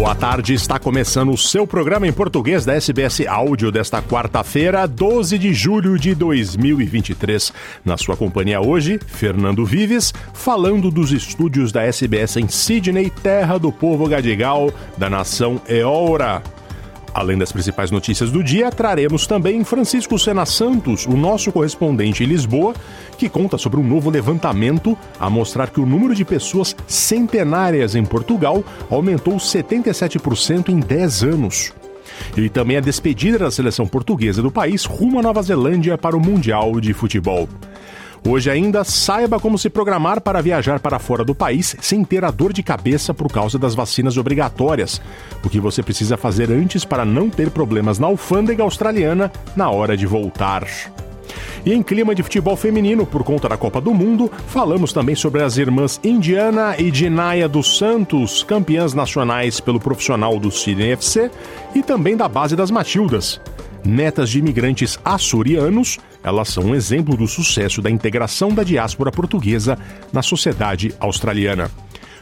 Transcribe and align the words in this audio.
Boa 0.00 0.14
tarde, 0.14 0.54
está 0.54 0.78
começando 0.78 1.30
o 1.30 1.36
seu 1.36 1.66
programa 1.66 2.08
em 2.08 2.12
português 2.12 2.64
da 2.64 2.72
SBS 2.72 3.26
Áudio 3.26 3.70
desta 3.70 4.00
quarta-feira, 4.00 4.88
12 4.88 5.36
de 5.36 5.52
julho 5.52 5.98
de 5.98 6.14
2023. 6.14 7.52
Na 7.84 7.98
sua 7.98 8.16
companhia 8.16 8.62
hoje, 8.62 8.98
Fernando 9.06 9.62
Vives, 9.62 10.14
falando 10.32 10.90
dos 10.90 11.12
estúdios 11.12 11.70
da 11.70 11.82
SBS 11.82 12.38
em 12.38 12.48
Sydney, 12.48 13.10
terra 13.10 13.58
do 13.58 13.70
povo 13.70 14.08
gadigal, 14.08 14.72
da 14.96 15.10
nação 15.10 15.60
Eora. 15.68 16.42
Além 17.12 17.36
das 17.36 17.50
principais 17.50 17.90
notícias 17.90 18.30
do 18.30 18.42
dia, 18.42 18.70
traremos 18.70 19.26
também 19.26 19.64
Francisco 19.64 20.18
Sena 20.18 20.46
Santos, 20.46 21.06
o 21.06 21.16
nosso 21.16 21.50
correspondente 21.50 22.22
em 22.22 22.26
Lisboa, 22.26 22.72
que 23.18 23.28
conta 23.28 23.58
sobre 23.58 23.80
um 23.80 23.84
novo 23.84 24.10
levantamento 24.10 24.96
a 25.18 25.28
mostrar 25.28 25.70
que 25.70 25.80
o 25.80 25.86
número 25.86 26.14
de 26.14 26.24
pessoas 26.24 26.74
centenárias 26.86 27.94
em 27.94 28.04
Portugal 28.04 28.62
aumentou 28.88 29.36
77% 29.36 30.68
em 30.68 30.78
10 30.78 31.22
anos. 31.24 31.72
E 32.36 32.48
também 32.48 32.76
a 32.76 32.80
despedida 32.80 33.38
da 33.38 33.50
seleção 33.50 33.86
portuguesa 33.86 34.40
do 34.40 34.50
país 34.50 34.84
rumo 34.84 35.18
à 35.18 35.22
Nova 35.22 35.42
Zelândia 35.42 35.98
para 35.98 36.16
o 36.16 36.20
Mundial 36.20 36.80
de 36.80 36.92
Futebol. 36.92 37.48
Hoje 38.26 38.50
ainda, 38.50 38.84
saiba 38.84 39.40
como 39.40 39.58
se 39.58 39.70
programar 39.70 40.20
para 40.20 40.42
viajar 40.42 40.78
para 40.78 40.98
fora 40.98 41.24
do 41.24 41.34
país 41.34 41.74
sem 41.80 42.04
ter 42.04 42.24
a 42.24 42.30
dor 42.30 42.52
de 42.52 42.62
cabeça 42.62 43.14
por 43.14 43.32
causa 43.32 43.58
das 43.58 43.74
vacinas 43.74 44.16
obrigatórias. 44.16 45.00
O 45.42 45.48
que 45.48 45.58
você 45.58 45.82
precisa 45.82 46.16
fazer 46.16 46.50
antes 46.50 46.84
para 46.84 47.04
não 47.04 47.30
ter 47.30 47.50
problemas 47.50 47.98
na 47.98 48.06
alfândega 48.06 48.62
australiana 48.62 49.32
na 49.56 49.70
hora 49.70 49.96
de 49.96 50.06
voltar. 50.06 50.66
E 51.64 51.72
em 51.72 51.82
clima 51.82 52.14
de 52.14 52.22
futebol 52.22 52.56
feminino, 52.56 53.04
por 53.04 53.22
conta 53.22 53.48
da 53.48 53.56
Copa 53.56 53.80
do 53.80 53.92
Mundo, 53.92 54.30
falamos 54.48 54.92
também 54.92 55.14
sobre 55.14 55.42
as 55.42 55.56
irmãs 55.58 56.00
Indiana 56.02 56.74
e 56.78 56.90
Dinaya 56.90 57.48
dos 57.48 57.76
Santos, 57.76 58.42
campeãs 58.42 58.94
nacionais 58.94 59.60
pelo 59.60 59.78
profissional 59.78 60.38
do 60.38 60.50
Sydney 60.50 60.92
FC, 60.92 61.30
e 61.74 61.82
também 61.82 62.16
da 62.16 62.28
base 62.28 62.56
das 62.56 62.70
Matildas. 62.70 63.40
Netas 63.84 64.30
de 64.30 64.38
imigrantes 64.38 64.98
açorianos, 65.04 65.98
elas 66.22 66.48
são 66.48 66.64
um 66.64 66.74
exemplo 66.74 67.16
do 67.16 67.26
sucesso 67.26 67.80
da 67.80 67.90
integração 67.90 68.54
da 68.54 68.62
diáspora 68.62 69.10
portuguesa 69.10 69.78
na 70.12 70.22
sociedade 70.22 70.94
australiana. 71.00 71.70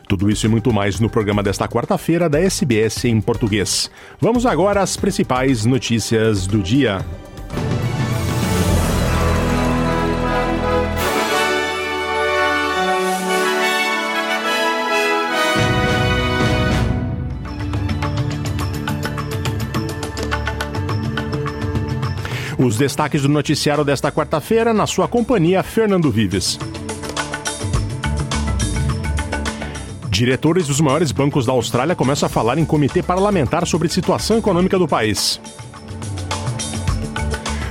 Tudo 0.09 0.31
isso 0.31 0.47
e 0.47 0.49
muito 0.49 0.73
mais 0.73 0.99
no 0.99 1.11
programa 1.11 1.43
desta 1.43 1.69
quarta-feira 1.69 2.31
da 2.31 2.41
SBS 2.41 3.05
em 3.05 3.21
português. 3.21 3.91
Vamos 4.19 4.47
agora 4.47 4.81
às 4.81 4.97
principais 4.97 5.67
notícias 5.67 6.47
do 6.47 6.63
dia. 6.63 7.05
Os 22.59 22.77
destaques 22.77 23.23
do 23.23 23.29
noticiário 23.29 23.85
desta 23.85 24.11
quarta-feira, 24.11 24.75
na 24.75 24.85
sua 24.85 25.07
companhia, 25.07 25.63
Fernando 25.63 26.11
Vives. 26.11 26.59
Diretores 30.11 30.67
dos 30.67 30.81
maiores 30.81 31.13
bancos 31.13 31.47
da 31.47 31.53
Austrália 31.53 31.95
começam 31.95 32.27
a 32.27 32.29
falar 32.29 32.59
em 32.59 32.65
comitê 32.65 33.01
parlamentar 33.01 33.65
sobre 33.65 33.89
situação 33.89 34.39
econômica 34.39 34.77
do 34.77 34.89
país. 34.89 35.41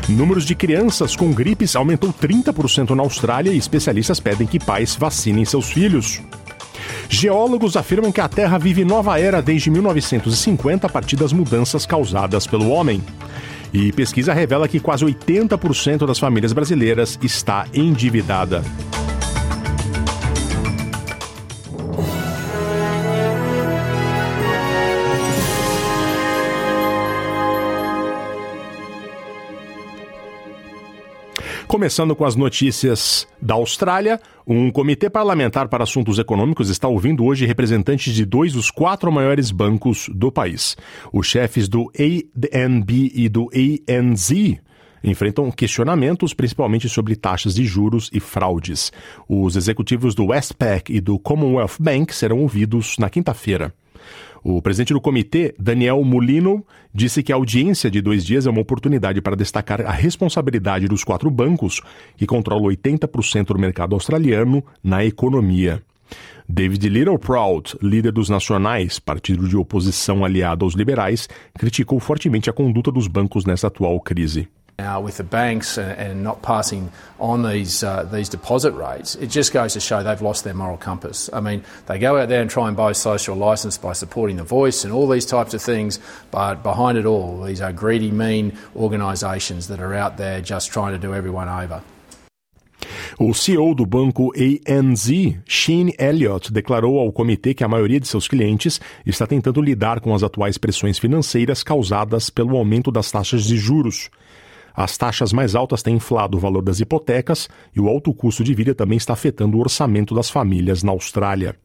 Números 0.07 0.45
de 0.45 0.56
crianças 0.56 1.17
com 1.17 1.33
gripes 1.33 1.75
aumentou 1.75 2.13
30% 2.13 2.91
na 2.91 3.03
Austrália 3.03 3.51
e 3.51 3.57
especialistas 3.57 4.22
pedem 4.22 4.47
que 4.47 4.57
pais 4.57 4.95
vacinem 4.95 5.44
seus 5.44 5.69
filhos. 5.69 6.22
Geólogos 7.09 7.75
afirmam 7.75 8.09
que 8.09 8.22
a 8.22 8.29
Terra 8.29 8.57
vive 8.57 8.85
nova 8.85 9.19
era 9.19 9.41
desde 9.41 9.69
1950 9.69 10.88
a 10.88 10.89
partir 10.89 11.17
das 11.17 11.33
mudanças 11.33 11.85
causadas 11.85 12.47
pelo 12.47 12.69
homem. 12.69 13.03
E 13.73 13.91
pesquisa 13.91 14.33
revela 14.33 14.67
que 14.67 14.79
quase 14.79 15.05
80% 15.05 16.05
das 16.05 16.19
famílias 16.19 16.53
brasileiras 16.53 17.19
está 17.22 17.66
endividada. 17.73 18.63
Começando 31.67 32.16
com 32.16 32.23
as 32.23 32.33
notícias 32.33 33.28
da 33.41 33.55
Austrália, 33.55 34.22
um 34.47 34.72
comitê 34.72 35.09
parlamentar 35.09 35.67
para 35.67 35.83
assuntos 35.83 36.17
econômicos 36.17 36.69
está 36.69 36.88
ouvindo 36.88 37.25
hoje 37.25 37.45
representantes 37.45 38.16
de 38.16 38.23
dois 38.23 38.53
dos 38.53 38.72
quatro 38.72 39.11
maiores 39.11 39.51
bancos 39.51 40.09
do 40.13 40.31
país. 40.31 40.77
Os 41.11 41.27
chefes 41.27 41.67
do 41.67 41.91
ANB 42.53 43.11
e 43.13 43.27
do 43.27 43.50
ANZ 43.89 44.59
enfrentam 45.03 45.51
questionamentos 45.51 46.33
principalmente 46.33 46.88
sobre 46.88 47.17
taxas 47.17 47.53
de 47.53 47.66
juros 47.66 48.09
e 48.13 48.19
fraudes. 48.22 48.89
Os 49.27 49.57
executivos 49.57 50.16
do 50.16 50.27
Westpac 50.27 50.91
e 50.91 51.01
do 51.01 51.19
Commonwealth 51.19 51.75
Bank 51.81 52.16
serão 52.16 52.39
ouvidos 52.39 52.97
na 52.97 53.09
quinta-feira. 53.09 53.73
O 54.44 54.62
presidente 54.62 54.94
do 54.94 55.02
comitê, 55.02 55.53
Daniel 55.59 56.03
Molino, 56.03 56.66
disse 56.94 57.22
que 57.24 57.31
a 57.31 57.36
audiência 57.36 57.90
de 57.90 58.02
dois 58.02 58.25
dias 58.25 58.46
é 58.46 58.50
uma 58.50 58.62
oportunidade 58.62 59.22
para 59.22 59.36
destacar 59.36 59.81
a 59.81 59.92
responsabilidade 59.92 60.88
dos 60.88 61.03
quatro 61.03 61.30
bancos, 61.30 61.81
que 62.16 62.25
controlam 62.25 62.66
80% 62.66 63.48
do 63.48 63.59
mercado 63.59 63.94
australiano, 63.94 64.64
na 64.84 65.03
economia. 65.03 65.81
David 66.48 66.88
Littleproud, 66.88 67.78
líder 67.81 68.14
dos 68.14 68.30
Nacionais, 68.30 69.00
partido 69.00 69.50
de 69.50 69.58
oposição 69.58 70.24
aliado 70.24 70.64
aos 70.64 70.75
liberais, 70.75 71.28
criticou 71.58 72.00
fortemente 72.00 72.50
a 72.50 72.54
conduta 72.54 72.90
dos 72.90 73.08
bancos 73.08 73.46
nessa 73.46 73.68
atual 73.68 74.00
crise. 74.00 74.48
Now, 74.79 75.01
with 75.01 75.17
the 75.17 75.23
banks 75.23 75.79
and 75.79 76.23
not 76.23 76.43
passing 76.43 76.91
on 77.19 77.41
these 77.41 77.83
uh, 77.83 78.03
these 78.03 78.29
deposit 78.29 78.73
rates, 78.73 79.15
it 79.15 79.31
just 79.31 79.51
goes 79.51 79.73
to 79.73 79.79
show 79.79 80.03
they've 80.03 80.21
lost 80.21 80.43
their 80.43 80.53
moral 80.53 80.77
compass. 80.77 81.31
I 81.33 81.39
mean, 81.39 81.63
they 81.88 81.97
go 81.97 82.15
out 82.15 82.29
there 82.29 82.41
and 82.41 82.49
try 82.49 82.67
and 82.67 82.77
buy 82.77 82.91
social 82.91 83.35
license 83.35 83.75
by 83.75 83.93
supporting 83.93 84.38
the 84.38 84.43
voice 84.43 84.83
and 84.83 84.93
all 84.93 85.07
these 85.07 85.25
types 85.25 85.55
of 85.55 85.63
things, 85.63 85.99
but 86.29 86.61
behind 86.61 86.99
it 86.99 87.07
all, 87.07 87.41
these 87.41 87.59
are 87.59 87.73
greedy, 87.73 88.11
mean 88.11 88.55
organisations 88.75 89.67
that 89.69 89.79
are 89.79 89.95
out 89.95 90.17
there 90.17 90.41
just 90.41 90.71
trying 90.71 90.94
to 90.94 90.99
do 90.99 91.11
everyone 91.11 91.49
over. 91.49 91.81
O 93.19 93.33
CEO 93.33 93.73
do 93.73 93.83
banco 93.83 94.29
ANZ, 94.35 95.39
Shane 95.44 95.95
Elliott, 95.97 96.53
declarou 96.53 96.99
ao 96.99 97.11
comitê 97.11 97.55
que 97.55 97.63
a 97.63 97.67
maioria 97.67 97.99
de 97.99 98.07
seus 98.07 98.27
clientes 98.27 98.79
está 99.07 99.25
tentando 99.25 99.59
lidar 99.59 99.99
com 100.01 100.13
as 100.13 100.21
atuais 100.21 100.59
pressões 100.59 100.99
financeiras 100.99 101.63
causadas 101.63 102.29
pelo 102.29 102.55
aumento 102.55 102.91
das 102.91 103.09
taxas 103.09 103.45
de 103.45 103.57
juros. 103.57 104.11
As 104.77 104.95
taxas 104.95 105.33
mais 105.33 105.55
altas 105.55 105.81
têm 105.81 105.95
inflado 105.95 106.38
o 106.38 106.39
valor 106.39 106.61
das 106.61 106.79
hipotecas 106.79 107.49
e 107.75 107.79
o 107.81 107.88
alto 107.88 108.13
custo 108.13 108.43
de 108.43 108.53
vida 108.53 108.75
também 108.75 108.95
está 108.95 109.13
afetando 109.13 109.57
o 109.57 109.59
orçamento 109.59 110.13
das 110.13 110.29
famílias 110.29 110.83
na 110.83 110.91
Austrália. 110.91 111.55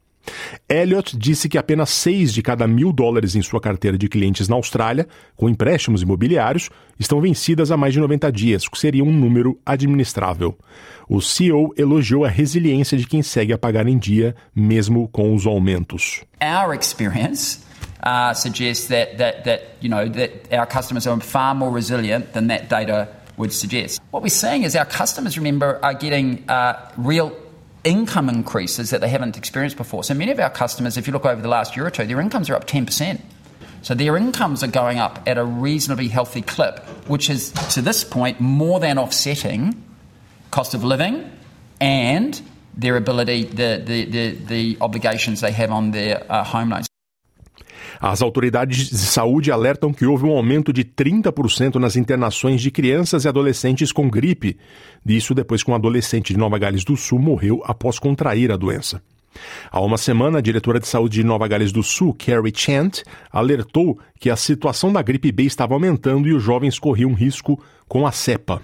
Elliot 0.66 1.18
disse 1.18 1.46
que 1.46 1.58
apenas 1.58 1.90
6 1.90 2.32
de 2.32 2.40
cada 2.40 2.66
mil 2.66 2.90
dólares 2.90 3.36
em 3.36 3.42
sua 3.42 3.60
carteira 3.60 3.98
de 3.98 4.08
clientes 4.08 4.48
na 4.48 4.56
Austrália, 4.56 5.06
com 5.36 5.46
empréstimos 5.46 6.00
imobiliários, 6.00 6.70
estão 6.98 7.20
vencidas 7.20 7.70
há 7.70 7.76
mais 7.76 7.92
de 7.92 8.00
90 8.00 8.32
dias, 8.32 8.64
o 8.64 8.70
que 8.70 8.78
seria 8.78 9.04
um 9.04 9.12
número 9.12 9.60
administrável. 9.66 10.56
O 11.06 11.20
CEO 11.20 11.74
elogiou 11.76 12.24
a 12.24 12.28
resiliência 12.28 12.96
de 12.96 13.06
quem 13.06 13.20
segue 13.20 13.52
a 13.52 13.58
pagar 13.58 13.86
em 13.86 13.98
dia, 13.98 14.34
mesmo 14.54 15.06
com 15.08 15.34
os 15.34 15.46
aumentos. 15.46 16.24
Our 16.40 16.74
experience 16.74 17.60
uh, 18.02 18.34
suggests 18.34 18.88
that, 18.88 19.18
that, 19.18 19.44
that, 19.44 19.62
you 19.80 19.88
know, 19.88 20.08
that 20.08 20.52
our 20.52 20.66
customers 20.66 21.06
are 21.06 21.20
far 21.20 21.54
more 21.54 21.70
resilient 21.70 22.32
than 22.32 22.48
that 22.48 22.68
data 22.68 23.08
would 23.36 23.52
suggest. 23.52 24.00
What 24.10 24.22
we're 24.22 24.28
seeing 24.28 24.62
is 24.64 24.76
our 24.76 24.84
customers, 24.84 25.36
remember, 25.36 25.78
are 25.82 25.94
getting 25.94 26.48
uh, 26.48 26.90
real 26.96 27.36
income 27.84 28.28
increases 28.28 28.90
that 28.90 29.00
they 29.00 29.08
haven't 29.08 29.36
experienced 29.36 29.76
before. 29.76 30.04
So 30.04 30.14
many 30.14 30.30
of 30.30 30.38
our 30.38 30.50
customers, 30.50 30.96
if 30.96 31.06
you 31.06 31.12
look 31.12 31.26
over 31.26 31.40
the 31.40 31.48
last 31.48 31.76
year 31.76 31.86
or 31.86 31.90
two, 31.90 32.06
their 32.06 32.20
incomes 32.20 32.50
are 32.50 32.54
up 32.54 32.66
10%. 32.66 33.20
So 33.82 33.94
their 33.94 34.16
incomes 34.16 34.62
are 34.62 34.68
going 34.68 34.98
up 34.98 35.20
at 35.26 35.38
a 35.38 35.44
reasonably 35.44 36.08
healthy 36.08 36.42
clip, 36.42 36.80
which 37.08 37.28
is, 37.28 37.50
to 37.70 37.82
this 37.82 38.04
point, 38.04 38.40
more 38.40 38.78
than 38.78 38.98
offsetting 38.98 39.82
cost 40.52 40.74
of 40.74 40.84
living 40.84 41.30
and 41.80 42.40
their 42.76 42.96
ability, 42.96 43.44
the, 43.44 43.82
the, 43.84 44.04
the, 44.04 44.30
the 44.30 44.76
obligations 44.80 45.40
they 45.40 45.50
have 45.50 45.72
on 45.72 45.90
their 45.90 46.24
uh, 46.30 46.44
home 46.44 46.70
loans. 46.70 46.86
As 48.04 48.20
autoridades 48.20 48.90
de 48.90 48.98
saúde 48.98 49.52
alertam 49.52 49.92
que 49.92 50.04
houve 50.04 50.24
um 50.24 50.32
aumento 50.32 50.72
de 50.72 50.84
30% 50.84 51.76
nas 51.76 51.94
internações 51.94 52.60
de 52.60 52.68
crianças 52.68 53.24
e 53.24 53.28
adolescentes 53.28 53.92
com 53.92 54.10
gripe. 54.10 54.58
Isso 55.06 55.32
depois 55.32 55.62
que 55.62 55.70
um 55.70 55.74
adolescente 55.76 56.32
de 56.32 56.36
Nova 56.36 56.58
Gales 56.58 56.82
do 56.82 56.96
Sul 56.96 57.20
morreu 57.20 57.62
após 57.64 58.00
contrair 58.00 58.50
a 58.50 58.56
doença. 58.56 59.00
Há 59.70 59.80
uma 59.80 59.96
semana, 59.96 60.38
a 60.38 60.42
diretora 60.42 60.80
de 60.80 60.88
saúde 60.88 61.20
de 61.20 61.24
Nova 61.24 61.46
Gales 61.46 61.70
do 61.70 61.80
Sul, 61.80 62.12
Carrie 62.12 62.52
Chant, 62.52 63.04
alertou 63.30 63.96
que 64.18 64.30
a 64.30 64.34
situação 64.34 64.92
da 64.92 65.00
gripe 65.00 65.30
B 65.30 65.44
estava 65.44 65.74
aumentando 65.74 66.26
e 66.26 66.32
os 66.32 66.42
jovens 66.42 66.80
corriam 66.80 67.14
risco 67.14 67.62
com 67.86 68.04
a 68.04 68.10
cepa. 68.10 68.60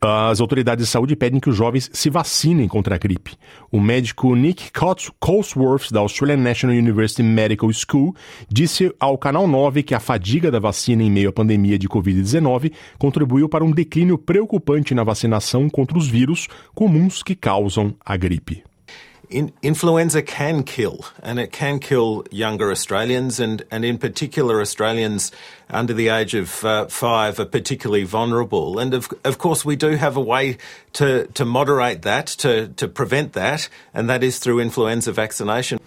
As 0.00 0.40
autoridades 0.40 0.84
de 0.84 0.90
saúde 0.90 1.16
pedem 1.16 1.40
que 1.40 1.48
os 1.48 1.56
jovens 1.56 1.88
se 1.92 2.10
vacinem 2.10 2.68
contra 2.68 2.94
a 2.94 2.98
gripe. 2.98 3.34
O 3.72 3.80
médico 3.80 4.34
Nick 4.34 4.70
Colesworth, 5.18 5.90
da 5.90 6.00
Australian 6.00 6.36
National 6.36 6.76
University 6.76 7.22
Medical 7.22 7.70
School, 7.72 8.14
disse 8.48 8.94
ao 9.00 9.16
Canal 9.16 9.48
9 9.48 9.82
que 9.82 9.94
a 9.94 10.00
fadiga 10.00 10.50
da 10.50 10.58
vacina 10.58 11.02
em 11.02 11.10
meio 11.10 11.30
à 11.30 11.32
pandemia 11.32 11.78
de 11.78 11.88
Covid-19 11.88 12.72
contribuiu 12.98 13.48
para 13.48 13.64
um 13.64 13.70
declínio 13.70 14.18
preocupante 14.18 14.94
na 14.94 15.02
vacinação 15.02 15.68
contra 15.70 15.96
os 15.96 16.06
vírus 16.06 16.46
comuns 16.74 17.22
que 17.22 17.34
causam 17.34 17.94
a 18.04 18.16
gripe. 18.16 18.62
In, 19.30 19.52
influenza 19.62 20.22
can 20.22 20.62
kill, 20.62 21.04
and 21.22 21.38
it 21.38 21.52
can 21.52 21.78
kill 21.78 22.24
younger 22.30 22.70
Australians, 22.70 23.40
and, 23.40 23.64
and 23.70 23.84
in 23.84 23.98
particular, 23.98 24.60
Australians 24.60 25.32
under 25.70 25.92
the 25.92 26.08
age 26.08 26.34
of 26.34 26.64
uh, 26.64 26.86
five 26.86 27.38
are 27.40 27.44
particularly 27.44 28.04
vulnerable. 28.04 28.78
And 28.78 28.94
of, 28.94 29.08
of 29.24 29.38
course, 29.38 29.64
we 29.64 29.76
do 29.76 29.96
have 29.96 30.16
a 30.16 30.20
way 30.20 30.58
to, 30.94 31.26
to 31.34 31.44
moderate 31.44 32.02
that, 32.02 32.26
to, 32.38 32.68
to 32.68 32.88
prevent 32.88 33.32
that, 33.32 33.68
and 33.92 34.08
that 34.08 34.22
is 34.22 34.38
through 34.38 34.60
influenza 34.60 35.12
vaccination. 35.12 35.78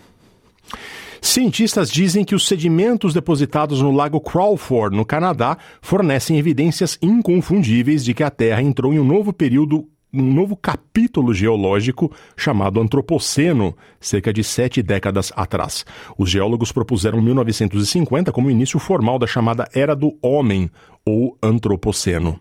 Cientistas 1.21 1.91
dizem 1.91 2.23
que 2.23 2.33
os 2.33 2.47
sedimentos 2.47 3.13
depositados 3.13 3.81
no 3.81 3.91
Lago 3.91 4.21
Crawford, 4.21 4.95
no 4.95 5.03
Canadá, 5.03 5.57
fornecem 5.81 6.37
evidências 6.37 6.97
inconfundíveis 7.01 8.05
de 8.05 8.13
que 8.13 8.23
a 8.23 8.29
Terra 8.29 8.61
entrou 8.61 8.93
em 8.93 8.99
um 8.99 9.03
novo 9.03 9.33
período 9.33 9.85
um 10.13 10.33
novo 10.33 10.55
capítulo 10.55 11.33
geológico 11.33 12.11
chamado 12.35 12.81
Antropoceno, 12.81 13.75
cerca 13.99 14.33
de 14.33 14.43
sete 14.43 14.81
décadas 14.81 15.31
atrás. 15.35 15.85
Os 16.17 16.29
geólogos 16.29 16.71
propuseram 16.71 17.21
1950 17.21 18.31
como 18.31 18.49
início 18.49 18.79
formal 18.79 19.19
da 19.19 19.27
chamada 19.27 19.67
Era 19.73 19.95
do 19.95 20.17
Homem, 20.21 20.69
ou 21.05 21.37
Antropoceno. 21.41 22.39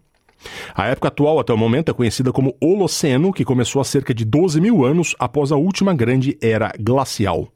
A 0.75 0.87
época 0.87 1.09
atual, 1.09 1.41
até 1.41 1.53
o 1.53 1.59
momento, 1.59 1.91
é 1.91 1.94
conhecida 1.94 2.32
como 2.32 2.55
Holoceno, 2.61 3.32
que 3.32 3.44
começou 3.44 3.81
há 3.81 3.85
cerca 3.85 4.15
de 4.15 4.25
12 4.25 4.61
mil 4.61 4.85
anos 4.85 5.15
após 5.19 5.50
a 5.50 5.56
última 5.56 5.94
grande 5.94 6.38
era 6.41 6.73
glacial. 6.79 7.49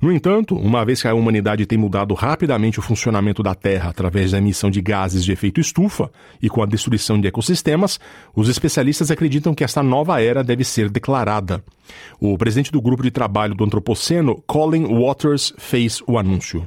No 0.00 0.12
entanto, 0.12 0.56
uma 0.56 0.84
vez 0.84 1.02
que 1.02 1.08
a 1.08 1.14
humanidade 1.14 1.66
tem 1.66 1.78
mudado 1.78 2.14
rapidamente 2.14 2.78
o 2.78 2.82
funcionamento 2.82 3.42
da 3.42 3.54
Terra 3.54 3.90
através 3.90 4.32
da 4.32 4.38
emissão 4.38 4.70
de 4.70 4.80
gases 4.80 5.24
de 5.24 5.32
efeito 5.32 5.60
estufa 5.60 6.10
e 6.40 6.48
com 6.48 6.62
a 6.62 6.66
destruição 6.66 7.20
de 7.20 7.28
ecossistemas, 7.28 8.00
os 8.34 8.48
especialistas 8.48 9.10
acreditam 9.10 9.54
que 9.54 9.64
esta 9.64 9.82
nova 9.82 10.22
era 10.22 10.42
deve 10.42 10.64
ser 10.64 10.88
declarada. 10.88 11.62
O 12.20 12.36
presidente 12.38 12.72
do 12.72 12.80
grupo 12.80 13.02
de 13.02 13.10
trabalho 13.10 13.54
do 13.54 13.64
Antropoceno, 13.64 14.42
Colin 14.46 14.86
Waters, 14.86 15.52
fez 15.58 16.02
o 16.06 16.18
anúncio. 16.18 16.66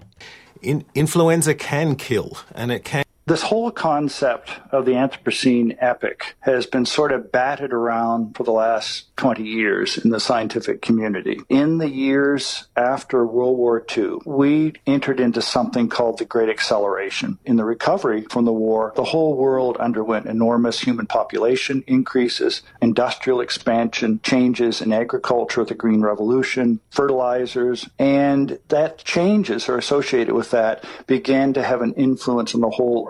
In 0.61 0.81
influenza 0.95 1.53
can 1.53 1.93
kill, 1.95 2.31
and 2.55 2.71
it 2.71 2.89
can 2.89 3.02
This 3.25 3.43
whole 3.43 3.71
concept 3.71 4.51
of 4.71 4.83
the 4.83 4.93
Anthropocene 4.93 5.77
epoch 5.79 6.35
has 6.41 6.65
been 6.65 6.85
sort 6.85 7.13
of 7.13 7.31
batted 7.31 7.71
around 7.71 8.35
for 8.35 8.43
the 8.43 8.51
last 8.51 9.15
20 9.15 9.43
years 9.43 9.97
in 9.97 10.09
the 10.09 10.19
scientific 10.19 10.81
community. 10.81 11.39
In 11.47 11.77
the 11.77 11.87
years 11.87 12.67
after 12.75 13.25
World 13.25 13.57
War 13.57 13.85
II, 13.95 14.17
we 14.25 14.73
entered 14.85 15.21
into 15.21 15.41
something 15.41 15.87
called 15.87 16.17
the 16.17 16.25
Great 16.25 16.49
Acceleration. 16.49 17.39
In 17.45 17.55
the 17.55 17.63
recovery 17.63 18.23
from 18.29 18.43
the 18.43 18.51
war, 18.51 18.91
the 18.97 19.05
whole 19.05 19.37
world 19.37 19.77
underwent 19.77 20.25
enormous 20.25 20.81
human 20.81 21.05
population 21.05 21.81
increases, 21.87 22.61
industrial 22.81 23.39
expansion, 23.39 24.19
changes 24.23 24.81
in 24.81 24.91
agriculture, 24.91 25.63
the 25.63 25.75
Green 25.75 26.01
Revolution, 26.01 26.81
fertilizers, 26.89 27.87
and 27.97 28.59
that 28.67 28.97
changes 29.05 29.69
are 29.69 29.77
associated 29.77 30.35
with 30.35 30.51
that 30.51 30.83
began 31.07 31.53
to 31.53 31.63
have 31.63 31.81
an 31.81 31.93
influence 31.93 32.53
on 32.53 32.59
the 32.59 32.69
whole. 32.69 33.07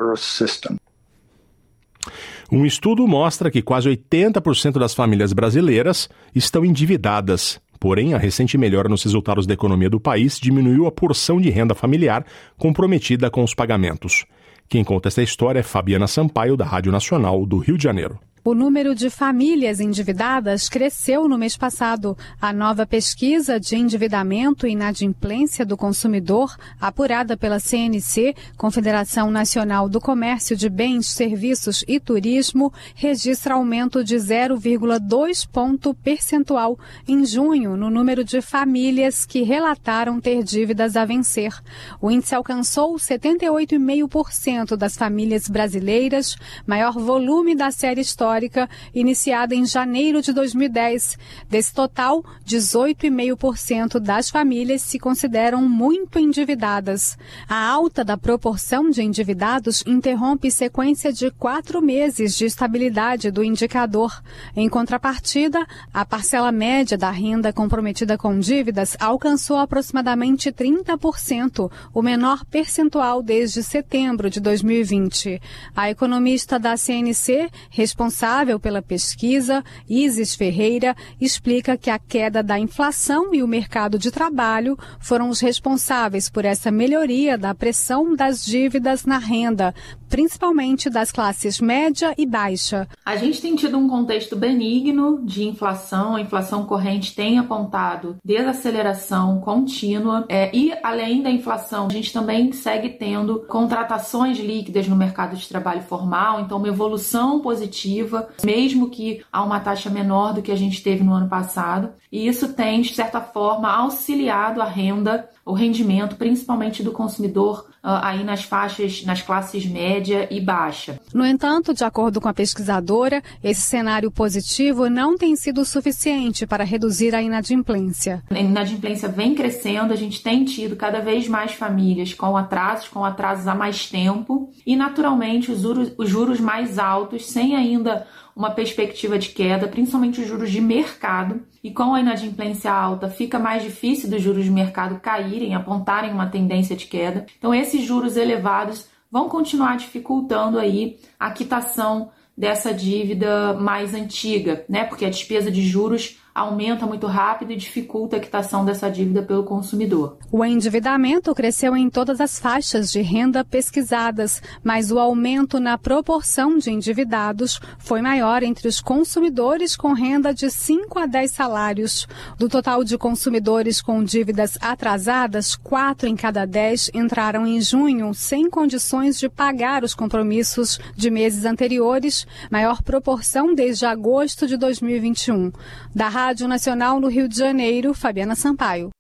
Um 2.52 2.66
estudo 2.66 3.08
mostra 3.08 3.50
que 3.50 3.62
quase 3.62 3.90
80% 3.90 4.78
das 4.78 4.94
famílias 4.94 5.34
brasileiras 5.34 6.10
estão 6.36 6.64
endividadas. 6.64 7.60
Porém, 7.80 8.14
a 8.14 8.18
recente 8.18 8.58
melhora 8.58 8.88
nos 8.88 9.04
resultados 9.04 9.46
da 9.46 9.54
economia 9.54 9.90
do 9.90 10.00
país 10.00 10.40
diminuiu 10.40 10.86
a 10.86 10.92
porção 10.92 11.42
de 11.42 11.50
renda 11.50 11.74
familiar 11.74 12.26
comprometida 12.58 13.30
com 13.30 13.44
os 13.44 13.54
pagamentos. 13.54 14.26
Quem 14.70 14.84
conta 14.84 15.08
esta 15.08 15.22
história 15.22 15.60
é 15.60 15.64
Fabiana 15.64 16.08
Sampaio, 16.08 16.56
da 16.56 16.66
Rádio 16.66 16.92
Nacional 16.92 17.46
do 17.46 17.58
Rio 17.58 17.78
de 17.78 17.84
Janeiro. 17.84 18.20
O 18.46 18.54
número 18.54 18.94
de 18.94 19.10
famílias 19.10 19.80
endividadas 19.80 20.68
cresceu 20.68 21.30
no 21.30 21.38
mês 21.38 21.56
passado. 21.56 22.18
A 22.42 22.52
nova 22.52 22.86
pesquisa 22.86 23.58
de 23.58 23.78
endividamento 23.78 24.68
e 24.68 24.72
inadimplência 24.72 25.66
do 25.66 25.78
consumidor, 25.78 26.54
apurada 26.78 27.38
pela 27.38 27.58
CNC, 27.58 28.36
Confederação 28.58 29.32
Nacional 29.32 29.88
do 29.88 30.02
Comércio 30.02 30.58
de 30.58 30.68
Bens, 30.68 31.08
Serviços 31.08 31.86
e 31.88 32.02
Turismo, 32.02 32.74
registra 32.94 33.54
aumento 33.54 34.04
de 34.04 34.18
0,2 34.18 35.48
ponto 35.50 35.94
percentual 35.94 36.78
em 37.08 37.26
junho 37.26 37.78
no 37.78 37.90
número 37.90 38.26
de 38.26 38.42
famílias 38.42 39.26
que 39.26 39.44
relataram 39.44 40.20
ter 40.20 40.44
dívidas 40.44 40.98
a 40.98 41.06
vencer. 41.06 41.54
O 42.02 42.12
índice 42.12 42.36
alcançou 42.36 42.96
78,5% 42.96 44.76
das 44.76 44.98
famílias 44.98 45.48
brasileiras, 45.48 46.36
maior 46.68 47.00
volume 47.00 47.56
da 47.56 47.72
série 47.72 48.02
histórica 48.02 48.33
histórica 48.34 48.68
iniciada 48.96 49.54
em 49.54 49.66
janeiro 49.66 50.22
de 50.22 50.34
2010. 50.34 51.18
Desse 51.48 51.74
total, 51.74 52.24
18,5% 52.48 54.00
das 54.00 54.30
famílias 54.30 54.82
se 54.82 54.98
consideram 54.98 55.62
muito 55.62 56.18
endividadas. 56.18 57.16
A 57.48 57.64
alta 57.70 58.04
da 58.04 58.18
proporção 58.18 58.90
de 58.90 59.04
endividados 59.04 59.84
interrompe 59.86 60.50
sequência 60.50 61.14
de 61.14 61.30
quatro 61.30 61.82
meses 61.82 62.36
de 62.36 62.46
estabilidade 62.46 63.30
do 63.30 63.44
indicador. 63.44 64.22
Em 64.56 64.68
contrapartida, 64.68 65.66
a 65.94 66.04
parcela 66.04 66.52
média 66.52 66.98
da 66.98 67.12
renda 67.12 67.54
comprometida 67.54 68.18
com 68.18 68.40
dívidas 68.40 68.98
alcançou 69.00 69.58
aproximadamente 69.58 70.52
30%, 70.52 71.72
o 71.94 72.02
menor 72.02 72.44
percentual 72.46 73.22
desde 73.22 73.62
setembro 73.62 74.30
de 74.30 74.40
2020. 74.40 75.40
A 75.76 75.92
economista 75.92 76.58
da 76.58 76.76
CNC, 76.76 77.50
responsável 77.70 78.23
responsável 78.24 78.58
pela 78.58 78.82
pesquisa, 78.82 79.62
Isis 79.90 80.34
Ferreira, 80.34 80.96
explica 81.20 81.78
que 81.78 81.90
a 81.90 82.00
queda 82.00 82.42
da 82.42 82.58
inflação 82.58 83.36
e 83.36 83.44
o 83.44 83.48
mercado 83.48 84.00
de 84.00 84.12
trabalho 84.12 84.78
foram 84.98 85.28
os 85.28 85.42
responsáveis 85.42 86.30
por 86.30 86.46
essa 86.46 86.72
melhoria 86.72 87.38
da 87.38 87.54
pressão 87.54 88.16
das 88.16 88.46
dívidas 88.46 89.04
na 89.04 89.18
renda, 89.18 89.76
principalmente 90.14 90.92
das 90.92 91.12
classes 91.12 91.60
média 91.60 92.14
e 92.16 92.24
baixa. 92.24 92.88
A 93.04 93.16
gente 93.16 93.42
tem 93.42 93.56
tido 93.56 93.80
um 93.80 93.90
contexto 93.90 94.36
benigno 94.36 95.26
de 95.26 95.44
inflação, 95.44 96.16
a 96.16 96.22
inflação 96.22 96.68
corrente 96.68 97.16
tem 97.16 97.40
apontado 97.40 98.18
desaceleração 98.24 99.42
contínua 99.42 100.24
é, 100.30 100.56
e, 100.56 100.72
além 100.84 101.24
da 101.24 101.32
inflação, 101.32 101.88
a 101.88 101.92
gente 101.92 102.14
também 102.14 102.52
segue 102.52 102.90
tendo 102.90 103.40
contratações 103.48 104.38
líquidas 104.38 104.88
no 104.88 104.96
mercado 104.96 105.36
de 105.36 105.50
trabalho 105.50 105.82
formal, 105.82 106.42
então 106.42 106.60
uma 106.60 106.68
evolução 106.68 107.40
positiva 107.40 108.30
mesmo 108.44 108.92
que 108.92 109.24
a 109.32 109.44
uma 109.44 109.60
taxa 109.60 109.90
menor 109.90 110.36
do 110.36 110.44
que 110.44 110.52
a 110.52 110.56
gente 110.56 110.84
teve 110.84 111.04
no 111.04 111.14
ano 111.14 111.28
passado. 111.28 111.90
E 112.12 112.28
isso 112.28 112.54
tem, 112.54 112.82
de 112.82 112.94
certa 112.94 113.20
forma, 113.20 113.68
auxiliado 113.68 114.62
a 114.62 114.66
renda, 114.66 115.28
o 115.44 115.54
rendimento, 115.54 116.16
principalmente 116.16 116.84
do 116.84 116.92
consumidor 116.92 117.66
uh, 117.84 118.00
aí 118.02 118.24
nas 118.24 118.44
faixas, 118.44 119.04
nas 119.04 119.22
classes 119.22 119.66
média 120.04 120.28
e 120.30 120.42
baixa. 120.42 121.00
No 121.14 121.26
entanto, 121.26 121.74
de 121.74 121.84
acordo 121.84 122.20
com 122.20 122.28
a 122.28 122.34
pesquisadora, 122.34 123.24
esse 123.42 123.62
cenário 123.62 124.12
positivo 124.12 124.90
não 124.90 125.18
tem 125.18 125.36
sido 125.36 125.64
suficiente 125.64 126.46
para 126.46 126.66
reduzir 126.66 127.16
a 127.16 127.22
inadimplência. 127.22 128.22
A 128.30 128.40
inadimplência 128.40 129.08
vem 129.08 129.34
crescendo, 129.34 129.94
a 129.94 129.96
gente 129.96 130.22
tem 130.22 130.44
tido 130.44 130.76
cada 130.76 131.00
vez 131.00 131.28
mais 131.30 131.54
famílias 131.54 132.14
com 132.14 132.36
atrasos, 132.36 132.90
com 132.90 133.06
atrasos 133.06 133.48
há 133.48 133.56
mais 133.56 133.90
tempo, 133.90 134.52
e 134.66 134.76
naturalmente 134.76 135.52
os 135.52 135.62
juros, 135.62 135.94
os 135.98 136.10
juros 136.10 136.40
mais 136.40 136.78
altos, 136.78 137.28
sem 137.28 137.56
ainda 137.56 138.06
uma 138.36 138.50
perspectiva 138.50 139.18
de 139.18 139.30
queda, 139.30 139.68
principalmente 139.68 140.20
os 140.20 140.28
juros 140.28 140.52
de 140.52 140.60
mercado, 140.60 141.42
e 141.64 141.72
com 141.72 141.94
a 141.94 142.00
inadimplência 142.00 142.72
alta 142.72 143.08
fica 143.08 143.38
mais 143.40 143.64
difícil 143.64 144.10
dos 144.10 144.22
juros 144.22 144.44
de 144.44 144.52
mercado 144.52 145.00
caírem, 145.00 145.56
apontarem 145.56 146.12
uma 146.12 146.26
tendência 146.26 146.76
de 146.76 146.88
queda. 146.88 147.26
Então 147.38 147.54
esses 147.54 147.84
juros 147.84 148.18
elevados 148.18 148.92
vão 149.14 149.30
continuar 149.30 149.78
dificultando 149.78 150.58
aí 150.58 150.98
a 151.20 151.30
quitação 151.30 152.10
dessa 152.36 152.74
dívida 152.74 153.54
mais 153.54 153.94
antiga, 153.94 154.66
né? 154.68 154.86
Porque 154.86 155.06
a 155.06 155.10
despesa 155.10 155.52
de 155.52 155.62
juros 155.62 156.18
aumenta 156.34 156.86
muito 156.86 157.06
rápido 157.06 157.52
e 157.52 157.56
dificulta 157.56 158.18
a 158.18 158.20
quitação 158.20 158.66
dessa 158.66 158.90
dívida 158.90 159.22
pelo 159.22 159.44
consumidor. 159.44 160.18
O 160.32 160.44
endividamento 160.44 161.34
cresceu 161.36 161.76
em 161.76 161.90
todas 161.90 162.20
as 162.20 162.40
faixas 162.40 162.92
de 162.92 163.02
renda 163.02 163.44
pesquisadas, 163.44 164.42
mas 164.64 164.92
o 164.92 164.98
aumento 164.98 165.60
na 165.60 165.78
proporção 165.78 166.58
de 166.58 166.72
endividados 166.72 167.60
foi 167.78 168.02
maior 168.02 168.42
entre 168.42 168.68
os 168.68 168.82
consumidores 168.82 169.76
com 169.76 169.94
renda 169.94 170.34
de 170.34 170.50
5 170.50 170.98
a 170.98 171.06
10 171.06 171.32
salários. 171.32 172.08
Do 172.38 172.50
total 172.50 172.84
de 172.84 172.98
consumidores 172.98 173.82
com 173.82 174.04
dívidas 174.04 174.58
atrasadas, 174.60 175.56
4 175.56 176.08
em 176.08 176.16
cada 176.16 176.46
10 176.46 176.92
entraram 176.94 177.46
em 177.46 177.62
junho 177.62 178.14
sem 178.14 178.50
condições 178.50 179.20
de 179.20 179.30
pagar 179.30 179.84
os 179.84 179.94
compromissos 179.94 180.80
de 180.96 181.12
meses 181.12 181.46
anteriores, 181.46 182.26
maior 182.50 182.82
proporção 182.82 183.54
desde 183.54 183.86
agosto 183.86 184.48
de 184.48 184.58
2021. 184.58 185.52
Da 185.94 186.10
Rádio 186.24 186.48
Nacional 186.48 187.02
no 187.02 187.10
Rio 187.10 187.28
de 187.28 187.38
Janeiro, 187.38 187.94
Fabiana 187.94 188.34
Sampaio. 188.34 188.92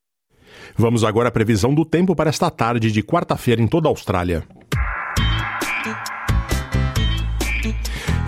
Vamos 0.75 1.05
agora 1.05 1.29
à 1.29 1.31
previsão 1.31 1.73
do 1.73 1.85
tempo 1.85 2.13
para 2.13 2.29
esta 2.29 2.51
tarde 2.51 2.91
de 2.91 3.01
quarta-feira 3.01 3.61
em 3.61 3.67
toda 3.67 3.87
a 3.87 3.91
Austrália. 3.91 4.43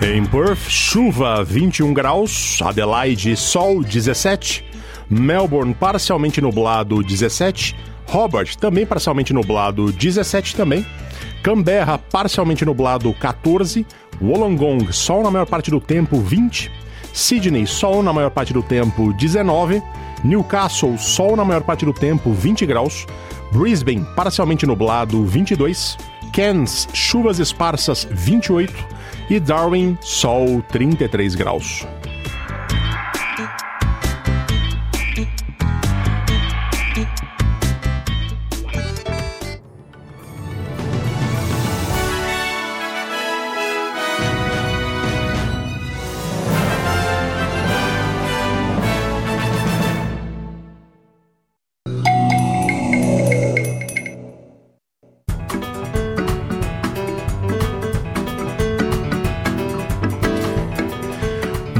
Em 0.01 0.25
Perth, 0.25 0.69
chuva 0.69 1.43
21 1.43 1.93
graus, 1.93 2.61
Adelaide, 2.61 3.35
sol 3.35 3.83
17, 3.83 4.63
Melbourne 5.09 5.73
parcialmente 5.73 6.39
nublado 6.39 7.03
17, 7.03 7.75
Hobart 8.13 8.55
também 8.55 8.85
parcialmente 8.85 9.33
nublado 9.33 9.91
17 9.91 10.55
também, 10.55 10.85
Canberra 11.43 11.97
parcialmente 11.97 12.63
nublado 12.63 13.13
14, 13.13 13.85
Wollongong 14.21 14.93
sol 14.93 15.21
na 15.21 15.31
maior 15.31 15.47
parte 15.47 15.69
do 15.69 15.81
tempo 15.81 16.21
20, 16.21 16.71
Sydney 17.15 17.65
sol 17.65 18.03
na 18.03 18.11
maior 18.11 18.29
parte 18.29 18.51
do 18.51 18.61
tempo 18.61 19.13
19, 19.13 19.81
Newcastle 20.21 20.97
sol 20.97 21.37
na 21.37 21.45
maior 21.45 21.61
parte 21.61 21.85
do 21.85 21.93
tempo 21.93 22.33
20 22.33 22.65
graus, 22.65 23.07
Brisbane 23.53 24.05
parcialmente 24.17 24.65
nublado 24.65 25.23
22, 25.23 25.97
Cairns 26.33 26.89
chuvas 26.93 27.39
esparsas 27.39 28.05
28 28.11 28.73
e 29.29 29.39
Darwin, 29.39 29.97
sol 30.01 30.61
33 30.69 31.35
graus. 31.35 31.87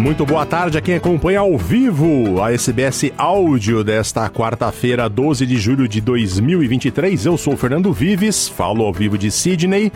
Muito 0.06 0.24
boa 0.24 0.46
tarde 0.46 0.78
a 0.78 0.82
quem 0.82 0.94
acompanha 0.94 1.40
ao 1.40 1.58
vivo 1.58 2.40
a 2.40 2.52
SBS 2.52 3.12
Áudio 3.18 3.84
desta 3.84 4.30
quarta-feira, 4.30 5.10
12 5.10 5.48
de 5.48 5.58
julho 5.58 5.88
de 5.88 6.00
2023. 6.00 7.26
Eu 7.26 7.36
sou 7.40 7.56
o 7.56 7.58
Fernando 7.58 7.92
Vives, 7.92 8.48
falo 8.48 8.86
ao 8.86 8.94
vivo 8.94 9.18
de 9.18 9.32
Sydney. 9.32 9.92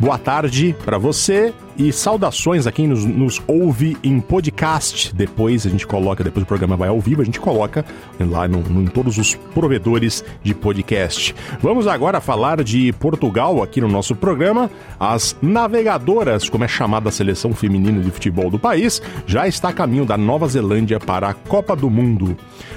Boa 0.00 0.16
tarde 0.16 0.74
para 0.82 0.96
você 0.96 1.52
e 1.76 1.92
saudações 1.92 2.66
a 2.66 2.72
quem 2.72 2.86
nos, 2.86 3.04
nos, 3.04 3.42
ouve 3.46 3.98
em 4.02 4.18
podcast. 4.18 5.14
Depois 5.14 5.66
a 5.66 5.68
gente 5.68 5.86
coloca, 5.86 6.24
depois 6.24 6.42
o 6.42 6.46
programa 6.46 6.74
vai 6.74 6.88
ao 6.88 6.98
vivo, 6.98 7.20
a 7.20 7.24
gente 7.24 7.38
coloca 7.38 7.84
lá 8.18 8.48
no, 8.48 8.60
no, 8.60 8.80
em 8.80 8.86
todos 8.86 9.18
os 9.18 9.34
provedores 9.34 10.24
de 10.42 10.54
podcast. 10.54 11.34
Vamos 11.60 11.86
agora 11.86 12.18
falar 12.18 12.64
de 12.64 12.94
Portugal 12.94 13.62
aqui 13.62 13.78
no 13.78 13.88
nosso 13.88 14.16
programa. 14.16 14.70
As 14.98 15.36
navegadoras, 15.42 16.48
como 16.48 16.64
é 16.64 16.68
chamada 16.68 17.10
a 17.10 17.12
seleção 17.12 17.52
feminina 17.52 18.00
de 18.00 18.10
futebol 18.10 18.50
do 18.50 18.58
país, 18.58 19.02
já 19.26 19.46
está 19.46 19.68
a 19.68 19.74
caminho 19.74 20.06
da 20.06 20.16
Nova 20.16 20.48
Zelândia 20.48 20.98
para 20.98 21.28
a 21.28 21.34
Copa 21.34 21.76
do 21.76 21.90
Mundo. 21.90 22.34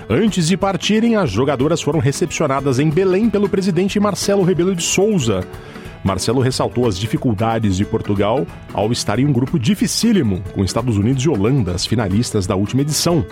Antes 0.10 0.50
de 0.50 0.58
partirem, 0.58 1.16
as 1.16 1.32
jogadoras 1.32 1.82
foram 1.82 2.00
recepcionadas 2.00 2.80
em 2.80 2.90
Belém 2.90 3.30
pelo 3.30 3.48
presidente 3.48 3.98
Marcelo 3.98 4.44
Rebelo 4.44 4.76
de 4.76 4.84
Souza. 4.84 5.48
Marcelo 6.04 6.42
ressaltou 6.42 6.86
as 6.86 7.00
dificuldades 7.00 7.78
de 7.78 7.86
Portugal 7.86 8.46
ao 8.74 8.92
estar 8.92 9.20
em 9.20 9.26
um 9.26 9.32
grupo 9.32 9.58
dificílimo 9.58 10.44
com 10.54 10.64
Estados 10.64 10.98
Unidos 10.98 11.24
e 11.24 11.30
Holanda, 11.30 11.74
as 11.74 11.86
finalistas 11.86 12.46
da 12.46 12.56
última 12.56 12.82
edição. 12.82 13.26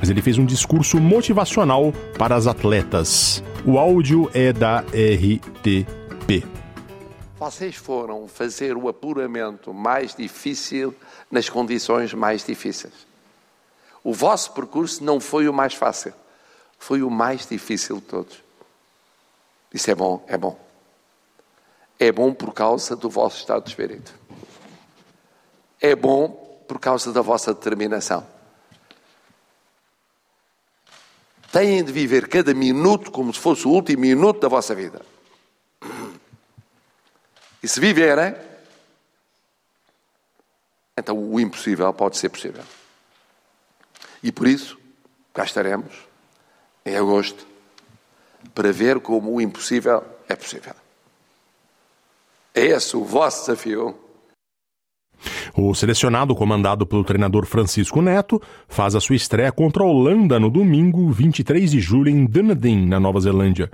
Mas 0.00 0.08
ele 0.08 0.22
fez 0.22 0.38
um 0.38 0.46
discurso 0.46 0.98
motivacional 0.98 1.92
para 2.18 2.34
as 2.34 2.46
atletas. 2.46 3.44
O 3.66 3.78
áudio 3.78 4.30
é 4.32 4.52
da 4.54 4.80
RTP. 4.80 6.46
Vocês 7.38 7.76
foram 7.76 8.26
fazer 8.26 8.74
o 8.74 8.88
apuramento 8.88 9.74
mais 9.74 10.14
difícil 10.14 10.94
nas 11.30 11.50
condições 11.50 12.14
mais 12.14 12.42
difíceis. 12.42 12.94
O 14.02 14.14
vosso 14.14 14.52
percurso 14.52 15.04
não 15.04 15.20
foi 15.20 15.46
o 15.46 15.52
mais 15.52 15.74
fácil, 15.74 16.14
foi 16.78 17.02
o 17.02 17.10
mais 17.10 17.46
difícil 17.46 17.96
de 17.96 18.02
todos. 18.02 18.42
Isso 19.72 19.90
é 19.90 19.94
bom, 19.94 20.24
é 20.26 20.38
bom 20.38 20.63
é 21.98 22.10
bom 22.10 22.32
por 22.34 22.52
causa 22.52 22.96
do 22.96 23.08
vosso 23.08 23.38
estado 23.38 23.64
de 23.64 23.70
espírito. 23.70 24.14
É 25.80 25.94
bom 25.94 26.28
por 26.66 26.78
causa 26.78 27.12
da 27.12 27.20
vossa 27.20 27.54
determinação. 27.54 28.26
Têm 31.52 31.84
de 31.84 31.92
viver 31.92 32.28
cada 32.28 32.52
minuto 32.52 33.12
como 33.12 33.32
se 33.32 33.38
fosse 33.38 33.66
o 33.66 33.70
último 33.70 34.00
minuto 34.00 34.40
da 34.40 34.48
vossa 34.48 34.74
vida. 34.74 35.00
E 37.62 37.68
se 37.68 37.78
viverem, 37.78 38.34
então 40.96 41.16
o 41.16 41.38
impossível 41.38 41.92
pode 41.94 42.16
ser 42.16 42.28
possível. 42.28 42.64
E 44.22 44.32
por 44.32 44.48
isso, 44.48 44.78
cá 45.32 45.44
estaremos 45.44 45.94
em 46.84 46.96
agosto 46.96 47.46
para 48.54 48.72
ver 48.72 49.00
como 49.00 49.32
o 49.32 49.40
impossível 49.40 50.04
é 50.28 50.34
possível. 50.34 50.74
Esse 52.54 52.96
o 52.96 53.02
vosso 53.02 53.40
desafio. 53.40 53.96
O 55.56 55.74
selecionado, 55.74 56.36
comandado 56.36 56.86
pelo 56.86 57.02
treinador 57.02 57.46
Francisco 57.46 58.00
Neto, 58.00 58.40
faz 58.68 58.94
a 58.94 59.00
sua 59.00 59.16
estreia 59.16 59.50
contra 59.50 59.82
a 59.82 59.86
Holanda 59.86 60.38
no 60.38 60.48
domingo, 60.48 61.10
23 61.10 61.68
de 61.68 61.80
julho, 61.80 62.08
em 62.08 62.24
Dunedin, 62.24 62.86
na 62.86 63.00
Nova 63.00 63.18
Zelândia. 63.18 63.68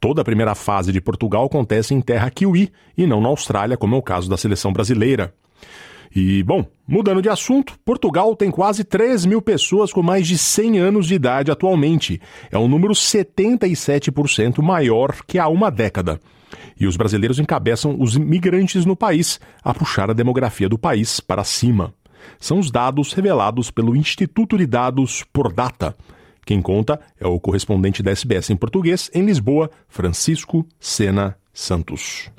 Toda 0.00 0.22
a 0.22 0.24
primeira 0.24 0.54
fase 0.54 0.92
de 0.92 1.00
Portugal 1.00 1.44
acontece 1.44 1.92
em 1.92 2.00
terra 2.00 2.30
kiwi 2.30 2.72
e 2.96 3.06
não 3.06 3.20
na 3.20 3.28
Austrália, 3.28 3.76
como 3.76 3.96
é 3.96 3.98
o 3.98 4.02
caso 4.02 4.30
da 4.30 4.38
seleção 4.38 4.72
brasileira. 4.72 5.34
E, 6.14 6.42
bom, 6.42 6.64
mudando 6.88 7.20
de 7.20 7.28
assunto, 7.28 7.78
Portugal 7.84 8.34
tem 8.34 8.50
quase 8.50 8.82
3 8.82 9.26
mil 9.26 9.42
pessoas 9.42 9.92
com 9.92 10.02
mais 10.02 10.26
de 10.26 10.38
100 10.38 10.78
anos 10.78 11.06
de 11.06 11.14
idade 11.14 11.50
atualmente. 11.50 12.20
É 12.50 12.58
um 12.58 12.68
número 12.68 12.94
77% 12.94 14.62
maior 14.62 15.16
que 15.26 15.38
há 15.38 15.48
uma 15.48 15.70
década. 15.70 16.18
E 16.78 16.86
os 16.86 16.96
brasileiros 16.96 17.38
encabeçam 17.38 17.96
os 17.98 18.16
imigrantes 18.16 18.84
no 18.84 18.96
país 18.96 19.40
a 19.62 19.72
puxar 19.72 20.10
a 20.10 20.14
demografia 20.14 20.68
do 20.68 20.78
país 20.78 21.20
para 21.20 21.44
cima. 21.44 21.94
São 22.38 22.58
os 22.58 22.70
dados 22.70 23.12
revelados 23.12 23.70
pelo 23.70 23.96
Instituto 23.96 24.56
de 24.56 24.66
Dados 24.66 25.24
por 25.32 25.52
Data. 25.52 25.96
Quem 26.44 26.60
conta 26.60 27.00
é 27.18 27.26
o 27.26 27.38
correspondente 27.38 28.02
da 28.02 28.10
SBS 28.10 28.50
em 28.50 28.56
português 28.56 29.10
em 29.14 29.24
Lisboa, 29.24 29.70
Francisco 29.88 30.66
Sena 30.78 31.36
Santos. 31.52 32.30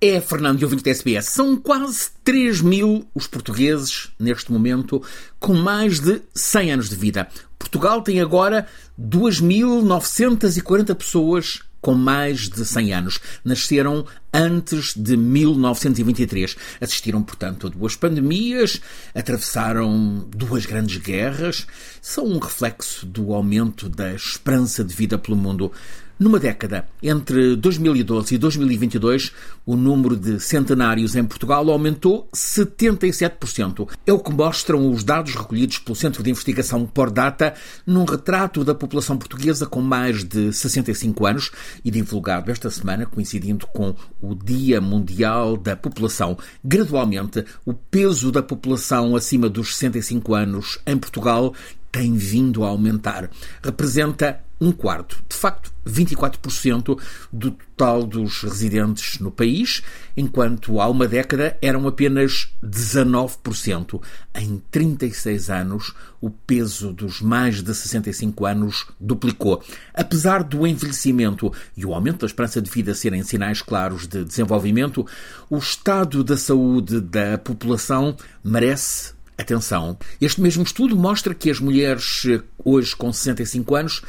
É, 0.00 0.20
Fernando 0.20 0.60
e 0.60 0.64
ouvinte 0.64 0.84
da 0.84 0.90
SBS, 0.90 1.26
são 1.26 1.56
quase 1.56 2.10
3 2.22 2.60
mil 2.60 3.06
os 3.14 3.26
portugueses, 3.26 4.10
neste 4.18 4.52
momento, 4.52 5.02
com 5.38 5.54
mais 5.54 5.98
de 5.98 6.20
100 6.34 6.72
anos 6.72 6.90
de 6.90 6.96
vida. 6.96 7.26
Portugal 7.58 8.02
tem 8.02 8.20
agora 8.20 8.66
2.940 9.00 10.94
pessoas 10.94 11.62
com 11.84 11.94
mais 11.94 12.48
de 12.48 12.64
100 12.64 12.94
anos. 12.94 13.20
Nasceram 13.44 14.06
antes 14.32 14.94
de 14.96 15.18
1923. 15.18 16.56
Assistiram, 16.80 17.22
portanto, 17.22 17.66
a 17.66 17.70
duas 17.70 17.94
pandemias, 17.94 18.80
atravessaram 19.14 20.26
duas 20.34 20.64
grandes 20.64 20.96
guerras. 20.96 21.66
São 22.00 22.24
um 22.24 22.38
reflexo 22.38 23.04
do 23.04 23.34
aumento 23.34 23.90
da 23.90 24.14
esperança 24.14 24.82
de 24.82 24.94
vida 24.94 25.18
pelo 25.18 25.36
mundo. 25.36 25.70
Numa 26.16 26.38
década, 26.38 26.86
entre 27.02 27.56
2012 27.56 28.36
e 28.36 28.38
2022, 28.38 29.32
o 29.66 29.74
número 29.74 30.16
de 30.16 30.38
centenários 30.38 31.16
em 31.16 31.24
Portugal 31.24 31.68
aumentou 31.68 32.28
77%. 32.32 33.88
É 34.06 34.12
o 34.12 34.20
que 34.20 34.32
mostram 34.32 34.88
os 34.92 35.02
dados 35.02 35.34
recolhidos 35.34 35.78
pelo 35.78 35.96
Centro 35.96 36.22
de 36.22 36.30
Investigação 36.30 36.86
Por 36.86 37.10
Data 37.10 37.54
num 37.84 38.04
retrato 38.04 38.62
da 38.62 38.76
população 38.76 39.18
portuguesa 39.18 39.66
com 39.66 39.82
mais 39.82 40.22
de 40.22 40.52
65 40.52 41.26
anos 41.26 41.50
e 41.84 41.90
divulgado 41.90 42.48
esta 42.52 42.70
semana, 42.70 43.06
coincidindo 43.06 43.66
com 43.66 43.92
o 44.22 44.36
Dia 44.36 44.80
Mundial 44.80 45.56
da 45.56 45.74
População. 45.74 46.38
Gradualmente, 46.64 47.44
o 47.66 47.74
peso 47.74 48.30
da 48.30 48.42
população 48.42 49.16
acima 49.16 49.48
dos 49.48 49.76
65 49.76 50.32
anos 50.32 50.78
em 50.86 50.96
Portugal 50.96 51.52
tem 51.94 52.14
vindo 52.14 52.64
a 52.64 52.68
aumentar. 52.70 53.30
Representa 53.62 54.40
um 54.60 54.72
quarto, 54.72 55.22
de 55.28 55.36
facto, 55.36 55.72
24% 55.86 56.98
do 57.32 57.52
total 57.52 58.04
dos 58.04 58.42
residentes 58.42 59.20
no 59.20 59.30
país, 59.30 59.82
enquanto 60.16 60.80
há 60.80 60.88
uma 60.88 61.06
década 61.06 61.56
eram 61.62 61.86
apenas 61.86 62.52
19%. 62.64 64.00
Em 64.34 64.60
36 64.72 65.50
anos, 65.50 65.94
o 66.20 66.30
peso 66.30 66.92
dos 66.92 67.20
mais 67.20 67.62
de 67.62 67.72
65 67.72 68.44
anos 68.44 68.86
duplicou. 68.98 69.62
Apesar 69.92 70.42
do 70.42 70.66
envelhecimento 70.66 71.52
e 71.76 71.86
o 71.86 71.94
aumento 71.94 72.20
da 72.20 72.26
esperança 72.26 72.60
de 72.60 72.70
vida 72.70 72.92
serem 72.94 73.22
sinais 73.22 73.62
claros 73.62 74.06
de 74.06 74.24
desenvolvimento, 74.24 75.06
o 75.48 75.58
estado 75.58 76.24
da 76.24 76.36
saúde 76.36 77.00
da 77.00 77.38
população 77.38 78.16
merece 78.42 79.13
atenção. 79.36 79.98
Este 80.20 80.40
mesmo 80.40 80.62
estudo 80.62 80.96
mostra 80.96 81.34
que 81.34 81.50
as 81.50 81.60
mulheres 81.60 82.22
hoje 82.64 82.94
com 82.96 83.12
65 83.12 83.74
anos 83.74 84.02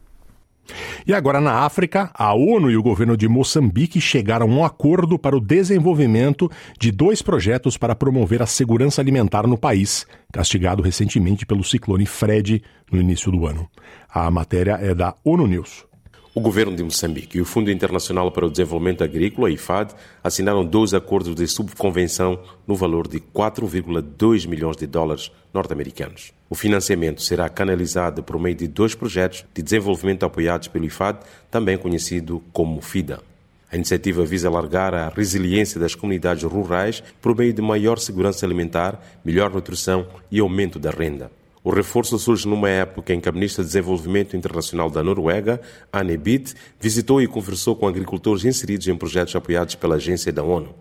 E 1.06 1.14
agora 1.14 1.42
na 1.42 1.66
África, 1.66 2.12
a 2.14 2.34
ONU 2.34 2.70
e 2.70 2.78
o 2.78 2.84
governo 2.84 3.18
de 3.18 3.28
Moçambique 3.28 4.00
chegaram 4.00 4.46
a 4.48 4.50
um 4.50 4.64
acordo 4.64 5.18
para 5.18 5.36
o 5.36 5.40
desenvolvimento 5.40 6.50
de 6.80 6.92
dois 6.92 7.22
projetos 7.22 7.78
para 7.78 7.96
promover 7.96 8.42
a 8.42 8.46
segurança 8.46 9.02
alimentar 9.02 9.48
no 9.48 9.58
país, 9.58 10.06
castigado 10.32 10.84
recentemente 10.84 11.46
pelo 11.46 11.64
ciclone 11.64 12.06
Fred 12.06 12.62
no 12.92 13.00
início 13.00 13.32
do 13.32 13.46
ano. 13.46 13.70
A 14.10 14.30
matéria 14.30 14.78
é 14.82 14.94
da 14.94 15.16
ONU 15.24 15.48
News. 15.48 15.89
O 16.36 16.40
governo 16.40 16.76
de 16.76 16.84
Moçambique 16.84 17.40
e 17.40 17.42
o 17.42 17.46
Fundo 17.46 17.72
Internacional 17.72 18.32
para 18.32 18.46
o 18.46 18.52
Desenvolvimento 18.52 19.04
Agrícola, 19.04 19.50
IFAD, 19.50 19.96
assinaram 20.24 20.64
dois 20.64 20.94
acordos 20.94 21.34
de 21.34 21.48
subconvenção 21.48 22.40
no 22.68 22.76
valor 22.76 23.08
de 23.08 23.20
4,2 23.20 24.48
milhões 24.48 24.78
de 24.78 24.86
dólares 24.86 25.32
norte-americanos. 25.52 26.32
O 26.48 26.54
financiamento 26.54 27.24
será 27.24 27.50
canalizado 27.50 28.22
por 28.22 28.40
meio 28.40 28.56
de 28.56 28.68
dois 28.68 28.94
projetos 28.94 29.44
de 29.56 29.64
desenvolvimento 29.64 30.24
apoiados 30.24 30.68
pelo 30.68 30.86
IFAD, 30.86 31.20
também 31.50 31.80
conhecido 31.80 32.44
como 32.54 32.80
FIDA. 32.80 33.24
A 33.72 33.76
iniciativa 33.76 34.24
visa 34.24 34.48
alargar 34.48 34.94
a 34.94 35.10
resiliência 35.10 35.80
das 35.80 35.96
comunidades 35.96 36.44
rurais 36.44 37.04
por 37.20 37.36
meio 37.36 37.54
de 37.54 37.62
maior 37.62 37.98
segurança 37.98 38.46
alimentar, 38.46 39.04
melhor 39.26 39.50
nutrição 39.52 40.06
e 40.32 40.40
aumento 40.40 40.78
da 40.78 40.92
renda. 40.92 41.32
O 41.64 41.72
reforço 41.72 42.18
surge 42.18 42.48
numa 42.48 42.70
época 42.70 43.14
em 43.14 43.20
que 43.20 43.28
a 43.28 43.32
Ministra 43.32 43.64
de 43.64 43.70
Desenvolvimento 43.70 44.36
Internacional 44.36 44.90
da 44.90 45.04
Noruega, 45.04 45.60
Anne 45.92 46.18
Bitt, 46.18 46.54
visitou 46.80 47.22
e 47.22 47.28
conversou 47.28 47.76
com 47.76 47.88
agricultores 47.88 48.46
inseridos 48.46 48.88
em 48.88 48.96
projetos 48.96 49.36
apoiados 49.36 49.76
pela 49.76 49.96
agência 49.96 50.32
da 50.32 50.42
ONU. 50.42 50.74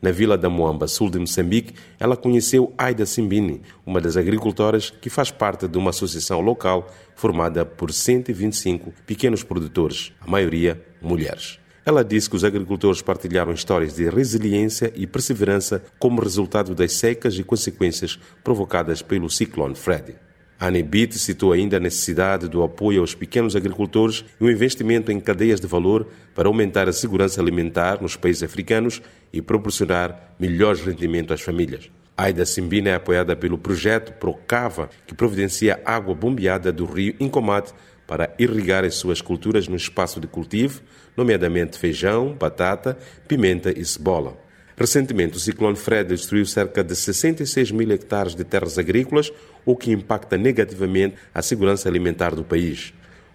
Na 0.00 0.10
vila 0.10 0.36
da 0.36 0.50
Moamba, 0.50 0.86
sul 0.86 1.10
de 1.10 1.18
Moçambique, 1.18 1.74
ela 1.98 2.16
conheceu 2.16 2.72
Aida 2.76 3.06
Simbini, 3.06 3.62
uma 3.86 4.00
das 4.00 4.16
agricultoras 4.16 4.90
que 4.90 5.08
faz 5.08 5.30
parte 5.30 5.66
de 5.66 5.78
uma 5.78 5.90
associação 5.90 6.40
local 6.40 6.86
formada 7.16 7.64
por 7.64 7.90
125 7.90 8.92
pequenos 9.06 9.42
produtores, 9.42 10.12
a 10.20 10.30
maioria 10.30 10.80
mulheres. 11.00 11.58
Ela 11.86 12.02
disse 12.02 12.30
que 12.30 12.36
os 12.36 12.44
agricultores 12.44 13.02
partilharam 13.02 13.52
histórias 13.52 13.94
de 13.94 14.08
resiliência 14.08 14.90
e 14.96 15.06
perseverança 15.06 15.82
como 15.98 16.22
resultado 16.22 16.74
das 16.74 16.94
secas 16.94 17.38
e 17.38 17.44
consequências 17.44 18.18
provocadas 18.42 19.02
pelo 19.02 19.28
ciclone 19.28 19.74
Freddy. 19.74 20.14
Anne 20.58 20.82
Bitt 20.82 21.18
citou 21.18 21.52
ainda 21.52 21.76
a 21.76 21.80
necessidade 21.80 22.48
do 22.48 22.62
apoio 22.62 23.00
aos 23.00 23.14
pequenos 23.14 23.54
agricultores 23.54 24.24
e 24.40 24.44
o 24.44 24.50
investimento 24.50 25.12
em 25.12 25.20
cadeias 25.20 25.60
de 25.60 25.66
valor 25.66 26.06
para 26.34 26.48
aumentar 26.48 26.88
a 26.88 26.92
segurança 26.92 27.40
alimentar 27.40 28.00
nos 28.00 28.16
países 28.16 28.42
africanos 28.42 29.02
e 29.30 29.42
proporcionar 29.42 30.34
melhores 30.38 30.80
rendimentos 30.80 31.32
às 31.32 31.42
famílias. 31.42 31.90
Aida 32.16 32.46
Simbina 32.46 32.90
é 32.90 32.94
apoiada 32.94 33.34
pelo 33.34 33.58
projeto 33.58 34.12
Procava, 34.12 34.88
que 35.04 35.14
providencia 35.14 35.82
água 35.84 36.14
bombeada 36.14 36.72
do 36.72 36.86
rio 36.86 37.14
Incomate 37.18 37.74
para 38.06 38.34
irrigar 38.38 38.84
as 38.84 38.94
suas 38.94 39.20
culturas 39.20 39.68
no 39.68 39.76
espaço 39.76 40.20
de 40.20 40.26
cultivo, 40.26 40.82
nomeadamente 41.16 41.78
feijão, 41.78 42.34
batata, 42.34 42.98
pimenta 43.26 43.70
e 43.76 43.84
cebola. 43.84 44.36
Recentemente, 44.76 45.36
o 45.36 45.40
ciclone 45.40 45.76
Fred 45.76 46.08
destruiu 46.08 46.44
cerca 46.44 46.82
de 46.82 46.96
66 46.96 47.70
mil 47.70 47.90
hectares 47.92 48.34
de 48.34 48.42
terras 48.42 48.76
agrícolas, 48.76 49.32
o 49.64 49.76
que 49.76 49.92
impacta 49.92 50.36
negativamente 50.36 51.14
a 51.32 51.40
segurança 51.42 51.88
alimentar 51.88 52.34
do 52.34 52.42
país. 52.42 52.92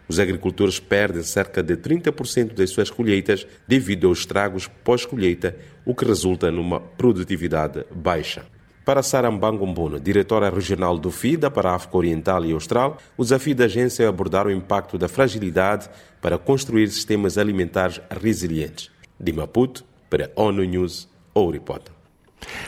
Os 0.08 0.20
agricultores 0.20 0.80
perdem 0.80 1.24
cerca 1.24 1.64
de 1.64 1.78
30% 1.78 2.54
das 2.54 2.72
suas 2.72 2.90
colheitas 2.90 3.48
devido 3.68 4.08
aos 4.08 4.20
estragos 4.20 4.68
pós-colheita, 4.84 5.56
o 5.86 5.96
que 5.96 6.04
resulta 6.04 6.52
numa 6.52 6.80
produtividade 6.80 7.86
baixa. 7.90 8.44
Para 8.86 9.04
Sara 9.04 9.30
Mbangombono, 9.30 10.00
diretora 10.00 10.50
regional 10.50 10.98
do 10.98 11.12
FIDA 11.12 11.52
para 11.52 11.72
a 11.72 11.76
África 11.76 11.98
Oriental 11.98 12.44
e 12.46 12.52
Austral, 12.52 12.98
o 13.18 13.24
desafio 13.24 13.56
da 13.56 13.66
agência 13.66 14.04
é 14.04 14.08
abordar 14.08 14.48
o 14.48 14.52
impacto 14.52 14.98
da 14.98 15.08
fragilidade 15.08 15.90
para 16.22 16.38
construir 16.38 16.88
sistemas 16.90 17.38
alimentares 17.38 18.02
resilientes. 18.10 18.90
De 19.20 19.32
Maputo, 19.32 19.86
para 20.10 20.32
ONU 20.36 20.64
News, 20.64 21.08
Ouripota. 21.34 21.99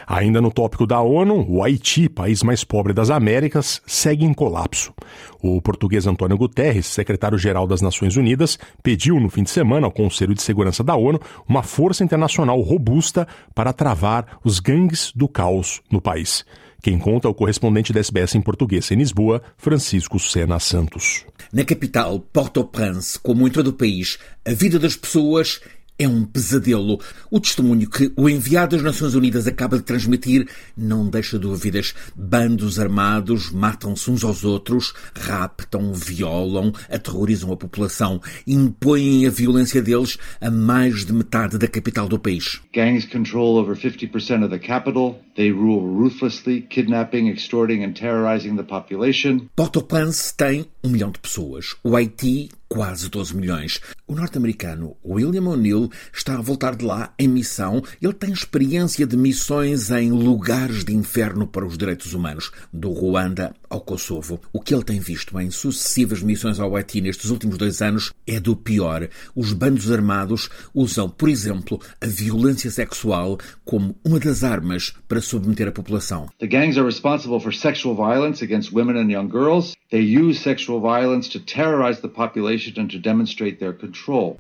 Ainda 0.08 0.42
no 0.42 0.52
tópico 0.52 0.86
da 0.86 1.02
ONU, 1.02 1.46
o 1.50 1.64
Haiti, 1.64 2.10
país 2.10 2.44
mais 2.44 2.64
pobre 2.64 2.94
das 2.94 3.10
Américas, 3.10 3.82
segue 3.86 4.26
em 4.26 4.34
colapso. 4.34 4.94
O 5.42 5.62
português 5.62 6.06
Antônio 6.08 6.38
Guterres, 6.38 6.88
secretário-geral 6.88 7.66
das 7.66 7.82
Nações 7.82 8.16
Unidas, 8.16 8.58
pediu 8.84 9.20
no 9.20 9.30
fim 9.30 9.44
de 9.44 9.50
semana 9.50 9.88
ao 9.88 9.92
Conselho 9.92 10.36
de 10.36 10.42
Segurança 10.42 10.84
da 10.84 10.96
ONU 10.96 11.20
uma 11.48 11.64
força 11.64 12.04
internacional 12.04 12.60
robusta 12.62 13.28
para 13.56 13.74
travar 13.74 14.40
os 14.44 14.60
gangues 14.60 15.12
do 15.16 15.28
caos 15.28 15.82
no 15.92 16.02
país. 16.02 16.46
Quem 16.82 16.98
conta 16.98 17.28
é 17.28 17.32
o 17.32 17.34
correspondente 17.34 17.94
da 17.94 18.00
SBS 18.00 18.34
em 18.34 18.42
português 18.42 18.90
em 18.90 18.96
Lisboa, 18.96 19.42
Francisco 19.56 20.20
Sena 20.20 20.60
Santos. 20.60 21.24
Na 21.54 21.64
capital, 21.64 22.20
Port-au-Prince, 22.20 23.20
como 23.20 23.48
em 23.48 23.52
todo 23.52 23.68
o 23.68 23.74
país, 23.74 24.18
a 24.44 24.52
vida 24.52 24.80
das 24.80 24.96
pessoas 24.96 25.62
é 26.02 26.08
um 26.08 26.26
pesadelo. 26.26 27.00
O 27.30 27.40
testemunho 27.40 27.90
que 27.90 28.12
o 28.16 28.28
enviado 28.28 28.76
das 28.76 28.84
Nações 28.84 29.14
Unidas 29.14 29.46
acaba 29.46 29.78
de 29.78 29.84
transmitir 29.84 30.48
não 30.76 31.08
deixa 31.08 31.38
dúvidas. 31.38 31.94
Bandos 32.16 32.80
armados 32.80 33.52
matam-se 33.52 34.10
uns 34.10 34.24
aos 34.24 34.44
outros, 34.44 34.94
raptam, 35.16 35.94
violam, 35.94 36.74
aterrorizam 36.90 37.52
a 37.52 37.58
população, 37.58 38.20
impõem 38.48 39.28
a 39.28 39.30
violência 39.30 39.82
deles 39.82 40.18
a 40.40 40.50
mais 40.50 41.06
de 41.06 41.14
metade 41.14 41.58
da 41.58 41.68
capital 41.68 42.08
do 42.08 42.18
país. 42.18 42.60
Gangs 42.74 43.06
control 43.06 43.58
over 43.58 43.76
50% 43.76 44.44
of 44.44 44.50
the 44.50 44.60
capital. 44.60 45.22
They 45.36 45.52
rule 45.52 45.82
ruthlessly, 45.82 46.62
kidnapping, 46.62 47.28
extorting 47.28 47.84
and 47.84 47.94
terrorizing 47.94 48.56
the 48.56 48.64
population. 48.64 49.48
Port-au-Prince 49.56 50.34
tem 50.36 50.66
um 50.84 50.90
milhão 50.90 51.12
de 51.12 51.20
pessoas. 51.20 51.76
O 51.84 51.96
Haiti 51.96 52.50
quase 52.72 53.10
12 53.10 53.36
milhões. 53.36 53.82
O 54.08 54.16
norte-americano 54.16 54.96
William 55.06 55.44
O'Neill 55.50 55.90
está 56.14 56.36
a 56.38 56.42
voltar 56.42 56.74
de 56.74 56.86
lá 56.86 57.14
em 57.20 57.28
missão. 57.28 57.84
Ele 58.02 58.14
tem 58.14 58.32
experiência 58.32 59.06
de 59.06 59.18
missões 59.18 59.92
em 59.92 60.10
lugares 60.10 60.86
de 60.86 60.96
inferno 60.96 61.46
para 61.46 61.66
os 61.66 61.78
direitos 61.78 62.14
humanos, 62.14 62.50
do 62.72 62.92
Ruanda 62.92 63.54
ao 63.70 63.82
Kosovo. 63.82 64.40
O 64.54 64.62
que 64.62 64.74
ele 64.74 64.86
tem 64.86 65.02
visto 65.02 65.38
em 65.38 65.52
sucessivas 65.52 66.24
missões 66.24 66.62
ao 66.62 66.74
Haiti 66.74 67.02
nestes 67.02 67.30
últimos 67.30 67.58
dois 67.58 67.82
anos 67.82 68.14
é 68.26 68.40
do 68.40 68.56
pior. 68.56 69.10
Os 69.36 69.52
bandos 69.52 69.92
armados 69.92 70.50
usam, 70.74 71.10
por 71.10 71.28
exemplo, 71.28 71.78
a 72.00 72.06
violência 72.06 72.72
sexual 72.72 73.38
como 73.66 73.98
uma 74.02 74.20
das 74.20 74.46
armas 74.46 74.94
para 75.10 75.20
submeter 75.20 75.68
a 75.68 75.74
população. 75.74 76.30
The 76.40 76.48
gangs 76.48 76.78
are 76.78 76.86
responsible 76.86 77.42
for 77.42 77.54
sexual 77.54 77.96
violence 77.96 78.42
against 78.42 78.74
women 78.74 78.98
and 78.98 79.12
young 79.12 79.28
girls. 79.30 79.76
They 79.90 80.04
use 80.04 80.40
sexual 80.40 80.80
violence 80.80 81.30
to 81.32 81.40
terrorize 81.40 82.00
the 82.02 82.08
population 82.08 82.61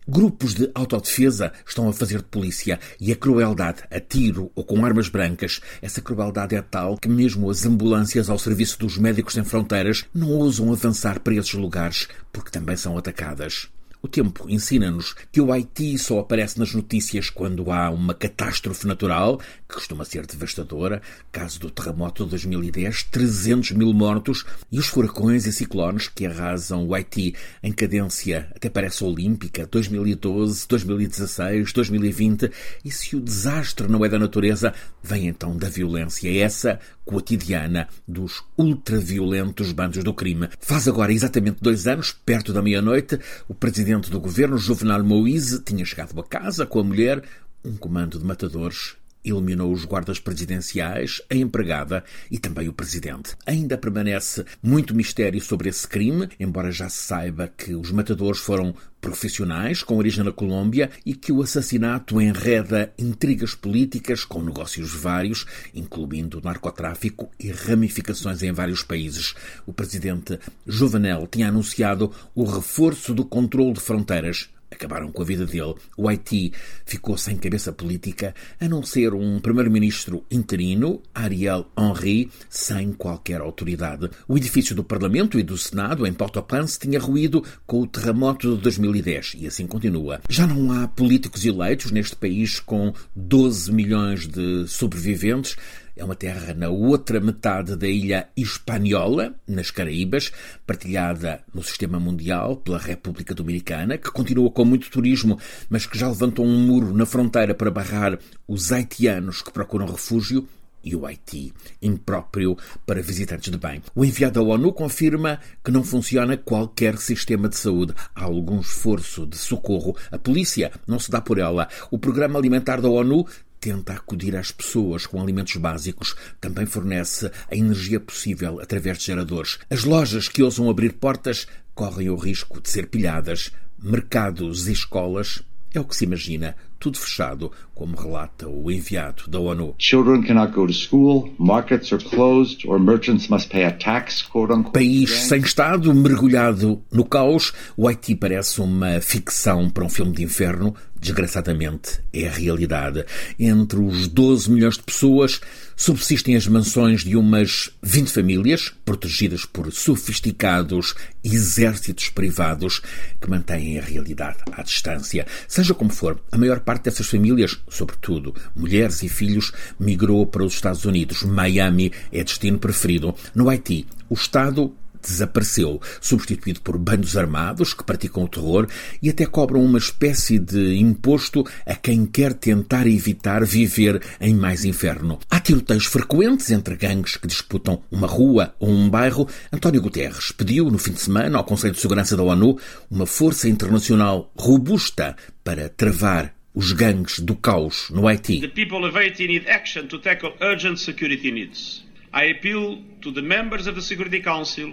Grupos 0.08 0.54
de 0.54 0.70
autodefesa 0.74 1.52
estão 1.66 1.90
a 1.90 1.94
fazer 1.94 2.18
de 2.18 2.26
polícia 2.26 2.80
e 3.00 3.12
a 3.12 3.16
crueldade, 3.16 3.84
a 3.90 4.00
tiro 4.00 4.52
ou 4.56 4.64
com 4.64 4.86
armas 4.86 5.10
brancas, 5.10 5.62
essa 5.82 6.02
crueldade 6.02 6.56
é 6.56 6.62
tal 6.62 6.98
que 6.98 7.10
mesmo 7.10 7.50
as 7.50 7.66
ambulâncias 7.66 8.30
ao 8.30 8.38
serviço 8.38 8.80
dos 8.80 8.98
médicos 8.98 9.34
sem 9.34 9.44
fronteiras 9.44 10.06
não 10.14 10.30
ousam 10.30 10.72
avançar 10.72 11.20
para 11.20 11.36
esses 11.36 11.54
lugares 11.54 12.08
porque 12.32 12.52
também 12.52 12.76
são 12.76 12.98
atacadas. 12.98 13.70
O 14.04 14.08
tempo 14.08 14.50
ensina-nos 14.50 15.14
que 15.32 15.40
o 15.40 15.52
Haiti 15.52 15.96
só 15.96 16.20
aparece 16.20 16.58
nas 16.58 16.74
notícias 16.74 17.30
quando 17.30 17.72
há 17.72 17.92
uma 17.92 18.16
catástrofe 18.16 18.88
natural, 18.88 19.38
que 19.38 19.76
costuma 19.76 20.04
ser 20.04 20.26
devastadora, 20.26 21.04
caso 21.32 21.60
do 21.60 21.70
terremoto 21.70 22.24
de 22.24 22.32
2010, 22.32 23.04
300 23.04 23.72
mil 23.74 23.94
mortos, 23.94 24.44
e 24.72 24.80
os 24.80 24.88
furacões 24.88 25.46
e 25.46 25.54
ciclones 25.54 26.08
que 26.08 26.26
arrasam 26.26 26.88
o 26.88 26.96
Haiti. 26.96 27.36
Em 27.62 27.72
cadência 27.72 28.52
até 28.56 28.70
parece 28.70 29.04
olímpica, 29.04 29.68
2012, 29.68 30.68
2016, 30.68 31.72
2020, 31.72 32.52
e 32.84 32.90
se 32.90 33.16
o 33.16 33.22
desastre 33.22 33.88
não 33.88 34.04
é 34.04 34.10
da 34.10 34.18
natureza, 34.18 34.74
vem 35.04 35.28
então 35.28 35.56
da 35.56 35.70
violência, 35.70 36.28
essa 36.44 36.80
cotidiana 37.06 37.88
dos 38.08 38.44
ultraviolentos 38.58 39.72
bandos 39.72 40.04
do 40.04 40.14
crime. 40.14 40.50
Faz 40.60 40.88
agora 40.88 41.14
exatamente 41.14 41.58
dois 41.62 41.88
anos, 41.88 42.12
perto 42.12 42.54
da 42.54 42.62
meia-noite, 42.62 43.20
o 43.48 43.54
presidente 43.54 44.10
do 44.10 44.20
governo, 44.20 44.58
Juvenal 44.58 45.04
Moïse, 45.04 45.62
tinha 45.62 45.86
chegado 45.86 46.20
a 46.20 46.24
casa 46.24 46.66
com 46.66 46.80
a 46.80 46.84
mulher, 46.84 47.24
um 47.64 47.76
comando 47.76 48.18
de 48.18 48.26
matadores 48.26 48.96
eliminou 49.24 49.72
os 49.72 49.86
guardas 49.86 50.20
presidenciais, 50.20 51.22
a 51.30 51.36
empregada 51.36 52.04
e 52.30 52.38
também 52.38 52.68
o 52.68 52.74
presidente. 52.74 53.36
Ainda 53.46 53.78
permanece 53.78 54.46
muito 54.62 54.96
mistério 54.96 55.42
sobre 55.42 55.70
esse 55.70 55.88
crime, 55.88 56.30
embora 56.40 56.72
já 56.72 56.90
se 56.90 57.04
saiba 57.04 57.48
que 57.48 57.76
os 57.76 57.92
matadores 57.92 58.40
foram 58.40 58.74
profissionais 59.02 59.82
com 59.82 59.98
origem 59.98 60.24
na 60.24 60.32
Colômbia 60.32 60.92
e 61.04 61.16
que 61.16 61.32
o 61.32 61.42
assassinato 61.42 62.22
enreda 62.22 62.94
intrigas 62.98 63.56
políticas 63.56 64.24
com 64.24 64.44
negócios 64.44 64.94
vários, 64.94 65.46
incluindo 65.74 66.40
narcotráfico 66.42 67.32
e 67.40 67.52
ramificações 67.52 68.44
em 68.44 68.52
vários 68.52 68.84
países. 68.84 69.34
O 69.66 69.74
presidente 69.74 70.40
Jovenel 70.68 71.28
tinha 71.28 71.50
anunciado 71.50 72.12
o 72.36 72.44
reforço 72.44 73.14
do 73.14 73.26
controle 73.26 73.74
de 73.74 73.82
fronteiras 73.82 74.50
acabaram 74.72 75.12
com 75.12 75.22
a 75.22 75.26
vida 75.26 75.46
dele. 75.46 75.76
O 75.98 76.08
Haiti 76.08 76.54
ficou 76.86 77.18
sem 77.18 77.36
cabeça 77.36 77.72
política, 77.74 78.34
a 78.60 78.68
não 78.68 78.82
ser 78.82 79.14
um 79.14 79.40
primeiro-ministro 79.40 80.24
interino, 80.32 81.02
Ariel 81.14 81.70
Henry, 81.78 82.32
sem 82.50 82.94
qualquer 82.94 83.42
autoridade. 83.42 84.10
O 84.28 84.38
edifício 84.38 84.74
do 84.74 84.84
Parlamento 84.84 85.38
e 85.38 85.44
do 85.44 85.58
Senado, 85.58 86.08
em 86.08 86.14
Port-au-Prince, 86.14 86.80
tinha 86.80 87.00
ruído 87.00 87.44
com 87.68 87.82
o 87.82 87.88
terremoto 87.88 88.56
de 88.56 88.62
2010 88.62 89.36
e 89.40 89.48
assim 89.48 89.68
continua. 89.68 90.22
Já 90.30 90.48
não 90.48 90.72
há 90.72 90.88
políticos 90.88 91.46
eleitos 91.46 91.92
neste 91.92 92.16
país 92.16 92.60
com 92.60 92.94
12 93.16 93.72
milhões 93.74 94.28
de 94.28 94.68
sobreviventes. 94.68 95.58
É 96.02 96.04
uma 96.04 96.16
terra 96.16 96.56
na 96.56 96.68
outra 96.68 97.20
metade 97.20 97.76
da 97.76 97.88
ilha 97.88 98.28
Hispaniola, 98.36 99.36
nas 99.48 99.70
Caraíbas, 99.70 100.32
partilhada 100.66 101.44
no 101.54 101.62
sistema 101.62 102.00
mundial 102.00 102.56
pela 102.56 102.80
República 102.80 103.36
Dominicana, 103.36 104.00
que 104.00 104.10
continua 104.10 104.50
com 104.50 104.66
muito 104.66 104.90
turismo, 104.90 105.38
mas 105.70 105.86
que 105.86 106.00
já 106.00 106.08
levantou 106.08 106.44
um 106.44 106.60
muro 106.60 106.92
na 106.92 107.06
fronteira 107.06 107.54
para 107.54 107.70
barrar 107.70 108.18
os 108.48 108.72
haitianos 108.72 109.44
que 109.44 109.52
procuram 109.52 109.86
refúgio 109.86 110.48
e 110.84 110.96
o 110.96 111.06
Haiti, 111.06 111.54
impróprio 111.80 112.58
para 112.84 113.04
visitantes 113.04 113.52
de 113.52 113.58
bem. 113.60 113.84
O 113.94 114.04
enviado 114.04 114.40
da 114.40 114.42
ONU 114.42 114.74
confirma 114.74 115.40
que 115.64 115.70
não 115.70 115.84
funciona 115.84 116.36
qualquer 116.36 116.98
sistema 116.98 117.48
de 117.48 117.58
saúde. 117.58 117.94
Há 118.16 118.24
algum 118.24 118.60
esforço 118.60 119.28
de 119.28 119.38
socorro. 119.38 119.96
A 120.12 120.18
polícia 120.18 120.72
não 120.88 120.98
se 120.98 121.12
dá 121.12 121.22
por 121.22 121.38
ela. 121.38 121.68
O 121.92 122.00
Programa 122.00 122.40
Alimentar 122.40 122.82
da 122.82 122.90
ONU 122.90 123.28
tenta 123.62 123.94
acudir 123.94 124.36
às 124.36 124.52
pessoas 124.52 125.06
com 125.06 125.22
alimentos 125.22 125.56
básicos, 125.56 126.16
também 126.42 126.66
fornece 126.66 127.32
a 127.50 127.56
energia 127.56 128.00
possível 128.00 128.60
através 128.60 128.98
de 128.98 129.06
geradores. 129.06 129.60
As 129.70 129.84
lojas 129.84 130.28
que 130.28 130.42
ousam 130.42 130.68
abrir 130.68 130.94
portas 130.94 131.48
correm 131.76 132.10
o 132.10 132.16
risco 132.16 132.60
de 132.60 132.70
ser 132.70 132.88
pilhadas. 132.88 133.52
Mercados 133.82 134.68
e 134.68 134.72
escolas 134.72 135.44
é 135.74 135.80
o 135.80 135.86
que 135.86 135.96
se 135.96 136.04
imagina, 136.04 136.56
tudo 136.78 136.98
fechado, 136.98 137.52
como 137.74 137.96
relata 137.96 138.48
o 138.48 138.70
enviado 138.70 139.24
da 139.28 139.40
ONU. 139.40 139.74
Children 139.78 140.24
cannot 140.24 140.54
go 140.54 140.68
to 140.68 140.74
school, 140.74 141.34
markets 141.40 141.94
are 141.94 142.04
closed, 142.04 142.68
or 142.68 142.78
merchants 142.78 143.30
must 143.30 143.50
pay 143.50 143.64
a 143.64 143.72
tax. 143.72 144.28
País 144.74 145.10
sem 145.12 145.40
Estado, 145.40 145.94
mergulhado 145.94 146.84
no 146.92 147.06
caos, 147.06 147.54
o 147.78 147.88
Haiti 147.88 148.16
parece 148.16 148.60
uma 148.60 149.00
ficção 149.00 149.70
para 149.70 149.86
um 149.86 149.90
filme 149.90 150.12
de 150.12 150.24
inferno, 150.24 150.76
desgraçadamente 151.02 152.00
é 152.14 152.28
a 152.28 152.32
realidade. 152.32 153.04
Entre 153.40 153.80
os 153.80 154.08
12 154.08 154.52
milhões 154.52 154.78
de 154.78 154.84
pessoas, 154.84 155.42
subsistem 155.76 156.36
as 156.36 156.46
mansões 156.48 157.04
de 157.04 157.18
umas 157.18 157.72
20 157.82 158.12
famílias, 158.12 158.72
protegidas 158.86 159.44
por 159.44 159.72
sofisticados 159.74 160.94
exércitos 161.24 162.10
privados 162.10 162.82
que 163.20 163.30
mantêm 163.30 163.80
a 163.80 163.84
realidade 163.84 164.38
à 164.52 164.62
distância. 164.62 165.26
Seja 165.48 165.74
como 165.74 165.90
for, 165.90 166.22
a 166.32 166.38
maior 166.38 166.60
parte 166.60 166.84
dessas 166.86 167.08
famílias, 167.08 167.58
sobretudo 167.68 168.36
mulheres 168.56 169.02
e 169.02 169.10
filhos, 169.10 169.52
migrou 169.80 170.26
para 170.28 170.44
os 170.44 170.54
Estados 170.54 170.86
Unidos. 170.86 171.24
Miami 171.24 171.92
é 172.12 172.24
destino 172.24 172.60
preferido. 172.60 173.16
No 173.34 173.50
Haiti, 173.50 173.88
o 174.08 174.14
Estado 174.14 174.76
desapareceu, 175.02 175.82
substituído 176.00 176.62
por 176.62 176.78
bandos 176.78 177.18
armados 177.18 177.74
que 177.74 177.84
praticam 177.84 178.24
o 178.24 178.28
terror 178.28 178.68
e 179.02 179.10
até 179.10 179.26
cobram 179.26 179.64
uma 179.64 179.78
espécie 179.78 180.40
de 180.40 180.78
imposto 180.78 181.46
a 181.66 181.76
quem 181.76 182.06
quer 182.06 182.34
tentar 182.34 182.88
evitar 182.88 183.44
viver 183.46 184.02
em 184.20 184.36
mais 184.36 184.66
inferno. 184.66 185.20
Há 185.30 185.40
tiroteios 185.40 185.86
frequentes 185.86 186.52
entre 186.52 186.76
gangues 186.76 187.18
que 187.18 187.28
disputam 187.28 187.82
uma 187.92 188.08
rua 188.08 188.56
ou 188.60 188.70
um 188.70 188.90
bairro. 188.90 189.28
António 189.52 189.82
Guterres 189.82 190.32
pediu 190.32 190.70
no 190.70 190.78
fim 190.78 190.92
de 190.92 191.02
semana 191.02 191.38
ao 191.38 191.44
Conselho 191.44 191.74
de 191.74 191.80
Segurança 191.80 192.16
da 192.16 192.24
ONU 192.24 192.58
uma 192.90 193.06
força 193.06 193.48
internacional 193.48 194.32
robusta 194.36 195.16
para 195.44 195.70
travar 195.70 196.34
os 196.54 196.74
gangues 196.74 197.20
do 197.20 197.36
caos 197.36 197.90
no 197.90 198.08
Haiti. 198.08 198.42
The 198.42 198.48
people 198.50 198.86
of 198.86 198.98
Haiti 198.98 199.28
need 199.28 199.50
action 199.50 199.88
to 199.88 200.00
tackle 200.00 200.34
urgent 200.42 200.78
security 200.78 201.32
needs. 201.32 201.81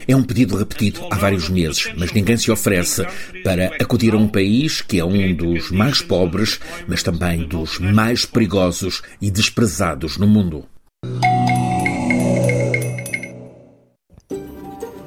É 0.07 0.16
um 0.16 0.22
pedido 0.22 0.57
repetido 0.57 1.07
há 1.11 1.16
vários 1.16 1.48
meses, 1.48 1.92
mas 1.96 2.12
ninguém 2.12 2.37
se 2.37 2.51
oferece 2.51 3.07
para 3.44 3.66
acudir 3.81 4.12
a 4.12 4.16
um 4.16 4.29
país 4.29 4.81
que 4.81 4.98
é 4.98 5.05
um 5.05 5.35
dos 5.35 5.70
mais 5.70 6.03
pobres, 6.03 6.61
mas 6.87 7.03
também 7.03 7.46
dos 7.46 7.79
mais 7.79 8.24
perigosos 8.24 9.03
e 9.20 9.31
desprezados 9.31 10.18
no 10.18 10.27
mundo. 10.27 10.66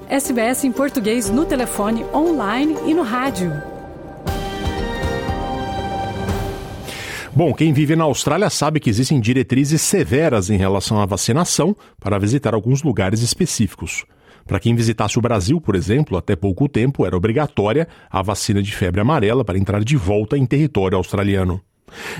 SBS 0.09 0.65
em 0.65 0.71
português 0.71 1.29
no 1.29 1.45
telefone, 1.45 2.03
online 2.13 2.75
e 2.85 2.93
no 2.93 3.01
rádio. 3.01 3.70
Bom, 7.33 7.53
quem 7.53 7.71
vive 7.71 7.95
na 7.95 8.03
Austrália 8.03 8.49
sabe 8.49 8.81
que 8.81 8.89
existem 8.89 9.17
diretrizes 9.17 9.81
severas 9.81 10.49
em 10.49 10.57
relação 10.57 10.99
à 10.99 11.05
vacinação 11.05 11.73
para 11.97 12.19
visitar 12.19 12.53
alguns 12.53 12.83
lugares 12.83 13.21
específicos. 13.21 14.03
Para 14.45 14.59
quem 14.59 14.75
visitasse 14.75 15.17
o 15.17 15.21
Brasil, 15.21 15.61
por 15.61 15.75
exemplo, 15.75 16.17
até 16.17 16.35
pouco 16.35 16.67
tempo 16.67 17.05
era 17.05 17.15
obrigatória 17.15 17.87
a 18.09 18.21
vacina 18.21 18.61
de 18.61 18.75
febre 18.75 18.99
amarela 18.99 19.45
para 19.45 19.57
entrar 19.57 19.81
de 19.81 19.95
volta 19.95 20.37
em 20.37 20.45
território 20.45 20.97
australiano. 20.97 21.61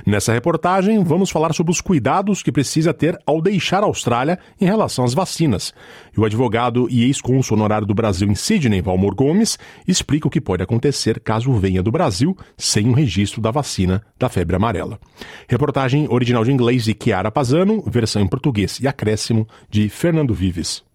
Nessa 0.05 0.34
reportagem, 0.34 1.03
vamos 1.03 1.29
falar 1.29 1.53
sobre 1.53 1.71
os 1.71 1.81
cuidados 1.81 2.43
que 2.43 2.51
precisa 2.51 2.93
ter 2.93 3.17
ao 3.25 3.41
deixar 3.41 3.84
a 3.84 3.86
Austrália 3.86 4.39
em 4.60 4.65
relação 4.65 5.05
às 5.05 5.13
vacinas. 5.13 5.73
E 6.15 6.19
o 6.19 6.25
advogado 6.25 6.88
e 6.89 7.03
ex-cônsul 7.03 7.57
honorário 7.57 7.88
do 7.88 7.93
Brasil 7.93 8.29
em 8.29 8.36
Sydney, 8.36 8.81
Valmor 8.81 9.15
Gomes, 9.15 9.57
explica 9.88 10.27
o 10.27 10.31
que 10.31 10.41
pode 10.41 10.63
acontecer 10.63 11.19
caso 11.19 11.53
venha 11.53 11.84
do 11.84 11.91
Brasil 11.91 12.36
sem 12.57 12.88
o 12.88 12.89
um 12.89 12.93
registro 12.93 13.41
da 13.41 13.51
vacina 13.51 14.01
da 14.17 14.29
febre 14.29 14.55
amarela. 14.55 14.99
Reportagem 15.47 16.07
original 16.10 16.43
de 16.43 16.51
inglês 16.51 16.84
de 16.84 16.95
Chiara 17.01 17.31
Pazano, 17.31 17.84
versão 17.88 18.21
em 18.21 18.27
português 18.27 18.79
e 18.79 18.88
acréscimo 18.88 19.47
de 19.69 19.89
Fernando 19.89 20.34
Vives. 20.34 20.90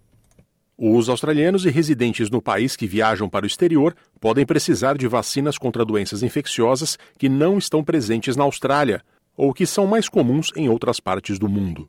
Os 0.78 1.08
australianos 1.08 1.64
e 1.64 1.70
residentes 1.70 2.28
no 2.28 2.42
país 2.42 2.76
que 2.76 2.86
viajam 2.86 3.30
para 3.30 3.44
o 3.44 3.46
exterior 3.46 3.96
podem 4.20 4.44
precisar 4.44 4.98
de 4.98 5.08
vacinas 5.08 5.56
contra 5.56 5.86
doenças 5.86 6.22
infecciosas 6.22 6.98
que 7.18 7.30
não 7.30 7.56
estão 7.56 7.82
presentes 7.82 8.36
na 8.36 8.44
Austrália 8.44 9.02
ou 9.34 9.54
que 9.54 9.64
são 9.64 9.86
mais 9.86 10.06
comuns 10.06 10.52
em 10.54 10.68
outras 10.68 11.00
partes 11.00 11.38
do 11.38 11.48
mundo. 11.48 11.88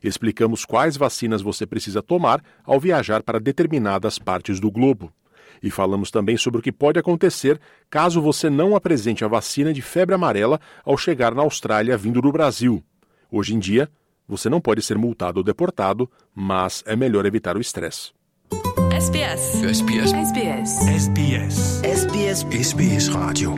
Explicamos 0.00 0.64
quais 0.64 0.96
vacinas 0.96 1.42
você 1.42 1.66
precisa 1.66 2.00
tomar 2.00 2.40
ao 2.64 2.78
viajar 2.78 3.20
para 3.24 3.40
determinadas 3.40 4.16
partes 4.16 4.60
do 4.60 4.70
globo. 4.70 5.12
E 5.60 5.68
falamos 5.68 6.08
também 6.08 6.36
sobre 6.36 6.60
o 6.60 6.62
que 6.62 6.70
pode 6.70 7.00
acontecer 7.00 7.60
caso 7.90 8.22
você 8.22 8.48
não 8.48 8.76
apresente 8.76 9.24
a 9.24 9.28
vacina 9.28 9.72
de 9.72 9.82
febre 9.82 10.14
amarela 10.14 10.60
ao 10.84 10.96
chegar 10.96 11.34
na 11.34 11.42
Austrália 11.42 11.96
vindo 11.96 12.22
do 12.22 12.30
Brasil. 12.30 12.80
Hoje 13.28 13.56
em 13.56 13.58
dia, 13.58 13.90
você 14.28 14.48
não 14.48 14.60
pode 14.60 14.82
ser 14.82 14.96
multado 14.96 15.38
ou 15.38 15.44
deportado, 15.44 16.08
mas 16.32 16.84
é 16.86 16.94
melhor 16.94 17.26
evitar 17.26 17.56
o 17.56 17.60
estresse. 17.60 18.12
SBS. 18.50 19.62
SBS. 19.62 20.12
SBS. 20.12 20.88
SBS. 20.88 21.82
SBS. 21.84 22.46
SBS 22.52 23.08
Rádio. 23.08 23.54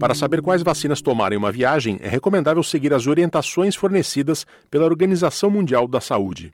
Para 0.00 0.14
saber 0.14 0.40
quais 0.40 0.62
vacinas 0.62 1.00
tomar 1.00 1.32
em 1.32 1.36
uma 1.36 1.52
viagem, 1.52 1.98
é 2.02 2.08
recomendável 2.08 2.62
seguir 2.62 2.92
as 2.94 3.06
orientações 3.06 3.76
fornecidas 3.76 4.46
pela 4.70 4.86
Organização 4.86 5.50
Mundial 5.50 5.86
da 5.86 6.00
Saúde. 6.00 6.52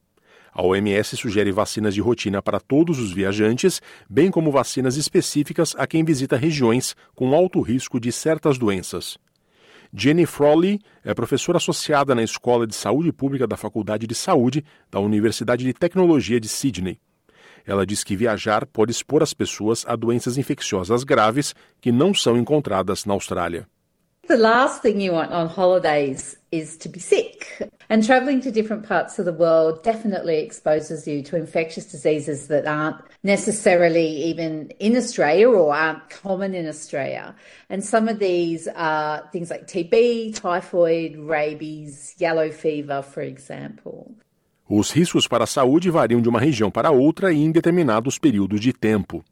A 0.53 0.63
OMS 0.63 1.17
sugere 1.17 1.53
vacinas 1.53 1.95
de 1.95 2.01
rotina 2.01 2.43
para 2.43 2.59
todos 2.59 2.99
os 2.99 3.13
viajantes, 3.13 3.81
bem 4.09 4.31
como 4.31 4.51
vacinas 4.51 4.97
específicas 4.97 5.75
a 5.79 5.87
quem 5.87 6.05
visita 6.05 6.37
regiões 6.37 6.97
com 7.15 7.35
alto 7.35 7.61
risco 7.61 8.01
de 8.01 8.11
certas 8.11 8.59
doenças. 8.59 9.17
Jenny 9.95 10.27
Frawley 10.27 10.81
é 11.05 11.15
professora 11.15 11.57
associada 11.57 12.15
na 12.15 12.23
Escola 12.23 12.67
de 12.67 12.75
Saúde 12.75 13.13
Pública 13.13 13.47
da 13.47 13.57
Faculdade 13.57 14.07
de 14.07 14.15
Saúde 14.15 14.65
da 14.91 15.01
Universidade 15.01 15.65
de 15.65 15.73
Tecnologia 15.73 16.39
de 16.39 16.49
Sydney. 16.49 16.99
Ela 17.69 17.85
diz 17.85 18.03
que 18.03 18.17
viajar 18.17 18.65
pode 18.65 18.91
expor 18.91 19.23
as 19.23 19.35
pessoas 19.35 19.85
a 19.87 19.95
doenças 19.95 20.39
infecciosas 20.39 21.05
graves 21.05 21.55
que 21.83 21.93
não 21.93 22.15
são 22.15 22.39
encontradas 22.39 23.05
na 23.05 23.13
Austrália. 23.13 23.69
The 24.27 24.39
last 24.39 24.81
thing 24.81 25.01
you 25.01 25.13
want 25.13 25.33
on 25.33 25.47
holidays 25.47 26.37
is 26.51 26.79
to 26.79 26.89
be 26.89 26.99
sick. 26.99 27.47
And 27.91 28.03
traveling 28.03 28.41
to 28.41 28.51
different 28.51 28.87
parts 28.87 29.19
of 29.19 29.27
the 29.27 29.33
world 29.33 29.83
definitely 29.83 30.39
exposes 30.39 31.07
you 31.07 31.23
to 31.25 31.37
infectious 31.37 31.87
diseases 31.87 32.49
that 32.49 32.67
aren't 32.67 33.03
necessarily 33.23 34.07
even 34.07 34.71
in 34.79 34.97
Australia 34.97 35.49
or 35.49 35.75
aren't 35.75 36.09
common 36.09 36.55
in 36.55 36.67
Australia. 36.67 37.35
And 37.69 37.85
some 37.85 38.09
of 38.09 38.19
these 38.19 38.67
are 38.77 39.29
things 39.31 39.51
like 39.51 39.67
TB, 39.67 40.35
typhoid, 40.35 41.17
rabies, 41.17 42.15
yellow 42.19 42.51
fever, 42.51 43.03
for 43.03 43.23
example. 43.23 44.15
Os 44.71 44.91
riscos 44.91 45.27
para 45.27 45.45
a 45.45 45.47
saúde 45.47 45.89
variam 45.89 46.21
de 46.21 46.29
uma 46.29 46.39
região 46.39 46.71
para 46.71 46.91
outra 46.91 47.33
e 47.33 47.39
em 47.39 47.51
determinados 47.51 48.19
períodos 48.19 48.61
de 48.61 48.71
tempo. 48.71 49.25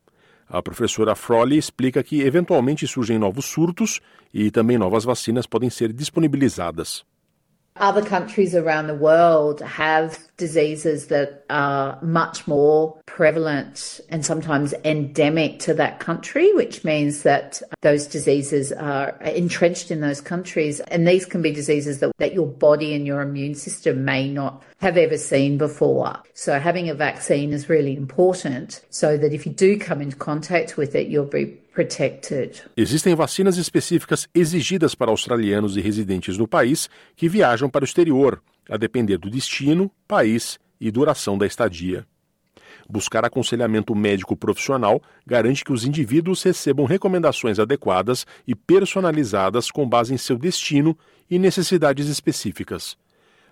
A 0.48 0.62
professora 0.62 1.14
Froley 1.14 1.58
explica 1.58 2.02
que 2.02 2.22
eventualmente 2.22 2.86
surgem 2.86 3.18
novos 3.18 3.44
surtos 3.44 4.00
e 4.32 4.50
também 4.50 4.78
novas 4.78 5.04
vacinas 5.04 5.46
podem 5.46 5.68
ser 5.68 5.92
disponibilizadas. 5.92 7.04
Other 7.78 8.02
countries 8.02 8.54
around 8.54 8.86
the 8.86 8.94
world 8.94 9.60
have 9.60 10.18
diseases 10.38 11.08
that 11.08 11.44
are 11.50 11.98
much 12.00 12.48
more 12.48 12.98
prevalent 13.04 14.00
and 14.08 14.24
sometimes 14.24 14.72
endemic 14.82 15.58
to 15.58 15.74
that 15.74 16.00
country, 16.00 16.54
which 16.54 16.84
means 16.84 17.22
that 17.24 17.60
those 17.82 18.06
diseases 18.06 18.72
are 18.72 19.10
entrenched 19.20 19.90
in 19.90 20.00
those 20.00 20.22
countries. 20.22 20.80
And 20.88 21.06
these 21.06 21.26
can 21.26 21.42
be 21.42 21.52
diseases 21.52 22.00
that, 22.00 22.12
that 22.18 22.32
your 22.32 22.46
body 22.46 22.94
and 22.94 23.06
your 23.06 23.20
immune 23.20 23.54
system 23.54 24.06
may 24.06 24.30
not 24.30 24.62
have 24.80 24.98
ever 25.00 25.18
seen 25.18 25.56
before. 25.56 26.22
So 26.34 26.52
having 26.58 26.90
a 26.90 26.94
vaccine 26.94 27.54
is 27.54 27.68
really 27.68 27.96
important 27.96 28.82
so 28.90 29.16
that 29.18 29.32
if 29.32 29.46
you 29.46 29.52
do 29.52 29.78
come 29.78 30.02
into 30.02 30.16
contact 30.16 30.76
with 30.76 30.94
it, 30.94 31.08
you'll 31.08 31.30
be 31.30 31.58
protected. 31.74 32.62
Existem 32.76 33.14
vacinas 33.14 33.56
específicas 33.56 34.28
exigidas 34.34 34.94
para 34.94 35.10
australianos 35.10 35.76
e 35.76 35.80
residentes 35.80 36.38
no 36.38 36.48
país 36.48 36.88
que 37.14 37.28
viajam 37.28 37.68
para 37.68 37.82
o 37.82 37.84
exterior, 37.84 38.42
a 38.68 38.76
depender 38.76 39.18
do 39.18 39.30
destino, 39.30 39.90
país 40.06 40.58
e 40.80 40.90
duração 40.90 41.38
da 41.38 41.46
estadia. 41.46 42.06
Buscar 42.88 43.24
aconselhamento 43.24 43.94
médico 43.96 44.36
profissional 44.36 45.02
garante 45.26 45.64
que 45.64 45.72
os 45.72 45.84
indivíduos 45.84 46.42
recebam 46.42 46.86
recomendações 46.86 47.58
adequadas 47.58 48.24
e 48.46 48.54
personalizadas 48.54 49.70
com 49.70 49.88
base 49.88 50.14
em 50.14 50.16
seu 50.16 50.38
destino 50.38 50.96
e 51.28 51.38
necessidades 51.38 52.06
específicas. 52.06 52.96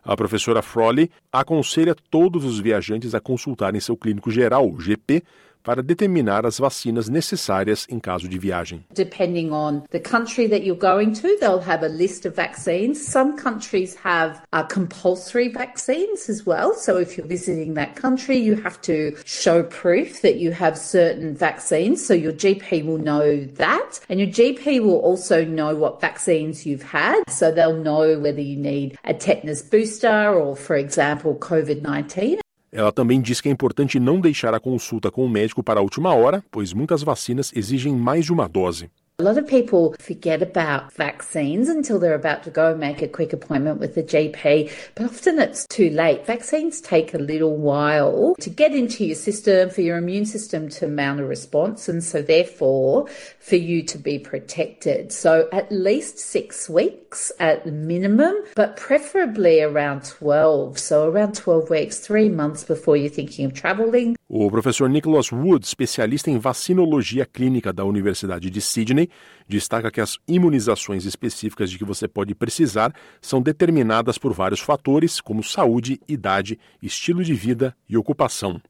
A 0.05 0.15
professora 0.15 0.61
Froley 0.61 1.11
aconselha 1.33 1.95
todos 2.11 2.45
os 2.45 2.61
viajantes 2.61 3.15
a 3.15 3.21
consultarem 3.21 3.81
seu 3.81 3.97
clínico 3.97 4.31
geral, 4.31 4.71
GP, 4.79 5.23
para 5.65 5.83
determinar 5.83 6.45
as 6.45 6.59
vacinas 6.59 7.09
necessárias 7.09 7.87
em 7.89 7.99
caso 7.99 8.29
de 8.29 8.39
viagem. 8.39 8.85
Depending 8.95 9.51
on 9.51 9.83
the 9.91 9.99
country 9.99 10.47
that 10.47 10.63
you're 10.63 10.79
going 10.79 11.13
to, 11.13 11.37
they'll 11.41 11.59
have 11.59 11.83
a 11.83 11.89
list 11.89 12.27
of 12.27 12.37
vaccines. 12.37 13.01
Some 13.01 13.37
countries 13.37 13.97
have 13.97 14.43
uh, 14.53 14.63
compulsory 14.63 15.49
vaccines 15.49 16.29
as 16.29 16.45
well. 16.45 16.75
So 16.75 16.99
if 16.99 17.17
you're 17.17 17.27
visiting 17.27 17.75
that 17.75 17.97
country, 17.97 18.37
you 18.37 18.55
have 18.57 18.81
to 18.83 19.17
show 19.25 19.63
proof 19.63 20.21
that 20.21 20.37
you 20.37 20.53
have 20.53 20.77
certain 20.77 21.35
vaccines. 21.35 22.05
So 22.05 22.13
your 22.13 22.33
GP 22.33 22.85
will 22.85 22.99
know 22.99 23.45
that. 23.57 24.01
And 24.11 24.21
your 24.21 24.29
GP 24.29 24.83
will 24.83 25.01
also 25.01 25.45
know 25.45 25.75
what 25.75 26.01
vaccines 26.01 26.67
you've 26.67 26.83
had. 26.83 27.23
So 27.29 27.51
they'll 27.51 27.83
know 27.83 28.19
whether 28.19 28.43
you 28.43 28.57
need 28.57 28.99
a 29.05 29.15
tetanus 29.15 29.63
booster 29.63 30.35
or, 30.35 30.57
for 30.57 30.77
example, 30.77 31.35
COVID 31.37 31.81
19. 31.81 32.44
Ela 32.75 32.91
também 32.91 33.21
diz 33.23 33.41
que 33.41 33.49
é 33.49 33.53
importante 33.53 34.01
não 34.01 34.21
deixar 34.21 34.53
a 34.53 34.59
consulta 34.59 35.09
com 35.09 35.25
o 35.25 35.29
médico 35.29 35.63
para 35.63 35.79
a 35.79 35.83
última 35.83 36.13
hora, 36.13 36.45
pois 36.51 36.73
muitas 36.73 37.05
vacinas 37.05 37.53
exigem 37.55 37.95
mais 37.95 38.25
de 38.25 38.33
uma 38.33 38.49
dose. 38.49 38.91
A 39.21 39.23
lot 39.23 39.39
of 39.39 39.47
people 39.47 39.95
forget 40.01 40.43
about 40.43 40.93
vaccines 40.93 41.69
until 41.69 42.01
they're 42.01 42.17
about 42.17 42.43
to 42.43 42.51
go 42.51 42.75
make 42.75 43.01
a 43.01 43.07
quick 43.07 43.33
appointment 43.33 43.79
with 43.79 43.95
the 43.95 44.03
GP, 44.03 44.73
but 44.97 45.05
often 45.05 45.39
it's 45.39 45.69
too 45.69 45.89
late. 45.91 46.27
Vaccines 46.27 46.81
take 46.81 47.15
a 47.15 47.19
little 47.19 47.57
while 47.57 48.35
to 48.41 48.51
get 48.51 48.75
into 48.75 49.05
your 49.05 49.15
system, 49.15 49.71
for 49.71 49.83
your 49.83 49.99
immune 49.99 50.27
system 50.27 50.69
to 50.71 50.89
mount 50.89 51.21
a 51.21 51.25
response, 51.25 51.89
and 51.89 52.03
so 52.03 52.23
therefore 52.23 53.07
for 53.39 53.55
you 53.55 53.85
to 53.85 53.99
be 53.99 54.19
protected. 54.19 55.13
So 55.13 55.49
at 55.53 55.71
least 55.71 56.19
six 56.19 56.69
weeks 56.69 57.31
at 57.39 57.67
minimum, 57.67 58.35
but 58.57 58.77
preferably 58.77 59.63
around 59.63 60.07
12. 60.07 60.77
So 60.77 61.09
around 61.09 61.37
12 61.37 61.71
weeks, 61.71 62.01
three 62.01 62.29
months 62.29 62.65
before 62.65 62.97
you're 62.97 63.11
thinking 63.11 63.47
of 63.47 63.55
traveling. 63.55 64.17
O 64.29 64.51
professor 64.51 64.89
Nicholas 64.89 65.31
Wood, 65.31 65.65
especialista 65.65 66.29
em 66.29 66.39
vacinologia 66.39 67.25
clínica 67.25 67.73
da 67.73 67.85
Universidade 67.85 68.51
de 68.51 68.61
Sydney, 68.61 69.04
destaca 69.49 69.91
que 69.91 70.01
as 70.01 70.19
imunizações 70.27 71.05
específicas 71.05 71.71
de 71.71 71.79
que 71.79 71.85
você 71.85 72.09
pode 72.09 72.35
precisar 72.35 72.95
são 73.21 73.41
determinadas 73.41 74.19
por 74.19 74.33
vários 74.33 74.61
fatores, 74.61 75.21
como 75.21 75.43
saúde, 75.43 76.01
idade, 76.09 76.59
estilo 76.83 77.25
de 77.25 77.35
vida 77.35 77.77
e 77.89 77.97
ocupação. 77.97 78.61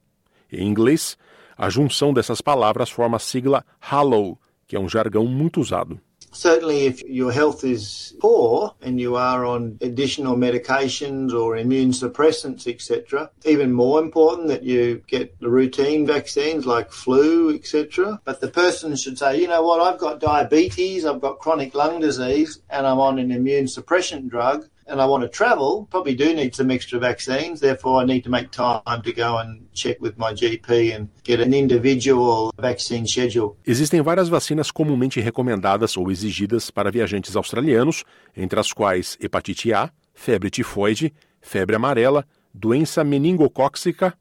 Em 0.51 0.67
inglês, 0.67 1.17
a 1.57 1.69
junção 1.69 2.13
dessas 2.13 2.41
palavras 2.41 2.89
forma 2.89 3.17
a 3.17 3.19
sigla 3.19 3.65
HALOW, 3.81 4.39
que 4.67 4.75
é 4.75 4.79
um 4.79 4.89
jargão 4.89 5.25
muito 5.25 5.59
usado. 5.61 5.99
Certainly, 6.35 6.85
if 6.85 7.01
your 7.03 7.31
health 7.31 7.63
is 7.63 8.13
poor 8.19 8.75
and 8.81 8.99
you 8.99 9.15
are 9.15 9.45
on 9.45 9.77
additional 9.79 10.35
medications 10.35 11.33
or 11.33 11.55
immune 11.55 11.91
suppressants, 11.91 12.67
etc., 12.67 13.31
even 13.45 13.71
more 13.71 14.01
important 14.01 14.49
that 14.49 14.63
you 14.63 15.01
get 15.07 15.39
the 15.39 15.49
routine 15.49 16.05
vaccines 16.05 16.65
like 16.65 16.91
flu, 16.91 17.55
etc. 17.55 18.19
But 18.25 18.41
the 18.41 18.49
person 18.49 18.97
should 18.97 19.17
say, 19.17 19.39
you 19.39 19.47
know 19.47 19.63
what, 19.63 19.79
I've 19.79 19.99
got 19.99 20.19
diabetes, 20.19 21.05
I've 21.05 21.21
got 21.21 21.39
chronic 21.39 21.73
lung 21.73 22.01
disease, 22.01 22.59
and 22.69 22.85
I'm 22.85 22.99
on 22.99 23.17
an 23.17 23.31
immune 23.31 23.69
suppression 23.69 24.27
drug 24.27 24.67
and 24.87 25.01
I 25.01 25.05
want 25.05 25.23
to 25.23 25.29
travel, 25.29 25.87
probably 25.89 26.15
do 26.15 26.33
need 26.33 26.55
some 26.55 26.71
extra 26.71 26.99
vaccines. 26.99 27.59
Therefore, 27.59 28.03
I 28.03 28.05
need 28.05 28.23
to 28.23 28.29
make 28.29 28.49
time 28.51 29.01
to 29.03 29.13
go 29.13 29.37
and 29.37 29.65
check 29.73 29.99
with 29.99 30.17
my 30.17 30.33
GP 30.33 30.95
and 30.95 31.09
get 31.23 31.39
an 31.39 31.53
individual 31.53 32.51
vaccine 32.57 33.07
schedule. 33.07 33.57
Existem 33.65 34.01
várias 34.01 34.29
vacinas 34.29 34.71
comumente 34.71 35.19
recomendadas 35.19 35.97
ou 35.97 36.11
exigidas 36.11 36.69
para 36.69 36.91
viajantes 36.91 37.35
australianos, 37.35 38.03
entre 38.35 38.59
as 38.59 38.71
quais 38.71 39.17
hepatite 39.19 39.73
A, 39.73 39.91
febre 40.13 40.49
tifoide, 40.49 41.13
febre 41.41 41.75
amarela, 41.75 42.25
doença 42.53 43.03
meningocóxica, 43.03 44.13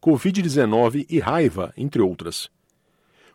Covid-19 0.00 1.06
e 1.08 1.18
raiva, 1.18 1.72
entre 1.76 2.00
outras. 2.00 2.48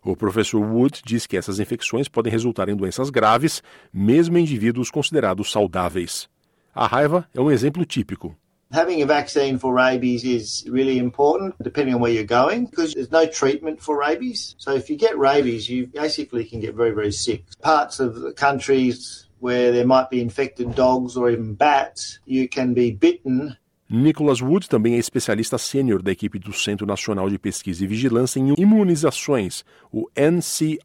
O 0.04 0.16
professor 0.16 0.62
Wood 0.62 1.02
diz 1.06 1.28
que 1.28 1.36
essas 1.36 1.60
infecções 1.60 2.08
podem 2.08 2.32
resultar 2.32 2.70
em 2.70 2.76
doenças 2.76 3.10
graves, 3.10 3.62
mesmo 3.92 4.38
em 4.38 4.42
indivíduos 4.42 4.90
considerados 4.90 5.52
saudáveis. 5.52 6.30
A 6.78 6.86
raiva 6.86 7.28
é 7.34 7.42
um 7.42 7.50
exemplo 7.50 7.84
típico. 7.84 8.38
Having 8.72 9.02
a 9.02 9.08
vaccine 9.08 9.58
for 9.58 9.74
rabies 9.74 10.24
is 10.24 10.64
really 10.68 11.00
important 11.00 11.56
depending 11.60 11.96
on 11.96 12.02
where 12.02 12.14
you're 12.14 12.24
going 12.24 12.66
because 12.66 12.94
there's 12.94 13.10
no 13.10 13.26
treatment 13.26 13.82
for 13.82 13.98
rabies. 13.98 14.54
So 14.60 14.76
if 14.76 14.88
you 14.88 14.96
get 14.96 15.18
rabies, 15.18 15.68
you 15.68 15.88
basically 15.88 16.46
can 16.46 16.60
get 16.60 16.76
very, 16.76 16.92
very 16.94 17.12
sick. 17.12 17.46
Parts 17.64 18.00
of 18.00 18.22
the 18.22 18.32
countries 18.32 19.26
where 19.40 19.72
there 19.72 19.88
might 19.88 20.12
be 20.12 20.22
infected 20.22 20.76
dogs 20.76 21.18
or 21.18 21.32
even 21.32 21.56
bats, 21.56 22.20
you 22.28 22.48
can 22.48 22.76
be 22.76 22.92
bitten 22.92 23.58
Nicholas 23.90 24.42
Wood 24.42 24.68
também 24.68 24.96
é 24.96 24.98
especialista 24.98 25.58
sênior 25.58 26.04
da 26.04 26.12
equipe 26.12 26.38
do 26.38 26.52
Centro 26.52 26.86
Nacional 26.86 27.30
de 27.30 27.40
Pesquisa 27.40 27.84
e 27.84 27.88
Vigilância 27.88 28.38
em 28.38 28.54
Imunizações, 28.58 29.64
o 29.92 30.10
NCIRS. 30.14 30.80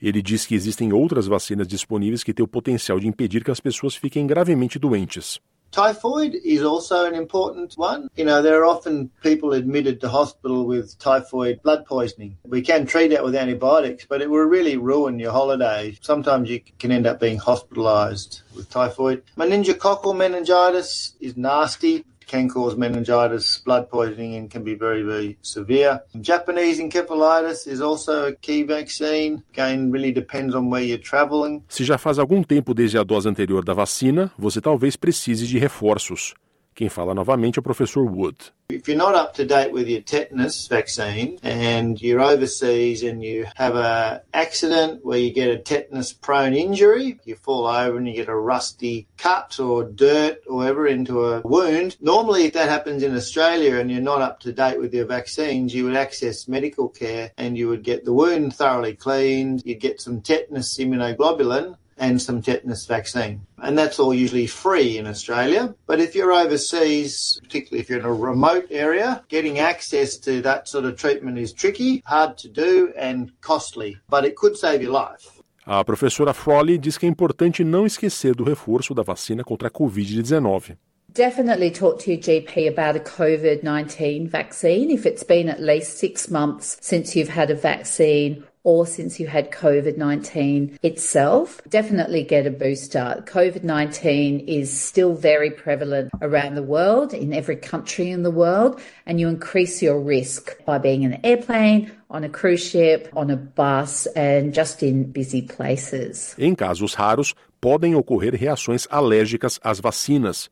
Ele 0.00 0.22
diz 0.22 0.46
que 0.46 0.54
existem 0.54 0.92
outras 0.92 1.26
vacinas 1.26 1.66
disponíveis 1.66 2.22
que 2.22 2.34
têm 2.34 2.44
o 2.44 2.48
potencial 2.48 2.98
de 2.98 3.08
impedir 3.08 3.44
que 3.44 3.50
as 3.50 3.60
pessoas 3.60 3.94
fiquem 3.94 4.26
gravemente 4.26 4.78
doentes. 4.78 5.40
Typhoid 5.74 6.36
is 6.44 6.62
also 6.62 7.04
an 7.04 7.16
important 7.16 7.74
one. 7.76 8.08
You 8.14 8.24
know, 8.24 8.40
there 8.40 8.60
are 8.60 8.64
often 8.64 9.10
people 9.24 9.54
admitted 9.54 10.00
to 10.02 10.08
hospital 10.08 10.64
with 10.64 10.96
typhoid 11.00 11.60
blood 11.64 11.84
poisoning. 11.84 12.36
We 12.44 12.62
can 12.62 12.86
treat 12.86 13.10
it 13.10 13.24
with 13.24 13.34
antibiotics, 13.34 14.06
but 14.08 14.22
it 14.22 14.30
will 14.30 14.46
really 14.46 14.76
ruin 14.76 15.18
your 15.18 15.32
holiday. 15.32 15.98
Sometimes 16.00 16.48
you 16.48 16.60
can 16.78 16.92
end 16.92 17.08
up 17.08 17.18
being 17.18 17.38
hospitalized 17.38 18.42
with 18.54 18.70
typhoid. 18.70 19.24
Meningococcal 19.36 20.14
meningitis 20.14 21.16
is 21.20 21.36
nasty 21.36 22.04
can 22.26 22.48
cause 22.48 22.76
meningitis, 22.76 23.62
blood 23.64 23.88
poisoning, 23.88 24.36
and 24.36 24.50
can 24.50 24.62
be 24.62 24.74
very, 24.74 25.02
very 25.02 25.36
severe. 25.42 26.00
Japanese 26.20 26.80
encephalitis 26.80 27.66
is 27.66 27.80
also 27.80 28.28
a 28.28 28.32
key 28.32 28.62
vaccine. 28.62 29.42
Again, 29.52 29.90
really 29.90 30.12
depends 30.12 30.54
on 30.54 30.70
where 30.70 30.82
you're 30.82 30.98
traveling. 30.98 31.62
Se 31.68 31.84
já 31.84 31.98
faz 31.98 32.18
algum 32.18 32.42
tempo 32.42 32.74
desde 32.74 32.98
a 32.98 33.04
dose 33.04 33.28
anterior 33.28 33.64
da 33.64 33.74
vacina, 33.74 34.30
você 34.38 34.60
talvez 34.60 34.96
precise 34.96 35.46
de 35.46 35.58
reforços. 35.58 36.34
Quem 36.74 36.88
fala 36.88 37.14
novamente 37.14 37.56
é 37.56 37.60
o 37.60 37.62
professor 37.62 38.02
Wood. 38.02 38.36
If 38.68 38.88
you're 38.88 38.98
not 38.98 39.14
up 39.14 39.34
to 39.34 39.44
date 39.44 39.72
with 39.72 39.86
your 39.88 40.02
tetanus 40.02 40.66
vaccine 40.66 41.38
and 41.42 42.00
you're 42.00 42.20
overseas 42.20 43.04
and 43.04 43.22
you 43.22 43.46
have 43.54 43.76
a 43.76 44.22
accident 44.32 45.04
where 45.04 45.18
you 45.18 45.32
get 45.32 45.50
a 45.50 45.58
tetanus 45.58 46.12
prone 46.12 46.52
injury, 46.52 47.20
you 47.24 47.36
fall 47.36 47.66
over 47.66 47.96
and 47.96 48.08
you 48.08 48.14
get 48.14 48.28
a 48.28 48.34
rusty 48.34 49.06
cut 49.18 49.60
or 49.60 49.84
dirt 49.84 50.38
or 50.48 50.56
whatever 50.56 50.88
into 50.88 51.24
a 51.24 51.42
wound. 51.42 51.96
Normally 52.00 52.46
if 52.46 52.54
that 52.54 52.68
happens 52.68 53.04
in 53.04 53.14
Australia 53.14 53.76
and 53.76 53.88
you're 53.88 54.00
not 54.00 54.22
up 54.22 54.40
to 54.40 54.52
date 54.52 54.80
with 54.80 54.92
your 54.92 55.06
vaccines, 55.06 55.72
you 55.72 55.84
would 55.84 55.94
access 55.94 56.48
medical 56.48 56.88
care 56.88 57.30
and 57.36 57.56
you 57.56 57.68
would 57.68 57.84
get 57.84 58.04
the 58.04 58.12
wound 58.12 58.56
thoroughly 58.56 58.96
cleaned, 58.96 59.62
you'd 59.64 59.78
get 59.78 60.00
some 60.00 60.22
tetanus 60.22 60.76
immunoglobulin 60.78 61.76
and 61.98 62.20
some 62.20 62.42
tetanus 62.42 62.86
vaccine. 62.86 63.40
And 63.62 63.78
that's 63.78 63.98
all 63.98 64.14
usually 64.14 64.46
free 64.46 64.98
in 64.98 65.06
Australia. 65.06 65.74
But 65.86 66.00
if 66.00 66.14
you're 66.14 66.32
overseas, 66.32 67.38
particularly 67.42 67.80
if 67.80 67.88
you're 67.88 67.98
in 67.98 68.04
a 68.04 68.12
remote 68.12 68.66
area, 68.70 69.24
getting 69.28 69.58
access 69.58 70.16
to 70.18 70.42
that 70.42 70.68
sort 70.68 70.84
of 70.84 70.96
treatment 70.96 71.38
is 71.38 71.52
tricky, 71.52 72.02
hard 72.06 72.36
to 72.38 72.48
do, 72.48 72.92
and 72.96 73.32
costly. 73.40 73.96
But 74.08 74.24
it 74.24 74.36
could 74.36 74.56
save 74.56 74.82
your 74.82 74.92
life. 74.92 75.30
A 75.66 75.82
professora 75.82 76.34
Frawley 76.34 76.76
diz 76.76 76.98
que 76.98 77.06
é 77.06 77.08
importante 77.08 77.64
não 77.64 77.86
esquecer 77.86 78.34
do 78.34 78.44
reforço 78.44 78.94
da 78.94 79.02
vacina 79.02 79.42
contra 79.42 79.68
a 79.68 79.70
Covid-19. 79.70 80.76
Definitely 81.14 81.70
talk 81.70 82.02
to 82.04 82.10
your 82.10 82.20
GP 82.20 82.68
about 82.68 82.96
a 82.96 83.00
COVID 83.00 83.62
19 83.62 84.26
vaccine 84.26 84.90
if 84.90 85.06
it's 85.06 85.22
been 85.22 85.48
at 85.48 85.60
least 85.60 85.96
six 85.98 86.28
months 86.28 86.76
since 86.80 87.16
you've 87.16 87.30
had 87.30 87.52
a 87.52 87.54
vaccine 87.54 88.42
or 88.64 88.86
since 88.86 89.20
you 89.20 89.26
had 89.26 89.50
COVID 89.52 89.96
19 89.96 90.78
itself, 90.82 91.60
definitely 91.68 92.24
get 92.24 92.46
a 92.46 92.50
booster. 92.50 93.22
COVID 93.26 93.62
19 93.62 94.40
is 94.40 94.72
still 94.72 95.14
very 95.14 95.50
prevalent 95.50 96.10
around 96.20 96.54
the 96.54 96.62
world, 96.62 97.12
in 97.12 97.32
every 97.32 97.56
country 97.56 98.10
in 98.10 98.22
the 98.22 98.30
world, 98.30 98.80
and 99.06 99.20
you 99.20 99.28
increase 99.28 99.82
your 99.82 100.00
risk 100.00 100.56
by 100.64 100.78
being 100.78 101.02
in 101.02 101.12
an 101.12 101.20
airplane, 101.22 101.92
on 102.10 102.24
a 102.24 102.28
cruise 102.28 102.64
ship, 102.64 103.08
on 103.14 103.30
a 103.30 103.36
bus, 103.36 104.06
and 104.16 104.54
just 104.54 104.82
in 104.82 105.04
busy 105.04 105.42
places. 105.42 106.34
Em 106.38 106.54
casos 106.54 106.94
raros, 106.94 107.34
podem 107.60 107.94
ocorrer 107.94 108.34
reações 108.34 108.86
alérgicas 108.90 109.60
às 109.62 109.78
vacinas. 109.78 110.50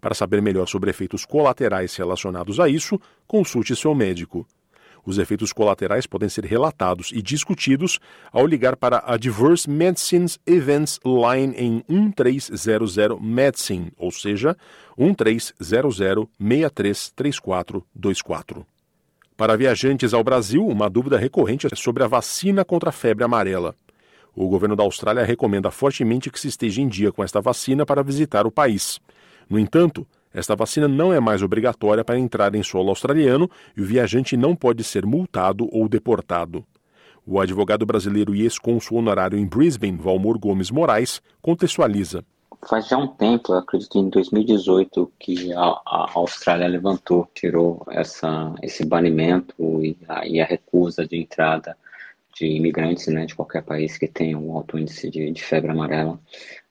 Para 0.00 0.14
saber 0.14 0.40
melhor 0.40 0.66
sobre 0.66 0.88
efeitos 0.88 1.26
colaterais 1.26 1.94
relacionados 1.94 2.58
a 2.58 2.68
isso, 2.68 2.98
consulte 3.26 3.76
seu 3.76 3.94
médico. 3.94 4.46
Os 5.04 5.18
efeitos 5.18 5.52
colaterais 5.52 6.06
podem 6.06 6.28
ser 6.28 6.44
relatados 6.44 7.10
e 7.12 7.20
discutidos 7.22 7.98
ao 8.32 8.46
ligar 8.46 8.76
para 8.76 8.98
a 8.98 9.14
Adverse 9.14 9.68
Medicines 9.68 10.38
Events 10.46 11.00
Line 11.04 11.52
em 11.56 11.84
1300 11.88 12.96
Medicine, 13.20 13.92
ou 13.96 14.10
seja, 14.10 14.56
1300 14.96 15.98
633424. 16.38 18.66
Para 19.36 19.56
viajantes 19.56 20.12
ao 20.12 20.22
Brasil, 20.22 20.66
uma 20.66 20.90
dúvida 20.90 21.16
recorrente 21.16 21.66
é 21.66 21.70
sobre 21.74 22.02
a 22.02 22.06
vacina 22.06 22.62
contra 22.62 22.90
a 22.90 22.92
febre 22.92 23.24
amarela. 23.24 23.74
O 24.36 24.46
governo 24.48 24.76
da 24.76 24.82
Austrália 24.82 25.24
recomenda 25.24 25.70
fortemente 25.70 26.30
que 26.30 26.38
se 26.38 26.48
esteja 26.48 26.82
em 26.82 26.88
dia 26.88 27.10
com 27.10 27.24
esta 27.24 27.40
vacina 27.40 27.86
para 27.86 28.02
visitar 28.02 28.46
o 28.46 28.50
país. 28.50 29.00
No 29.48 29.58
entanto, 29.58 30.06
esta 30.32 30.54
vacina 30.54 30.86
não 30.86 31.12
é 31.12 31.18
mais 31.18 31.42
obrigatória 31.42 32.04
para 32.04 32.18
entrar 32.18 32.54
em 32.54 32.62
solo 32.62 32.90
australiano 32.90 33.50
e 33.76 33.82
o 33.82 33.84
viajante 33.84 34.36
não 34.36 34.54
pode 34.54 34.84
ser 34.84 35.04
multado 35.04 35.68
ou 35.72 35.88
deportado. 35.88 36.64
O 37.26 37.40
advogado 37.40 37.84
brasileiro 37.84 38.34
e 38.34 38.42
ex-cônsul 38.42 38.98
honorário 38.98 39.38
em 39.38 39.46
Brisbane, 39.46 39.96
Valmor 39.96 40.38
Gomes 40.38 40.70
Moraes, 40.70 41.20
contextualiza. 41.42 42.24
Faz 42.68 42.88
já 42.88 42.98
um 42.98 43.08
tempo, 43.08 43.54
acredito 43.54 43.98
em 43.98 44.08
2018, 44.08 45.12
que 45.18 45.52
a, 45.52 45.60
a 45.60 46.10
Austrália 46.14 46.68
levantou, 46.68 47.28
tirou 47.34 47.86
essa, 47.90 48.54
esse 48.62 48.84
banimento 48.84 49.54
e 49.82 49.96
a, 50.06 50.26
e 50.26 50.40
a 50.40 50.44
recusa 50.44 51.06
de 51.06 51.16
entrada 51.16 51.76
de 52.34 52.46
imigrantes 52.46 53.06
né, 53.08 53.26
de 53.26 53.34
qualquer 53.34 53.62
país 53.62 53.96
que 53.98 54.06
tenha 54.06 54.38
um 54.38 54.56
alto 54.56 54.78
índice 54.78 55.10
de, 55.10 55.30
de 55.30 55.42
febre 55.42 55.70
amarela 55.70 56.18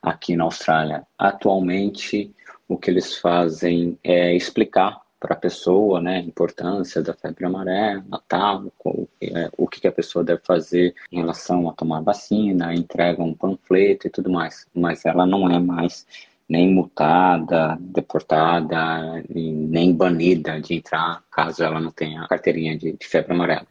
aqui 0.01 0.35
na 0.35 0.45
Austrália. 0.45 1.05
Atualmente, 1.17 2.33
o 2.69 2.77
que 2.77 2.91
eles 2.91 3.17
fazem 3.17 3.97
é 4.03 4.33
explicar 4.35 5.01
para 5.19 5.33
a 5.33 5.37
pessoa 5.37 5.99
né, 5.99 6.17
a 6.17 6.21
importância 6.21 7.01
da 7.01 7.13
febre 7.13 7.45
amarela, 7.45 8.23
tal, 8.27 8.71
o, 8.85 9.07
é, 9.19 9.49
o 9.57 9.67
que 9.67 9.85
a 9.85 9.91
pessoa 9.91 10.23
deve 10.23 10.41
fazer 10.45 10.95
em 11.11 11.17
relação 11.17 11.67
a 11.67 11.73
tomar 11.73 12.01
vacina, 12.01 12.73
entrega 12.73 13.21
um 13.21 13.33
panfleto 13.33 14.07
e 14.07 14.09
tudo 14.09 14.29
mais. 14.29 14.65
Mas 14.73 15.05
ela 15.05 15.25
não 15.25 15.49
é 15.51 15.59
mais 15.59 16.05
nem 16.47 16.73
multada, 16.73 17.77
deportada, 17.81 19.23
nem 19.29 19.93
banida 19.93 20.59
de 20.61 20.75
entrar 20.75 21.21
caso 21.29 21.63
ela 21.63 21.79
não 21.79 21.91
tenha 21.91 22.27
carteirinha 22.27 22.77
de, 22.77 22.93
de 22.93 23.07
febre 23.07 23.33
amarela. 23.33 23.67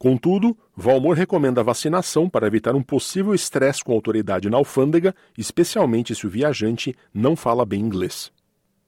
Contudo, 0.00 0.56
Valmor 0.74 1.14
recomenda 1.14 1.60
a 1.60 1.64
vacinação 1.64 2.26
para 2.26 2.46
evitar 2.46 2.74
um 2.74 2.82
possível 2.82 3.34
estresse 3.34 3.84
com 3.84 3.92
a 3.92 3.94
autoridade 3.94 4.48
na 4.48 4.56
alfândega, 4.56 5.14
especialmente 5.36 6.14
se 6.14 6.26
o 6.26 6.30
viajante 6.30 6.96
não 7.12 7.36
fala 7.36 7.66
bem 7.66 7.80
inglês. 7.80 8.32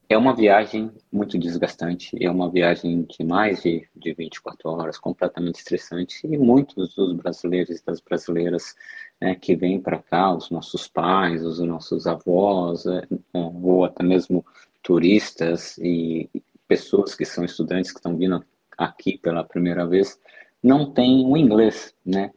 É 0.09 0.17
uma 0.17 0.35
viagem 0.35 0.91
muito 1.11 1.37
desgastante, 1.37 2.17
é 2.19 2.31
uma 2.31 2.49
viagem 2.49 3.03
de 3.03 3.23
mais 3.23 3.61
de, 3.61 3.87
de 3.95 4.11
24 4.11 4.67
horas, 4.67 4.97
completamente 4.97 5.57
estressante, 5.57 6.25
e 6.25 6.35
muitos 6.35 6.95
dos 6.95 7.13
brasileiros 7.13 7.79
e 7.79 7.85
das 7.85 8.01
brasileiras 8.01 8.73
né, 9.21 9.35
que 9.35 9.55
vêm 9.55 9.79
para 9.79 9.99
cá, 9.99 10.33
os 10.33 10.49
nossos 10.49 10.87
pais, 10.87 11.45
os 11.45 11.59
nossos 11.59 12.07
avós, 12.07 12.87
é, 12.87 13.07
é, 13.35 13.39
ou 13.61 13.85
até 13.85 14.03
mesmo 14.03 14.43
turistas 14.81 15.77
e 15.77 16.27
pessoas 16.67 17.13
que 17.13 17.23
são 17.23 17.45
estudantes 17.45 17.91
que 17.91 17.99
estão 17.99 18.17
vindo 18.17 18.43
aqui 18.75 19.19
pela 19.19 19.43
primeira 19.43 19.85
vez, 19.85 20.19
não 20.63 20.91
tem 20.91 21.25
o 21.25 21.35
inglês, 21.35 21.93
né? 22.05 22.31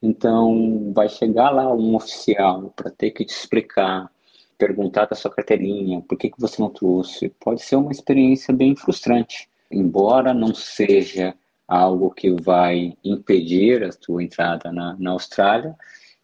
Então, 0.00 0.92
vai 0.94 1.08
chegar 1.08 1.50
lá 1.50 1.72
um 1.72 1.94
oficial 1.94 2.72
para 2.74 2.90
ter 2.90 3.10
que 3.10 3.24
te 3.24 3.32
explicar, 3.32 4.10
perguntar 4.58 5.06
da 5.06 5.14
sua 5.14 5.30
carteirinha, 5.30 6.00
por 6.02 6.16
que, 6.16 6.30
que 6.30 6.40
você 6.40 6.60
não 6.60 6.70
trouxe. 6.70 7.28
Pode 7.40 7.62
ser 7.62 7.76
uma 7.76 7.92
experiência 7.92 8.54
bem 8.54 8.74
frustrante, 8.74 9.48
embora 9.70 10.34
não 10.34 10.54
seja 10.54 11.34
algo 11.66 12.10
que 12.10 12.30
vai 12.30 12.96
impedir 13.04 13.84
a 13.84 13.90
tua 13.90 14.22
entrada 14.22 14.70
na, 14.72 14.96
na 14.98 15.10
Austrália, 15.12 15.74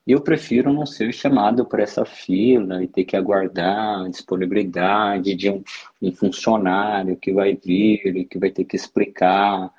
eu 0.08 0.22
prefiro 0.22 0.72
não 0.72 0.86
ser 0.86 1.12
chamado 1.12 1.66
para 1.66 1.82
essa 1.82 2.04
fila 2.04 2.82
e 2.82 2.88
ter 2.88 3.04
que 3.04 3.14
aguardar 3.14 4.06
a 4.06 4.08
disponibilidade 4.08 5.34
de 5.34 5.50
um, 5.50 5.62
um 6.00 6.10
funcionário 6.12 7.14
que 7.16 7.30
vai 7.30 7.54
vir 7.54 8.16
e 8.16 8.24
que 8.24 8.38
vai 8.38 8.50
ter 8.50 8.64
que 8.64 8.74
explicar 8.74 9.70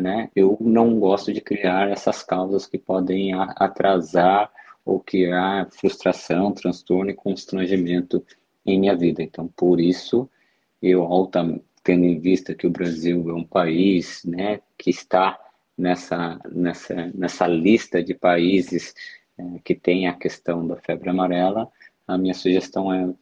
né? 0.00 0.30
Eu 0.34 0.56
não 0.60 0.98
gosto 0.98 1.32
de 1.32 1.40
criar 1.40 1.90
essas 1.90 2.22
causas 2.22 2.66
que 2.66 2.78
podem 2.78 3.32
atrasar 3.34 4.50
ou 4.84 5.00
criar 5.00 5.68
frustração, 5.70 6.52
transtorno 6.52 7.10
e 7.10 7.14
constrangimento 7.14 8.24
em 8.66 8.78
minha 8.78 8.96
vida. 8.96 9.22
Então, 9.22 9.48
por 9.48 9.80
isso, 9.80 10.28
eu, 10.80 11.08
tendo 11.82 12.04
em 12.04 12.18
vista 12.18 12.54
que 12.54 12.66
o 12.66 12.70
Brasil 12.70 13.30
é 13.30 13.32
um 13.32 13.44
país 13.44 14.24
né, 14.24 14.60
que 14.76 14.90
está 14.90 15.38
nessa, 15.76 16.40
nessa, 16.50 17.10
nessa 17.14 17.46
lista 17.46 18.02
de 18.02 18.14
países 18.14 18.94
é, 19.38 19.44
que 19.64 19.74
tem 19.74 20.06
a 20.06 20.14
questão 20.14 20.66
da 20.66 20.76
febre 20.76 21.10
amarela, 21.10 21.68
a 22.06 22.18
minha 22.18 22.34
sugestão 22.34 22.92
é 22.92 23.12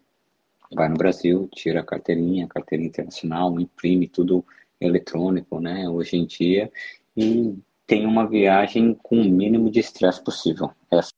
vai 0.72 0.88
no 0.88 0.96
Brasil, 0.96 1.48
tira 1.52 1.80
a 1.80 1.84
carteirinha, 1.84 2.46
carteira 2.46 2.84
internacional, 2.84 3.58
imprime 3.58 4.06
tudo 4.06 4.44
eletrônico, 4.80 5.60
né, 5.60 5.88
hoje 5.88 6.16
em 6.16 6.26
dia, 6.26 6.70
e 7.16 7.54
tem 7.86 8.06
uma 8.06 8.26
viagem 8.26 8.96
com 9.02 9.20
o 9.20 9.24
mínimo 9.24 9.70
de 9.70 9.80
estresse 9.80 10.22
possível. 10.22 10.70
Essa. 10.90 11.10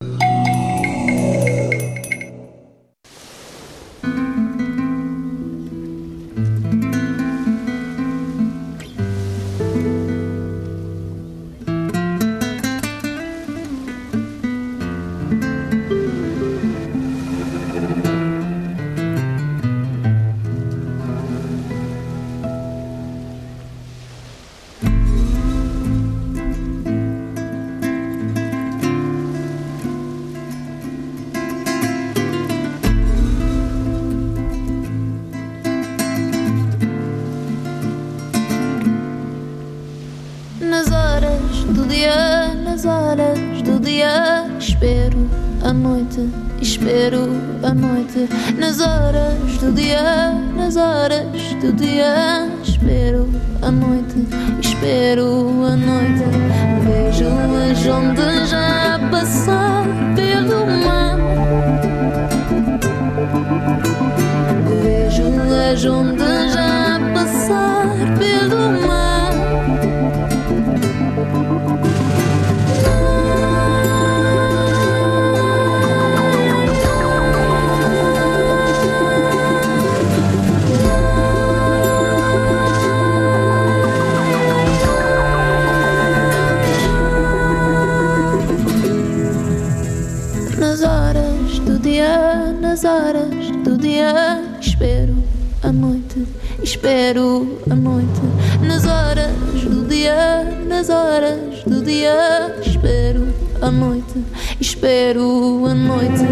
Espero 96.83 97.61
a 97.71 97.77
noite. 97.77 98.21
Nas 98.61 98.85
horas 98.85 99.31
do 99.63 99.87
dia, 99.87 100.43
nas 100.67 100.91
horas 100.91 101.63
do 101.65 101.81
dia. 101.81 102.57
Espero 102.61 103.33
a 103.61 103.71
noite, 103.71 104.25
espero 104.61 105.65
a 105.67 105.75
noite. 105.75 106.27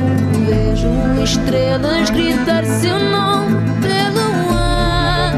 Vejo 0.44 1.22
estrelas 1.22 2.10
gritar 2.10 2.64
seu 2.64 2.98
nome 2.98 3.58
pelo 3.80 4.50
ar. 4.52 5.34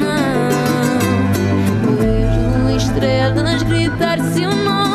Não. 0.00 0.48
Vejo 1.96 2.76
estrelas 2.76 3.62
gritar 3.62 4.18
seu 4.34 4.50
nome 4.50 4.91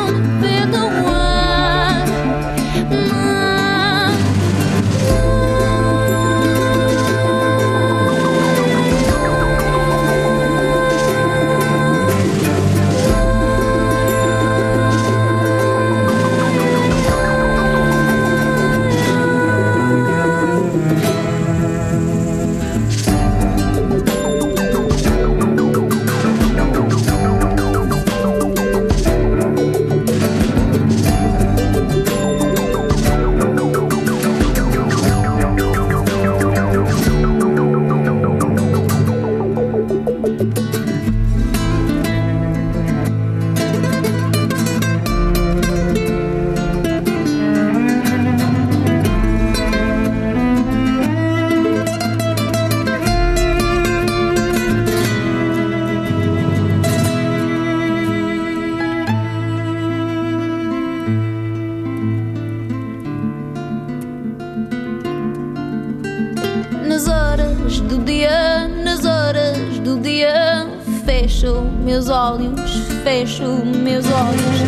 fecho 73.18 73.64
meus 73.64 74.06
olhos. 74.06 74.58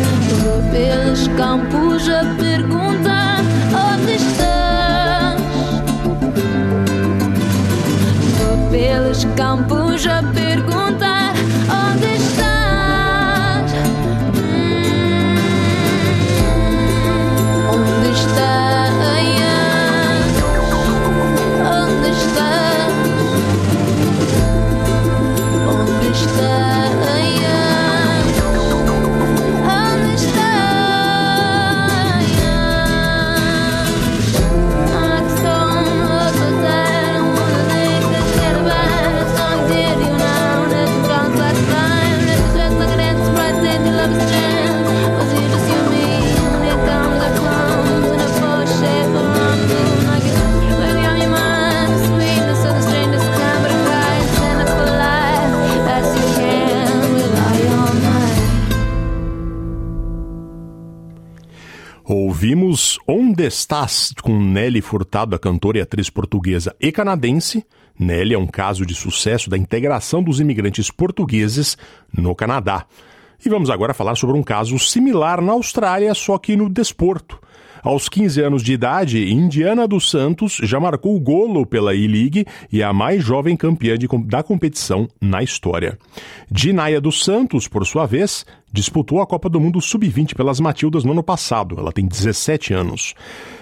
Vou 0.43 0.61
pelos 0.71 1.27
campos 1.37 2.09
a 2.09 2.23
perguntar 2.35 3.39
onde 3.73 4.15
estás. 4.15 5.41
Vou 8.39 8.69
pelos 8.69 9.25
campos 9.37 10.05
a 10.05 10.21
perguntar 10.33 11.20
Ouvimos 62.41 62.97
Onde 63.07 63.45
Estás 63.45 64.15
com 64.19 64.41
Nelly 64.43 64.81
Furtado, 64.81 65.35
a 65.35 65.39
cantora 65.39 65.77
e 65.77 65.81
atriz 65.81 66.09
portuguesa 66.09 66.75
e 66.81 66.91
canadense. 66.91 67.63
Nelly 67.99 68.33
é 68.33 68.39
um 68.39 68.47
caso 68.47 68.83
de 68.83 68.95
sucesso 68.95 69.47
da 69.47 69.55
integração 69.55 70.23
dos 70.23 70.39
imigrantes 70.39 70.89
portugueses 70.89 71.77
no 72.11 72.33
Canadá. 72.33 72.87
E 73.45 73.47
vamos 73.47 73.69
agora 73.69 73.93
falar 73.93 74.15
sobre 74.15 74.35
um 74.35 74.41
caso 74.41 74.79
similar 74.79 75.39
na 75.39 75.51
Austrália, 75.51 76.15
só 76.15 76.39
que 76.39 76.55
no 76.55 76.67
desporto. 76.67 77.39
Aos 77.83 78.09
15 78.09 78.41
anos 78.41 78.63
de 78.63 78.73
idade, 78.73 79.31
Indiana 79.31 79.87
dos 79.87 80.09
Santos 80.09 80.57
já 80.63 80.79
marcou 80.79 81.19
golo 81.19 81.65
pela 81.65 81.95
E-League 81.95 82.45
e 82.71 82.81
é 82.81 82.85
a 82.85 82.93
mais 82.93 83.23
jovem 83.23 83.57
campeã 83.57 83.97
de, 83.97 84.07
da 84.25 84.43
competição 84.43 85.07
na 85.19 85.41
história. 85.41 85.97
Dinaya 86.49 87.01
dos 87.01 87.23
Santos, 87.23 87.67
por 87.67 87.85
sua 87.85 88.05
vez, 88.05 88.45
disputou 88.71 89.21
a 89.21 89.27
Copa 89.27 89.49
do 89.49 89.59
Mundo 89.59 89.81
Sub-20 89.81 90.35
pelas 90.35 90.59
Matildas 90.59 91.03
no 91.03 91.11
ano 91.11 91.23
passado. 91.23 91.75
Ela 91.77 91.91
tem 91.91 92.07
17 92.07 92.73
anos. 92.73 93.13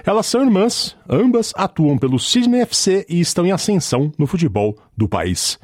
Elas 0.06 0.26
são 0.26 0.42
irmãs, 0.42 0.96
ambas 1.10 1.54
atuam 1.56 1.98
pelo 1.98 2.20
Sydney 2.20 2.62
FC 2.62 3.06
e 3.10 3.20
estão 3.20 3.46
em 3.46 3.52
ascensão 3.52 4.12
no 4.18 4.28
futebol 4.28 4.76
do 4.96 5.08
país. 5.08 5.60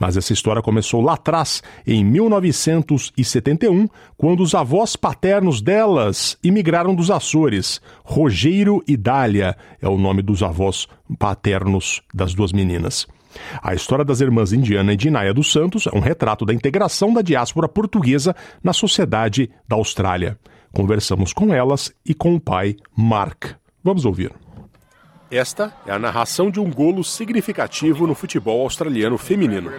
Mas 0.00 0.16
essa 0.16 0.32
história 0.32 0.62
começou 0.62 1.02
lá 1.02 1.12
atrás, 1.12 1.62
em 1.86 2.02
1971, 2.02 3.86
quando 4.16 4.40
os 4.42 4.54
avós 4.54 4.96
paternos 4.96 5.60
delas 5.60 6.38
imigraram 6.42 6.94
dos 6.94 7.10
Açores. 7.10 7.82
Rogério 8.02 8.82
e 8.88 8.96
Dália 8.96 9.54
é 9.80 9.86
o 9.86 9.98
nome 9.98 10.22
dos 10.22 10.42
avós 10.42 10.88
paternos 11.18 12.00
das 12.14 12.32
duas 12.32 12.50
meninas. 12.50 13.06
A 13.62 13.74
história 13.74 14.04
das 14.04 14.20
irmãs 14.20 14.52
Indiana 14.52 14.92
e 14.92 14.96
Dinaya 14.96 15.32
dos 15.32 15.50
Santos 15.52 15.86
é 15.86 15.96
um 15.96 16.00
retrato 16.00 16.44
da 16.44 16.52
integração 16.52 17.12
da 17.12 17.22
diáspora 17.22 17.68
portuguesa 17.68 18.34
na 18.62 18.72
sociedade 18.72 19.50
da 19.68 19.76
Austrália. 19.76 20.38
Conversamos 20.72 21.32
com 21.32 21.52
elas 21.52 21.92
e 22.04 22.14
com 22.14 22.34
o 22.34 22.40
pai, 22.40 22.76
Mark. 22.96 23.52
Vamos 23.82 24.04
ouvir. 24.04 24.32
Esta 25.30 25.72
é 25.86 25.92
a 25.92 25.98
narração 25.98 26.50
de 26.50 26.58
um 26.58 26.70
golo 26.70 27.04
significativo 27.04 28.04
no 28.06 28.16
futebol 28.16 28.62
australiano 28.62 29.16
feminino. 29.16 29.70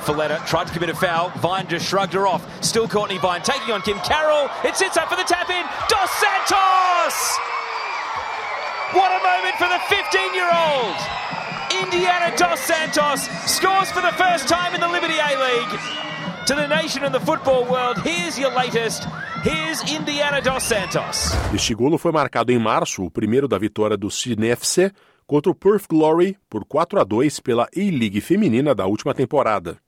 Folletta 0.00 0.40
tried 0.46 0.66
to 0.66 0.72
commit 0.72 0.90
a 0.90 0.94
foul. 0.94 1.30
Vine 1.40 1.68
just 1.68 1.86
shrugged 1.86 2.14
her 2.14 2.26
off. 2.26 2.42
Still 2.62 2.88
Courtney 2.88 3.18
Vine 3.18 3.42
taking 3.42 3.72
on 3.74 3.82
Kim 3.82 3.98
Carroll. 4.00 4.48
It 4.64 4.76
sits 4.76 4.96
up 4.96 5.08
for 5.08 5.16
the 5.16 5.24
tap 5.24 5.50
in. 5.50 5.64
Dos 5.88 6.10
Santos! 6.22 7.38
What 8.94 9.10
a 9.12 9.20
moment 9.22 9.56
for 9.58 9.68
the 9.68 9.78
15 9.90 10.34
year 10.34 10.48
old! 10.48 11.37
Indiana 11.70 12.30
Dos 12.36 12.60
Santos 12.60 13.28
scores 13.46 13.90
for 13.90 14.02
the 14.02 14.12
first 14.12 14.48
time 14.48 14.74
in 14.74 14.80
the 14.80 14.88
Liberty 14.88 15.18
A 15.20 15.36
League. 15.36 15.78
To 16.46 16.54
the 16.54 16.66
nation 16.66 17.04
and 17.04 17.12
the 17.12 17.20
football 17.20 17.64
world, 17.64 17.98
here's 18.02 18.38
your 18.38 18.50
latest 18.54 19.06
Here's 19.44 19.80
Indiana 19.92 20.40
dos 20.40 20.64
Santos. 20.64 21.30
Este 21.54 21.72
golo 21.72 21.96
foi 21.96 22.10
marcado 22.10 22.50
em 22.50 22.58
março, 22.58 23.04
o 23.04 23.10
primeiro 23.10 23.46
da 23.46 23.56
vitória 23.56 23.96
do 23.96 24.10
Sydney 24.10 24.50
contra 25.28 25.52
o 25.52 25.54
Perth 25.54 25.86
Glory 25.88 26.36
por 26.50 26.64
4 26.64 27.00
a 27.00 27.04
2 27.04 27.38
pela 27.38 27.68
A-League 27.76 28.20
feminina 28.20 28.74
da 28.74 28.86
última 28.86 29.14
temporada. 29.14 29.78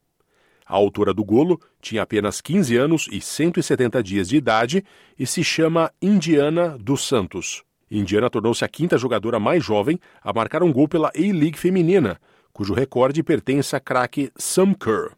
A 0.65 0.77
autora 0.77 1.13
do 1.13 1.25
golo 1.25 1.61
tinha 1.81 2.03
apenas 2.03 2.41
15 2.41 2.77
anos 2.77 3.09
e 3.11 3.21
170 3.21 4.01
dias 4.05 4.29
de 4.29 4.37
idade 4.37 4.85
e 5.19 5.27
se 5.27 5.43
chama 5.43 5.91
Indiana 6.01 6.79
dos 6.79 7.05
Santos. 7.05 7.65
Indiana 7.91 8.31
tornou-se 8.31 8.65
a 8.65 8.69
quinta 8.69 8.97
jogadora 8.97 9.41
mais 9.41 9.65
jovem 9.65 9.99
a 10.23 10.33
marcar 10.33 10.63
um 10.63 10.73
gol 10.73 10.87
pela 10.87 11.09
A-League 11.09 11.59
feminina, 11.59 12.21
cujo 12.53 12.73
recorde 12.73 13.23
pertence 13.23 13.75
à 13.75 13.81
craque 13.81 14.31
Sam 14.37 14.75
Kerr. 14.75 15.13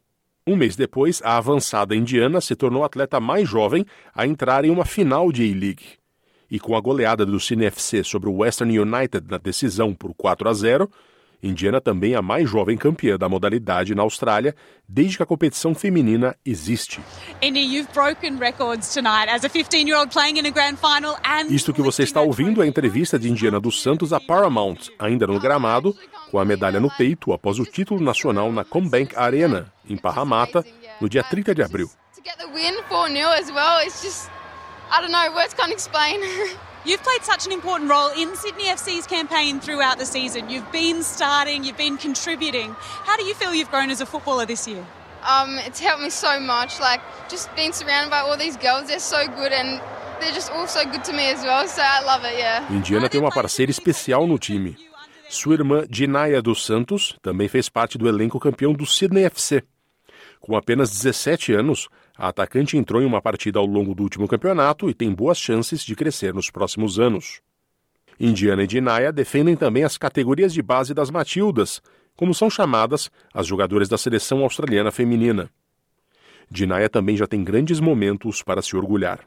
Um 0.47 0.57
mês 0.57 0.75
depois, 0.75 1.21
a 1.23 1.37
avançada 1.37 1.95
indiana 1.95 2.41
se 2.41 2.57
tornou 2.57 2.83
a 2.83 2.87
atleta 2.87 3.21
mais 3.21 3.49
jovem 3.49 3.87
a 4.15 4.27
entrar 4.27 4.65
em 4.65 4.71
uma 4.71 4.85
final 4.85 5.31
de 5.31 5.43
A-League. 5.43 5.85
E 6.51 6.59
com 6.59 6.75
a 6.75 6.81
goleada 6.81 7.25
do 7.25 7.39
CineFC 7.39 8.03
sobre 8.03 8.29
o 8.29 8.39
Western 8.39 8.79
United 8.79 9.27
na 9.31 9.39
decisão 9.39 9.95
por 9.95 10.13
4 10.15 10.49
a 10.49 10.53
0, 10.53 10.91
Indiana 11.43 11.81
também 11.81 12.15
é 12.15 12.17
a 12.17 12.23
mais 12.23 12.49
jovem 12.49 12.77
campeã 12.77 13.19
da 13.19 13.29
modalidade 13.29 13.95
na 13.95 14.03
Austrália 14.03 14.55
desde 14.89 15.17
que 15.17 15.23
a 15.23 15.27
competição 15.27 15.75
feminina 15.75 16.37
existe. 16.45 17.01
Isto 21.49 21.73
que 21.73 21.83
você 21.83 22.03
está 22.03 22.21
ouvindo 22.21 22.63
é 22.63 22.65
a 22.65 22.69
entrevista 22.69 23.19
de 23.19 23.29
Indiana 23.31 23.59
dos 23.59 23.83
Santos 23.83 24.13
a 24.13 24.21
Paramount, 24.21 24.89
ainda 24.99 25.27
no 25.27 25.41
gramado, 25.41 25.97
com 26.31 26.39
a 26.39 26.45
medalha 26.45 26.79
no 26.79 26.91
peito 26.91 27.33
após 27.33 27.59
o 27.59 27.65
título 27.65 28.01
nacional 28.01 28.53
na 28.53 28.65
Combank 28.65 29.17
Arena, 29.17 29.73
em 29.89 29.97
Parramatta, 29.97 30.65
no 31.01 31.09
dia 31.09 31.25
30 31.25 31.55
de 31.55 31.63
abril. 31.63 31.91
I 34.93 35.01
don't 35.01 35.11
know, 35.11 35.33
words 35.33 35.55
can't 35.55 35.73
explain. 35.73 36.21
You've 36.85 37.03
played 37.05 37.23
such 37.23 37.47
an 37.47 37.53
important 37.53 37.89
role 37.89 38.11
in 38.11 38.35
Sydney 38.35 38.65
FC's 38.65 39.07
campaign 39.07 39.61
throughout 39.61 39.99
the 39.99 40.07
season. 40.07 40.51
You've 40.51 40.71
been 40.73 41.05
starting, 41.05 41.63
you've 41.63 41.77
been 41.77 41.97
contributing. 41.97 42.75
How 42.79 43.17
do 43.17 43.25
you 43.25 43.35
feel 43.35 43.55
you've 43.55 43.71
grown 43.71 43.91
as 43.91 44.01
a 44.01 44.07
footballer 44.07 44.47
this 44.47 44.67
year? 44.67 44.85
Um, 45.23 45.59
it's 45.59 45.79
helped 45.79 46.03
me 46.03 46.11
so 46.11 46.41
much. 46.41 46.81
Like 46.81 47.01
just 47.29 47.55
being 47.55 47.73
surrounded 47.73 48.11
by 48.11 48.19
all 48.19 48.37
these 48.37 48.57
girls, 48.57 48.89
they're 48.89 48.99
so 48.99 49.29
good 49.29 49.53
and 49.53 49.81
they're 50.21 50.33
just 50.33 50.51
all 50.51 50.67
so 50.67 50.85
good 50.85 51.05
to 51.05 51.13
me 51.13 51.31
as 51.31 51.45
well. 51.45 51.69
So 51.69 51.83
I 51.85 52.03
love 52.05 52.25
it, 52.25 52.37
yeah. 52.37 52.67
Indiana 52.69 53.09
tem 53.09 53.21
uma 53.21 53.31
parceira 53.31 53.71
especial 53.71 54.27
no 54.27 54.37
time. 54.37 54.77
Sua 55.29 55.55
irmã 55.55 55.87
Dinaya 55.89 56.43
dos 56.43 56.67
Santos 56.67 57.17
também 57.23 57.49
fez 57.49 57.69
parte 57.69 57.97
do 57.97 58.09
elenco 58.09 58.41
campeão 58.41 58.73
do 58.73 58.85
Sydney 58.85 59.25
FC. 59.25 59.63
Com 60.41 60.57
apenas 60.57 60.91
17 60.91 61.55
anos, 61.55 61.89
a 62.23 62.29
atacante 62.29 62.77
entrou 62.77 63.03
em 63.03 63.05
uma 63.05 63.21
partida 63.21 63.59
ao 63.59 63.67
longo 63.67 63.97
do 63.97 64.05
último 64.05 64.29
campeonato 64.29 64.89
e 64.89 64.95
tem 64.95 65.13
boas 65.13 65.37
chances 65.37 65.85
de 65.85 65.97
crescer 65.97 66.33
nos 66.33 66.53
próximos 66.53 67.01
anos. 67.01 67.41
Indiana 68.21 68.63
e 68.63 68.67
Dinaya 68.69 69.13
defendem 69.13 69.57
também 69.57 69.83
as 69.83 69.99
categorias 69.99 70.55
de 70.55 70.63
base 70.63 70.95
das 70.95 71.11
Matildas, 71.11 71.83
como 72.15 72.33
são 72.33 72.49
chamadas 72.49 73.11
as 73.35 73.45
jogadoras 73.45 73.89
da 73.89 73.99
seleção 73.99 74.45
australiana 74.45 74.93
feminina. 74.93 75.51
Dinaya 76.49 76.89
também 76.89 77.17
já 77.17 77.27
tem 77.27 77.43
grandes 77.43 77.81
momentos 77.81 78.41
para 78.41 78.63
se 78.63 78.77
orgulhar. 78.77 79.19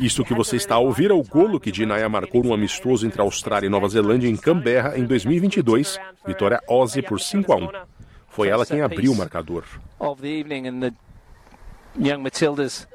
Isto 0.00 0.24
que 0.24 0.34
você 0.34 0.56
está 0.56 0.74
a 0.74 0.80
ouvir 0.80 1.12
é 1.12 1.14
o 1.14 1.22
golo 1.22 1.60
que 1.60 1.70
Dinaya 1.70 2.08
marcou 2.08 2.42
no 2.42 2.52
amistoso 2.52 3.06
entre 3.06 3.22
Austrália 3.22 3.68
e 3.68 3.70
Nova 3.70 3.88
Zelândia 3.88 4.28
em 4.28 4.36
Canberra 4.36 4.98
em 4.98 5.04
2022, 5.04 6.00
vitória 6.26 6.60
Aussie 6.68 7.00
por 7.00 7.20
5 7.20 7.52
a 7.52 7.56
1. 7.56 8.01
Foi 8.32 8.48
ela 8.48 8.64
quem 8.64 8.80
abriu 8.80 9.12
o 9.12 9.14
marcador. 9.14 9.64
Young 11.98 12.22
Matildas 12.22 12.86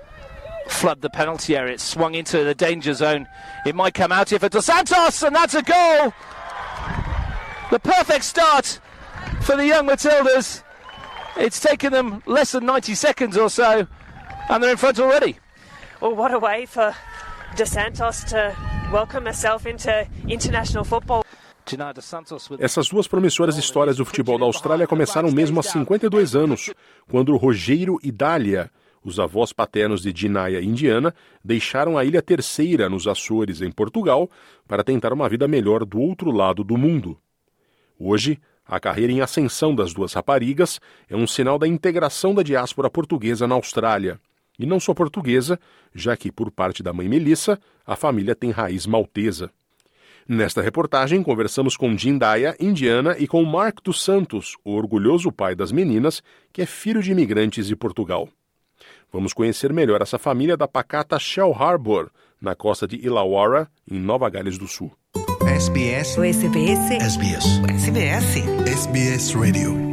flood 0.68 1.02
the 1.02 1.10
penalty 1.10 1.56
area. 1.56 1.74
It 1.74 1.80
swung 1.80 2.16
into 2.16 2.44
the 2.44 2.56
danger 2.56 2.94
zone. 2.96 3.28
It 3.64 3.76
might 3.76 3.94
come 3.94 4.12
out 4.12 4.32
here 4.32 4.40
for 4.40 4.50
Dos 4.50 4.66
Santos, 4.66 5.22
and 5.22 5.36
that's 5.36 5.54
a 5.54 5.62
goal. 5.62 6.12
The 7.70 7.80
perfect 7.80 8.24
start 8.24 8.80
for 9.42 9.56
the 9.56 9.68
young 9.68 9.88
Matildas. 9.88 10.64
It's 11.36 11.60
taken 11.60 11.94
them 11.94 12.24
less 12.26 12.54
than 12.54 12.66
90 12.66 12.96
seconds 12.96 13.38
or 13.38 13.52
so, 13.52 13.86
and 14.50 14.64
they're 14.64 14.72
in 14.72 14.78
front 14.78 15.00
already. 15.00 15.38
Well, 16.02 16.16
what 16.16 16.34
a 16.34 16.40
way 16.40 16.66
for 16.66 16.96
Dos 17.56 17.70
Santos 17.70 18.24
to 18.26 18.56
welcome 18.92 19.28
herself 19.28 19.68
into 19.68 20.08
international 20.28 20.84
football. 20.84 21.24
Essas 22.60 22.88
duas 22.90 23.08
promissoras 23.08 23.58
histórias 23.58 23.98
do 23.98 24.06
futebol 24.06 24.38
da 24.38 24.46
Austrália 24.46 24.88
começaram 24.88 25.32
mesmo 25.32 25.60
há 25.60 25.64
52 25.64 26.36
anos, 26.36 26.74
quando 27.10 27.36
Rogério 27.36 27.98
e 28.02 28.12
Dália, 28.12 28.72
os 29.04 29.20
avós 29.20 29.54
paternos 29.54 30.02
de 30.02 30.12
Dinaya 30.12 30.60
e 30.60 30.66
Indiana, 30.66 31.14
deixaram 31.44 31.98
a 31.98 32.06
Ilha 32.06 32.22
Terceira, 32.22 32.90
nos 32.90 33.08
Açores, 33.08 33.62
em 33.62 33.72
Portugal, 33.72 34.30
para 34.68 34.84
tentar 34.84 35.14
uma 35.14 35.30
vida 35.30 35.48
melhor 35.48 35.86
do 35.86 36.00
outro 36.00 36.32
lado 36.32 36.64
do 36.64 36.78
mundo. 36.78 37.18
Hoje, 38.00 38.40
a 38.66 38.80
carreira 38.80 39.14
em 39.14 39.22
ascensão 39.22 39.74
das 39.74 39.94
duas 39.94 40.14
raparigas 40.14 40.80
é 41.10 41.16
um 41.16 41.26
sinal 41.26 41.58
da 41.58 41.68
integração 41.68 42.36
da 42.36 42.44
diáspora 42.44 42.90
portuguesa 42.90 43.48
na 43.48 43.56
Austrália. 43.56 44.20
E 44.60 44.66
não 44.66 44.80
só 44.80 44.94
portuguesa, 44.94 45.60
já 45.94 46.18
que, 46.18 46.32
por 46.32 46.52
parte 46.52 46.84
da 46.84 46.92
mãe 46.92 47.08
Melissa, 47.08 47.60
a 47.86 47.96
família 47.96 48.36
tem 48.36 48.52
raiz 48.52 48.86
maltesa. 48.86 49.52
Nesta 50.30 50.62
reportagem, 50.62 51.24
conversamos 51.24 51.78
com 51.78 51.96
Daya, 52.18 52.54
indiana, 52.60 53.16
e 53.18 53.26
com 53.26 53.42
Mark 53.46 53.78
dos 53.82 54.04
Santos, 54.04 54.58
o 54.62 54.76
orgulhoso 54.76 55.32
pai 55.32 55.56
das 55.56 55.72
meninas, 55.72 56.22
que 56.52 56.62
é 56.62 56.66
filho 56.66 57.02
de 57.02 57.14
imigrantes 57.14 57.68
de 57.68 57.78
Portugal. 57.78 58.28
Vamos 59.10 59.32
conhecer 59.32 59.72
melhor 59.72 60.02
essa 60.02 60.20
família 60.20 60.58
da 60.58 60.68
pacata 60.68 61.18
Shell 61.18 61.54
Harbour, 61.54 62.10
na 62.42 62.54
costa 62.56 62.86
de 62.86 62.98
Illawarra, 62.98 63.72
em 63.90 63.98
Nova 63.98 64.30
Gales 64.30 64.58
do 64.58 64.68
Sul. 64.68 64.92
SBS. 65.48 66.18
O 66.18 66.24
SBS. 66.26 66.92
SBS. 66.92 67.46
O 67.60 67.72
SBS. 67.72 68.38
SBS 68.68 69.34
Radio. 69.34 69.88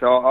Uh. 0.00 0.26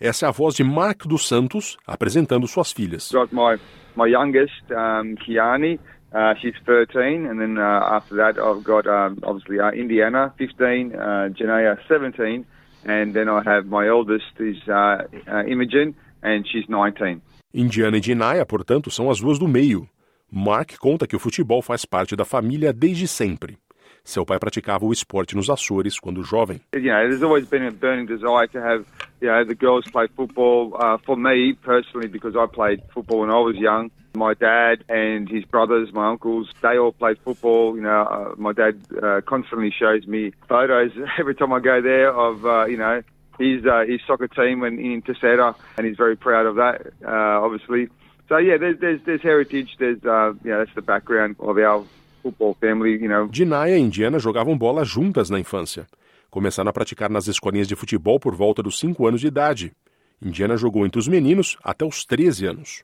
Essa 0.00 0.26
é 0.26 0.28
a 0.28 0.32
voz 0.32 0.54
de 0.56 0.64
Mark 0.64 1.06
dos 1.06 1.28
Santos 1.28 1.76
apresentando 1.86 2.48
suas 2.48 2.72
filhas. 2.72 3.12
Got 3.12 3.32
my 3.32 3.60
my 3.96 4.06
youngest, 4.06 4.62
um, 4.70 5.16
Kiani, 5.16 5.78
uh, 6.12 6.34
she's 6.40 6.54
13, 6.66 7.26
and 7.26 7.40
then 7.40 7.58
uh, 7.58 7.96
after 7.96 8.16
that 8.16 8.38
I've 8.38 8.62
got 8.62 8.86
um, 8.86 9.18
obviously 9.22 9.58
uh, 9.60 9.70
Indiana, 9.70 10.32
15, 10.38 10.94
uh, 10.94 10.98
Janaya, 11.34 11.78
17, 11.88 12.46
and 12.84 13.14
then 13.14 13.28
I 13.28 13.42
have 13.44 13.66
my 13.66 13.86
eldest 13.88 14.38
is 14.38 14.56
uh, 14.68 15.02
uh, 15.26 15.44
Imogen, 15.46 15.94
and 16.22 16.46
she's 16.46 16.68
19. 16.68 17.20
Indiana 17.52 17.96
e 17.96 18.00
Janaya, 18.00 18.44
portanto, 18.44 18.90
são 18.90 19.10
as 19.10 19.20
duas 19.20 19.38
do 19.38 19.46
meio. 19.46 19.88
Mark 20.30 20.76
conta 20.78 21.06
que 21.06 21.14
o 21.14 21.18
futebol 21.18 21.62
faz 21.62 21.84
parte 21.84 22.16
da 22.16 22.24
família 22.24 22.72
desde 22.72 23.06
sempre. 23.06 23.56
Seu 24.04 24.24
pai 24.26 24.38
praticava 24.38 24.84
o 24.84 24.92
esporte 24.92 25.34
nos 25.34 25.48
Açores 25.48 25.98
quando 25.98 26.22
jovem. 26.22 26.60
You 26.74 26.82
know, 26.82 27.08
there's 27.08 27.22
always 27.22 27.46
been 27.46 27.66
a 27.66 27.70
burning 27.70 28.04
desire 28.04 28.46
to 28.48 28.60
have, 28.60 28.84
you 29.18 29.28
know, 29.28 29.44
the 29.46 29.54
girls 29.54 29.86
play 29.90 30.06
football. 30.14 30.76
Uh, 30.78 30.98
for 30.98 31.16
me 31.16 31.54
personally, 31.54 32.06
because 32.06 32.36
I 32.36 32.46
played 32.46 32.82
football 32.92 33.20
when 33.20 33.30
I 33.30 33.38
was 33.38 33.56
young. 33.56 33.90
My 34.14 34.34
dad 34.34 34.84
and 34.90 35.26
his 35.26 35.44
brothers, 35.46 35.90
my 35.94 36.10
uncles, 36.10 36.50
they 36.60 36.76
all 36.76 36.92
played 36.92 37.18
football. 37.24 37.74
You 37.76 37.82
know, 37.82 38.02
uh, 38.02 38.34
my 38.36 38.52
dad 38.52 38.78
uh, 39.02 39.22
constantly 39.22 39.70
shows 39.70 40.06
me 40.06 40.32
photos 40.48 40.92
every 41.18 41.34
time 41.34 41.54
I 41.54 41.60
go 41.60 41.80
there 41.80 42.12
of, 42.12 42.44
uh, 42.44 42.66
you 42.66 42.76
know, 42.76 43.02
his 43.38 43.64
uh, 43.64 43.84
his 43.88 44.00
soccer 44.06 44.28
team 44.28 44.60
when 44.60 44.78
in 44.78 45.00
Terceira, 45.00 45.56
and 45.78 45.86
he's 45.86 45.96
very 45.96 46.16
proud 46.16 46.44
of 46.44 46.56
that, 46.56 46.92
uh, 47.04 47.42
obviously. 47.42 47.88
So 48.28 48.36
yeah, 48.36 48.58
there's 48.58 48.78
there's, 48.80 49.00
there's 49.04 49.22
heritage. 49.22 49.76
There's 49.78 50.04
uh, 50.04 50.34
you 50.44 50.50
know 50.50 50.58
that's 50.58 50.74
the 50.74 50.82
background 50.82 51.36
of 51.40 51.56
our 51.58 51.84
football 52.24 52.56
family. 52.58 52.96
You 53.02 53.08
know. 53.08 53.30
E 53.32 53.78
Indiana 53.78 54.18
jogavam 54.18 54.56
bola 54.56 54.84
juntas 54.84 55.28
na 55.28 55.38
infância. 55.38 55.86
Começaram 56.30 56.70
a 56.70 56.72
praticar 56.72 57.10
nas 57.10 57.28
escolinhas 57.28 57.68
de 57.68 57.76
futebol 57.76 58.18
por 58.18 58.34
volta 58.34 58.62
dos 58.62 58.78
5 58.78 59.06
anos 59.06 59.20
de 59.20 59.26
idade. 59.26 59.72
Indiana 60.20 60.56
jogou 60.56 60.86
entre 60.86 60.98
os 60.98 61.06
meninos 61.06 61.56
até 61.62 61.84
os 61.84 62.04
13 62.04 62.46
anos. 62.46 62.82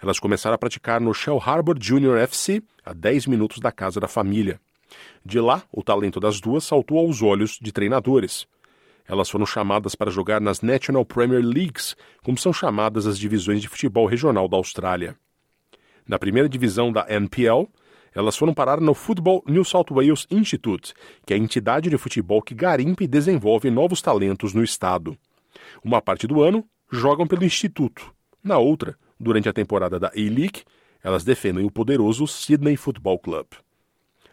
Elas 0.00 0.18
começaram 0.18 0.54
a 0.54 0.58
praticar 0.58 1.00
no 1.00 1.12
Shell 1.12 1.40
Harbor 1.44 1.76
Junior 1.78 2.16
FC, 2.18 2.62
a 2.84 2.92
10 2.92 3.26
minutos 3.26 3.58
da 3.58 3.70
casa 3.70 4.00
da 4.00 4.08
família. 4.08 4.60
De 5.24 5.40
lá, 5.40 5.62
o 5.72 5.82
talento 5.82 6.18
das 6.18 6.40
duas 6.40 6.64
saltou 6.64 6.98
aos 6.98 7.22
olhos 7.22 7.58
de 7.60 7.72
treinadores. 7.72 8.46
Elas 9.06 9.28
foram 9.28 9.44
chamadas 9.44 9.94
para 9.94 10.10
jogar 10.10 10.40
nas 10.40 10.60
National 10.60 11.04
Premier 11.04 11.44
Leagues, 11.44 11.96
como 12.22 12.38
são 12.38 12.52
chamadas 12.52 13.06
as 13.06 13.18
divisões 13.18 13.60
de 13.60 13.68
futebol 13.68 14.06
regional 14.06 14.48
da 14.48 14.56
Austrália. 14.56 15.16
Na 16.06 16.18
primeira 16.18 16.48
divisão 16.48 16.92
da 16.92 17.06
NPL, 17.08 17.68
elas 18.14 18.36
foram 18.36 18.54
parar 18.54 18.80
no 18.80 18.94
Football 18.94 19.42
New 19.46 19.64
South 19.64 19.86
Wales 19.90 20.26
Institute, 20.30 20.94
que 21.26 21.32
é 21.32 21.36
a 21.36 21.40
entidade 21.40 21.88
de 21.88 21.98
futebol 21.98 22.42
que 22.42 22.54
garimpa 22.54 23.04
e 23.04 23.08
desenvolve 23.08 23.70
novos 23.70 24.02
talentos 24.02 24.52
no 24.52 24.62
estado. 24.62 25.16
Uma 25.84 26.00
parte 26.00 26.26
do 26.26 26.42
ano 26.42 26.64
jogam 26.90 27.26
pelo 27.26 27.44
Instituto. 27.44 28.12
Na 28.42 28.58
outra, 28.58 28.96
durante 29.18 29.48
a 29.48 29.52
temporada 29.52 29.98
da 29.98 30.08
A-League, 30.08 30.62
elas 31.02 31.24
defendem 31.24 31.64
o 31.64 31.70
poderoso 31.70 32.26
Sydney 32.26 32.76
Football 32.76 33.18
Club. 33.18 33.46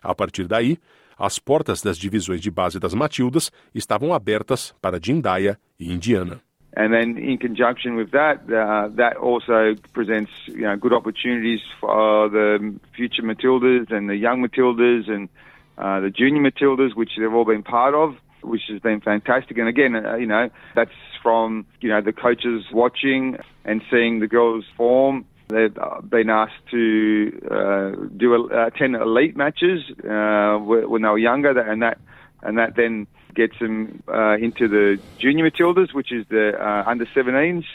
A 0.01 0.13
partir 0.13 0.47
daí, 0.47 0.77
as 1.17 1.37
portas 1.37 1.81
das 1.81 1.97
divisões 1.97 2.39
de 2.39 2.49
base 2.49 2.79
das 2.79 2.93
Matildas 2.93 3.51
estavam 3.73 4.13
abertas 4.13 4.73
para 4.81 4.99
Jindaya 5.01 5.59
e 5.79 5.91
Indiana. 5.91 6.41
And 6.73 6.93
then, 6.93 7.17
in 7.17 7.37
conjunction 7.37 7.95
with 7.95 8.11
that, 8.11 8.41
uh, 8.43 8.89
that 8.95 9.17
also 9.17 9.75
presents 9.93 10.31
you 10.45 10.61
know, 10.61 10.77
good 10.77 10.93
opportunities 10.93 11.61
for 11.79 12.29
the 12.29 12.79
future 12.95 13.23
Matildas 13.23 13.91
and 13.91 14.09
the 14.09 14.15
young 14.15 14.47
Matildas 14.47 15.09
and 15.09 15.29
uh, 15.77 15.99
the 15.99 16.09
junior 16.09 16.41
Matildas, 16.41 16.95
which 16.95 17.11
they've 17.17 17.33
all 17.33 17.45
been 17.45 17.63
part 17.63 17.95
of, 17.95 18.15
which 18.41 18.61
has 18.69 18.79
been 18.81 19.01
fantastic. 19.01 19.57
And 19.57 19.67
again, 19.67 19.95
uh, 19.95 20.15
you 20.15 20.27
know, 20.27 20.49
that's 20.75 20.91
from 21.23 21.65
you 21.81 21.89
know 21.89 22.01
the 22.01 22.13
coaches 22.13 22.65
watching 22.71 23.37
and 23.65 23.81
seeing 23.89 24.19
the 24.19 24.27
girls' 24.27 24.65
form 24.77 25.25
They've 25.49 25.75
uh, 25.79 26.01
been 26.01 26.29
asked 26.29 26.67
to 26.69 27.31
uh, 27.49 28.05
do 28.15 28.49
uh, 28.51 28.69
ten 28.69 28.93
elite 28.93 29.35
matches 29.35 29.81
uh, 30.07 30.57
when 30.59 31.01
they 31.01 31.07
were 31.07 31.17
younger, 31.17 31.59
and 31.59 31.81
that 31.81 31.97
and 32.41 32.57
that 32.57 32.75
then 32.75 33.07
gets 33.35 33.57
them 33.59 34.03
uh, 34.07 34.37
into 34.37 34.67
the 34.67 34.99
junior 35.19 35.49
Matildas, 35.49 35.93
which 35.93 36.11
is 36.11 36.25
the 36.29 36.59
uh, 36.59 36.83
under 36.85 37.05
17s 37.05 37.65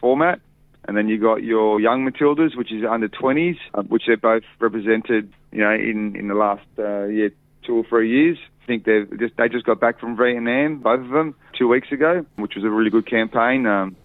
format. 0.00 0.40
And 0.84 0.96
then 0.96 1.08
you 1.08 1.18
got 1.18 1.44
your 1.44 1.80
young 1.80 2.10
Matildas, 2.10 2.56
which 2.56 2.72
is 2.72 2.84
under 2.84 3.08
20s, 3.08 3.56
which 3.88 4.04
they've 4.08 4.20
both 4.20 4.42
represented, 4.58 5.32
you 5.52 5.60
know, 5.60 5.72
in, 5.72 6.16
in 6.16 6.26
the 6.26 6.34
last 6.34 6.66
yeah 6.76 7.28
two 7.62 7.76
or 7.76 7.84
three 7.84 8.10
years. 8.10 8.38
I 8.62 8.66
think 8.66 8.84
they 8.84 9.04
just 9.16 9.36
they 9.36 9.48
just 9.48 9.64
got 9.64 9.80
back 9.80 10.00
from 10.00 10.16
Vietnam, 10.16 10.78
both 10.78 11.00
of 11.00 11.10
them, 11.10 11.34
two 11.56 11.68
weeks 11.68 11.90
ago, 11.92 12.26
which 12.36 12.54
was 12.54 12.64
a 12.64 12.70
really 12.70 12.90
good 12.90 13.06
campaign. 13.06 13.66
Um, 13.66 13.96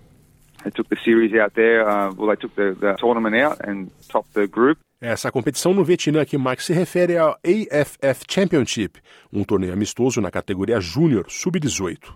They 0.63 0.71
took 0.71 0.89
the 0.89 0.97
series 1.03 1.33
out 1.35 1.53
there, 1.53 1.87
uh, 1.87 2.11
well, 2.13 2.29
they 2.29 2.35
took 2.35 2.55
the, 2.55 2.75
the 2.79 2.95
tournament 2.97 3.35
out 3.35 3.61
and 3.67 3.91
topped 4.09 4.33
the 4.33 4.47
group. 4.47 4.79
Essa 4.99 5.31
competição 5.31 5.75
no 5.75 5.83
Vietnã 5.83 6.25
que 6.25 6.39
Mike 6.39 6.63
se 6.63 6.73
refere 6.73 7.13
é 7.13 7.19
a 7.19 7.29
AFF 7.29 8.25
Championship, 8.27 8.99
um 9.31 9.43
torneio 9.43 9.73
amistoso 9.73 10.19
na 10.19 10.31
categoria 10.31 10.81
Júnior 10.81 11.25
Sub-18. 11.29 12.15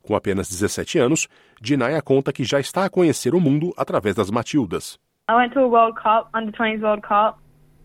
Com 0.00 0.14
apenas 0.14 0.48
17 0.48 0.96
anos, 1.00 1.26
Dinaya 1.60 2.00
conta 2.00 2.32
que 2.32 2.44
já 2.44 2.60
está 2.60 2.84
a 2.84 2.90
conhecer 2.90 3.34
o 3.34 3.40
mundo 3.40 3.74
através 3.76 4.14
das 4.14 4.30
Matildas. 4.30 4.96
I 5.28 5.34
went 5.34 5.54
to 5.54 5.60
a 5.60 5.66
World 5.66 5.96
Cup, 6.00 6.28
Under 6.32 6.52
20s 6.52 6.82
World 6.82 7.02
Cup. 7.02 7.38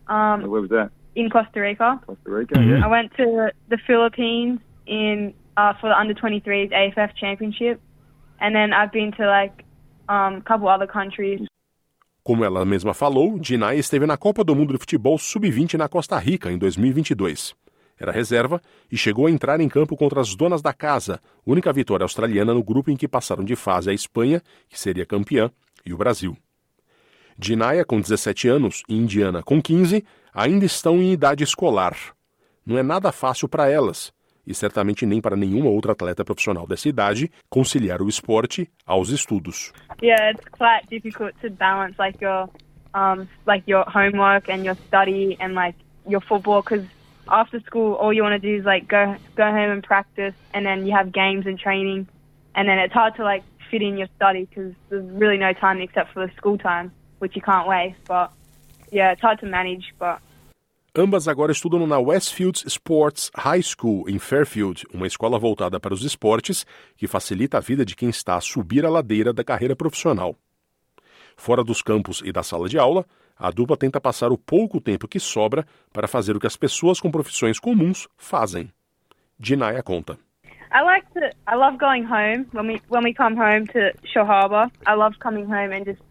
Um, 0.07 0.47
Where 0.47 0.61
was 0.61 0.69
that? 0.69 0.91
In 1.15 1.29
Costa 1.31 1.59
Rica. 1.59 1.99
Costa 2.05 2.29
Rica, 2.29 2.59
yeah. 2.59 2.85
I 2.85 2.87
went 2.87 3.11
to 3.17 3.49
the 3.69 3.79
Philippines 3.87 4.59
in 4.85 5.33
uh, 5.57 5.73
for 5.81 5.89
the 5.89 5.97
Under 5.97 6.13
23s 6.13 6.71
AFF 6.71 7.15
Championship, 7.15 7.81
and 8.39 8.53
then 8.53 8.73
I've 8.73 8.91
been 8.91 9.11
to 9.13 9.25
like 9.25 9.65
um, 10.07 10.43
couple 10.43 10.67
other 10.67 10.85
countries. 10.85 11.47
Como 12.29 12.45
ela 12.45 12.63
mesma 12.63 12.93
falou, 12.93 13.39
Dinah 13.39 13.73
esteve 13.73 14.05
na 14.05 14.15
Copa 14.15 14.43
do 14.43 14.55
Mundo 14.55 14.73
de 14.73 14.77
Futebol 14.77 15.17
Sub-20 15.17 15.73
na 15.79 15.89
Costa 15.89 16.15
Rica 16.19 16.51
em 16.51 16.59
2022. 16.59 17.55
Era 17.97 18.11
reserva 18.11 18.61
e 18.91 18.95
chegou 18.95 19.25
a 19.25 19.31
entrar 19.31 19.59
em 19.59 19.67
campo 19.67 19.97
contra 19.97 20.21
as 20.21 20.35
donas 20.35 20.61
da 20.61 20.71
casa, 20.71 21.19
única 21.43 21.73
vitória 21.73 22.03
australiana 22.03 22.53
no 22.53 22.63
grupo 22.63 22.91
em 22.91 22.95
que 22.95 23.07
passaram 23.07 23.43
de 23.43 23.55
fase 23.55 23.89
a 23.89 23.93
Espanha, 23.95 24.43
que 24.69 24.79
seria 24.79 25.07
campeã, 25.07 25.49
e 25.83 25.91
o 25.91 25.97
Brasil. 25.97 26.37
Dinaya, 27.35 27.83
com 27.83 27.99
17 27.99 28.47
anos, 28.47 28.83
e 28.87 28.95
Indiana, 28.95 29.41
com 29.41 29.59
15, 29.59 30.05
ainda 30.31 30.65
estão 30.65 31.01
em 31.01 31.11
idade 31.11 31.43
escolar. 31.43 31.97
Não 32.63 32.77
é 32.77 32.83
nada 32.83 33.11
fácil 33.11 33.49
para 33.49 33.67
elas, 33.71 34.13
e 34.45 34.53
certamente 34.53 35.05
nem 35.05 35.21
para 35.21 35.35
nenhuma 35.35 35.69
outra 35.69 35.91
atleta 35.91 36.25
profissional 36.25 36.67
dessa 36.67 36.89
idade 36.89 37.31
conciliar 37.49 38.01
o 38.01 38.09
esporte 38.09 38.69
aos 38.85 39.09
estudos. 39.09 39.71
Yeah, 40.01 40.31
it's 40.31 40.47
quite 40.49 40.87
difficult 40.89 41.33
to 41.41 41.49
balance 41.49 41.95
like 41.99 42.23
your 42.23 42.49
um 42.93 43.27
like 43.45 43.63
your 43.69 43.85
homework 43.87 44.49
and 44.49 44.65
your 44.65 44.75
study 44.87 45.37
and 45.39 45.53
like 45.53 45.77
your 46.07 46.21
football 46.21 46.61
because 46.61 46.85
after 47.27 47.59
school 47.61 47.93
all 47.93 48.11
you 48.11 48.23
want 48.23 48.33
to 48.33 48.39
do 48.39 48.55
is 48.57 48.65
like 48.65 48.87
go 48.87 49.15
go 49.35 49.45
home 49.45 49.71
and 49.71 49.83
practice 49.83 50.33
and 50.53 50.65
then 50.65 50.85
you 50.85 50.91
have 50.91 51.11
games 51.11 51.45
and 51.45 51.59
training 51.59 52.07
and 52.55 52.67
then 52.67 52.79
it's 52.79 52.93
hard 52.93 53.15
to 53.15 53.23
like 53.23 53.43
fit 53.69 53.81
in 53.81 53.97
your 53.97 54.07
study 54.15 54.45
because 54.45 54.73
there's 54.89 55.05
really 55.11 55.37
no 55.37 55.53
time 55.53 55.79
except 55.81 56.11
for 56.13 56.25
the 56.25 56.33
school 56.35 56.57
time 56.57 56.91
which 57.19 57.35
you 57.35 57.41
can't 57.41 57.67
waste 57.67 57.99
but 58.07 58.31
yeah 58.91 59.11
it's 59.11 59.21
hard 59.21 59.39
to 59.39 59.45
manage 59.45 59.93
but 59.99 60.19
Ambas 60.95 61.27
agora 61.27 61.51
estudam 61.51 61.85
na 61.85 61.99
Westfield 61.99 62.63
Sports 62.67 63.29
High 63.35 63.61
School, 63.61 64.09
em 64.09 64.17
Fairfield, 64.17 64.87
uma 64.91 65.05
escola 65.05 65.37
voltada 65.37 65.79
para 65.79 65.93
os 65.93 66.03
esportes 66.03 66.65
que 66.97 67.07
facilita 67.07 67.57
a 67.57 67.59
vida 67.59 67.85
de 67.85 67.95
quem 67.95 68.09
está 68.09 68.35
a 68.35 68.41
subir 68.41 68.83
a 68.83 68.89
ladeira 68.89 69.31
da 69.31 69.43
carreira 69.43 69.75
profissional. 69.75 70.35
Fora 71.37 71.63
dos 71.63 71.83
campos 71.83 72.23
e 72.25 72.31
da 72.31 72.41
sala 72.41 72.67
de 72.67 72.79
aula, 72.79 73.05
a 73.37 73.51
dupla 73.51 73.77
tenta 73.77 74.01
passar 74.01 74.31
o 74.31 74.37
pouco 74.37 74.81
tempo 74.81 75.07
que 75.07 75.19
sobra 75.19 75.63
para 75.93 76.07
fazer 76.07 76.35
o 76.35 76.39
que 76.39 76.47
as 76.47 76.57
pessoas 76.57 76.99
com 76.99 77.11
profissões 77.11 77.59
comuns 77.59 78.07
fazem. 78.17 78.71
Dinaya 79.37 79.83
conta. 79.83 80.17
I 80.71 80.83
like 80.83 81.07
to. 81.13 81.29
I 81.47 81.55
love 81.55 81.77
going 81.77 82.03
home 82.03 82.47
when 82.51 82.67
we 82.67 82.81
when 82.89 83.03
we 83.03 83.13
come 83.13 83.35
home 83.35 83.65
to 83.67 83.91
Shore 84.11 84.25
Harbour. 84.25 84.69
I 84.85 84.95
love 84.95 85.17
coming 85.19 85.45
home 85.45 85.71
and 85.71 85.85
just 85.85 86.01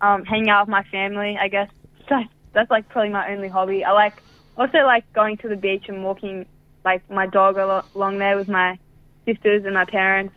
um, 0.00 0.24
hanging 0.24 0.50
out 0.50 0.66
with 0.66 0.70
my 0.70 0.82
family. 0.90 1.36
I 1.36 1.48
guess 1.48 1.68
that's 2.08 2.39
that's 2.52 2.70
like 2.70 2.88
probably 2.88 3.10
my 3.10 3.30
only 3.32 3.48
hobby. 3.48 3.84
I 3.84 3.92
like 3.92 4.22
also 4.56 4.78
like 4.78 5.10
going 5.12 5.36
to 5.38 5.48
the 5.48 5.56
beach 5.56 5.84
and 5.88 6.04
walking 6.04 6.46
like 6.84 7.08
my 7.10 7.26
dog 7.26 7.56
along 7.56 8.18
there 8.18 8.36
with 8.36 8.48
my 8.48 8.78
sisters 9.26 9.64
and 9.64 9.74
my 9.74 9.84
parents 9.84 10.34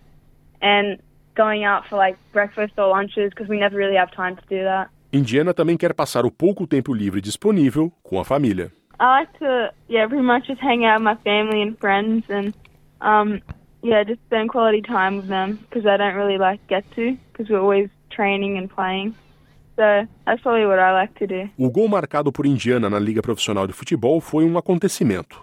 and 0.61 0.99
going 1.35 1.63
out 1.63 1.87
for 1.87 1.97
like 1.97 2.17
breakfast 2.31 2.73
or 2.77 2.87
lunches 2.87 3.29
because 3.29 3.47
we 3.47 3.59
never 3.59 3.77
really 3.77 3.95
have 3.95 4.11
time 4.11 4.35
to 4.35 4.41
do 4.49 4.63
that. 4.63 4.89
Indiana 5.11 5.53
também 5.53 5.77
quer 5.77 5.93
passar 5.93 6.25
o 6.25 6.31
pouco 6.31 6.65
tempo 6.65 6.91
livre 6.93 7.21
disponível 7.21 7.91
com 8.03 8.19
a 8.19 8.25
família. 8.25 8.71
I 8.99 9.19
like 9.19 9.39
to 9.39 9.73
yeah 9.87 10.07
pretty 10.07 10.23
much 10.23 10.47
just 10.47 10.61
hang 10.61 10.85
out 10.85 10.99
with 10.99 11.03
my 11.03 11.15
family 11.23 11.61
and 11.61 11.77
friends 11.77 12.23
and 12.29 12.53
um 13.01 13.41
yeah 13.83 14.03
just 14.03 14.21
spend 14.25 14.49
quality 14.49 14.81
time 14.81 15.17
with 15.17 15.27
them 15.27 15.59
because 15.69 15.85
I 15.85 15.97
don't 15.97 16.15
really 16.15 16.37
like 16.37 16.65
get 16.67 16.83
to 16.95 17.17
because 17.31 17.49
we're 17.49 17.61
always 17.61 17.89
training 18.09 18.57
and 18.57 18.69
playing. 18.69 19.15
So 19.75 20.07
that's 20.25 20.41
probably 20.41 20.65
what 20.65 20.79
I 20.79 20.93
like 20.93 21.17
to 21.19 21.27
do. 21.27 21.49
O 21.57 21.69
gol 21.69 21.87
marcado 21.87 22.31
por 22.31 22.45
Indiana 22.45 22.89
na 22.89 22.99
Liga 22.99 23.21
Profissional 23.21 23.65
de 23.65 23.73
Futebol 23.73 24.21
foi 24.21 24.45
um 24.45 24.57
acontecimento. 24.57 25.41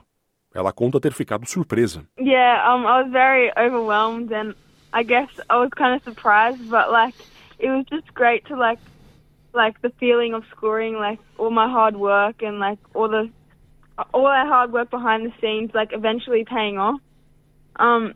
Ela 0.54 0.72
conta 0.72 1.00
ter 1.00 1.12
ficado 1.12 1.46
surpresa. 1.46 2.04
Yeah, 2.18 2.62
um, 2.66 2.86
I 2.86 3.02
was 3.02 3.12
very 3.12 3.52
overwhelmed 3.56 4.32
and 4.32 4.54
I 4.92 5.02
guess 5.04 5.28
I 5.48 5.56
was 5.56 5.70
kind 5.76 5.94
of 5.94 6.02
surprised, 6.02 6.68
but 6.68 6.90
like 6.90 7.14
it 7.58 7.70
was 7.70 7.84
just 7.90 8.12
great 8.14 8.44
to 8.46 8.56
like 8.56 8.80
like 9.52 9.80
the 9.82 9.90
feeling 9.98 10.34
of 10.34 10.44
scoring, 10.50 10.94
like 10.96 11.18
all 11.38 11.50
my 11.50 11.68
hard 11.68 11.96
work 11.96 12.42
and 12.42 12.58
like 12.58 12.78
all 12.94 13.08
the 13.08 13.30
all 14.12 14.24
that 14.24 14.46
hard 14.46 14.72
work 14.72 14.90
behind 14.90 15.26
the 15.26 15.32
scenes, 15.40 15.70
like 15.74 15.90
eventually 15.92 16.44
paying 16.44 16.78
off. 16.78 17.00
Um, 17.76 18.14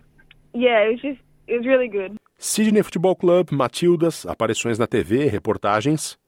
yeah, 0.53 0.85
it 0.85 0.93
was 0.93 1.01
just 1.01 1.21
it 1.47 1.57
was 1.59 1.67
really 1.67 1.89
good. 1.89 2.19
Sydney 2.47 2.82
Futebol 2.82 3.16
Club, 3.16 3.53
Matildas, 3.53 4.26
aparições 4.26 4.78
na 4.78 4.86
TV, 4.86 5.28
reportagens. 5.28 6.18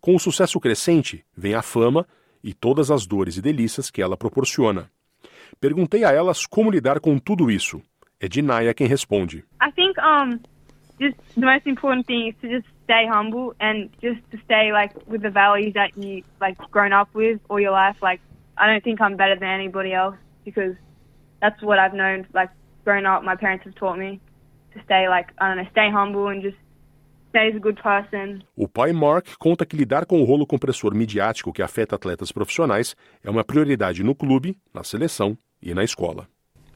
Com 0.00 0.16
o 0.16 0.18
sucesso 0.18 0.58
crescente, 0.58 1.22
vem 1.36 1.52
a 1.52 1.60
fama 1.60 2.06
e 2.42 2.54
todas 2.54 2.90
as 2.90 3.06
dores 3.06 3.36
e 3.36 3.42
delícias 3.42 3.90
que 3.90 4.00
ela 4.00 4.16
proporciona. 4.16 4.90
Perguntei 5.60 6.02
a 6.02 6.10
elas 6.10 6.46
como 6.46 6.70
lidar 6.70 6.98
com 6.98 7.18
tudo 7.18 7.50
isso. 7.50 7.82
É 8.18 8.26
Dinaya 8.26 8.72
quem 8.72 8.86
responde. 8.86 9.44
I 9.62 9.70
think 9.70 10.00
um 10.00 10.40
just 10.98 11.18
the 11.34 11.44
most 11.44 11.68
important 11.68 12.06
thing 12.06 12.30
is 12.30 12.36
to 12.40 12.48
just 12.48 12.66
stay 12.84 13.06
humble 13.06 13.54
and 13.60 13.90
just 14.00 14.22
to 14.30 14.38
stay 14.44 14.72
like 14.72 14.94
with 15.06 15.20
the 15.20 15.30
values 15.30 15.74
that 15.74 15.92
you 15.94 16.24
like 16.40 16.56
grown 16.70 16.94
up 16.94 17.10
with 17.14 17.38
all 17.50 17.60
your 17.60 17.72
life. 17.72 18.02
Like 18.02 18.22
I 18.56 18.66
don't 18.66 18.82
think 18.82 19.02
I'm 19.02 19.14
better 19.14 19.38
than 19.38 19.50
anybody 19.50 19.92
else 19.92 20.16
because 20.42 20.74
that's 21.42 21.60
what 21.60 21.78
I've 21.78 21.92
known. 21.94 22.26
Like 22.32 22.48
growing 22.82 23.04
up, 23.04 23.22
my 23.22 23.36
parents 23.36 23.66
have 23.66 23.74
taught 23.74 23.98
me 23.98 24.20
to 24.76 24.84
stay 24.84 25.08
like 25.08 25.32
I 25.38 25.48
don't 25.48 25.56
know, 25.58 25.70
stay 25.70 25.90
humble 25.90 26.28
and 26.28 26.42
just 26.42 26.56
stay 27.30 27.48
as 27.48 27.56
a 27.56 27.60
good 27.60 27.80
person. 27.82 28.42
O 28.56 28.66
pai 28.68 28.92
Mark 28.92 29.36
conta 29.38 29.66
que 29.66 29.76
lidar 29.76 30.06
com 30.06 30.20
o 30.20 30.24
rolo 30.24 30.46
compressor 30.46 30.94
midiático 30.94 31.52
que 31.52 31.62
afeta 31.62 31.94
atletas 31.96 32.32
profissionais 32.32 32.96
é 33.22 33.30
uma 33.30 33.44
prioridade 33.44 34.02
no 34.02 34.14
clube, 34.14 34.56
na 34.74 34.82
seleção 34.82 35.36
e 35.62 35.74
na 35.74 35.84
escola. 35.84 36.26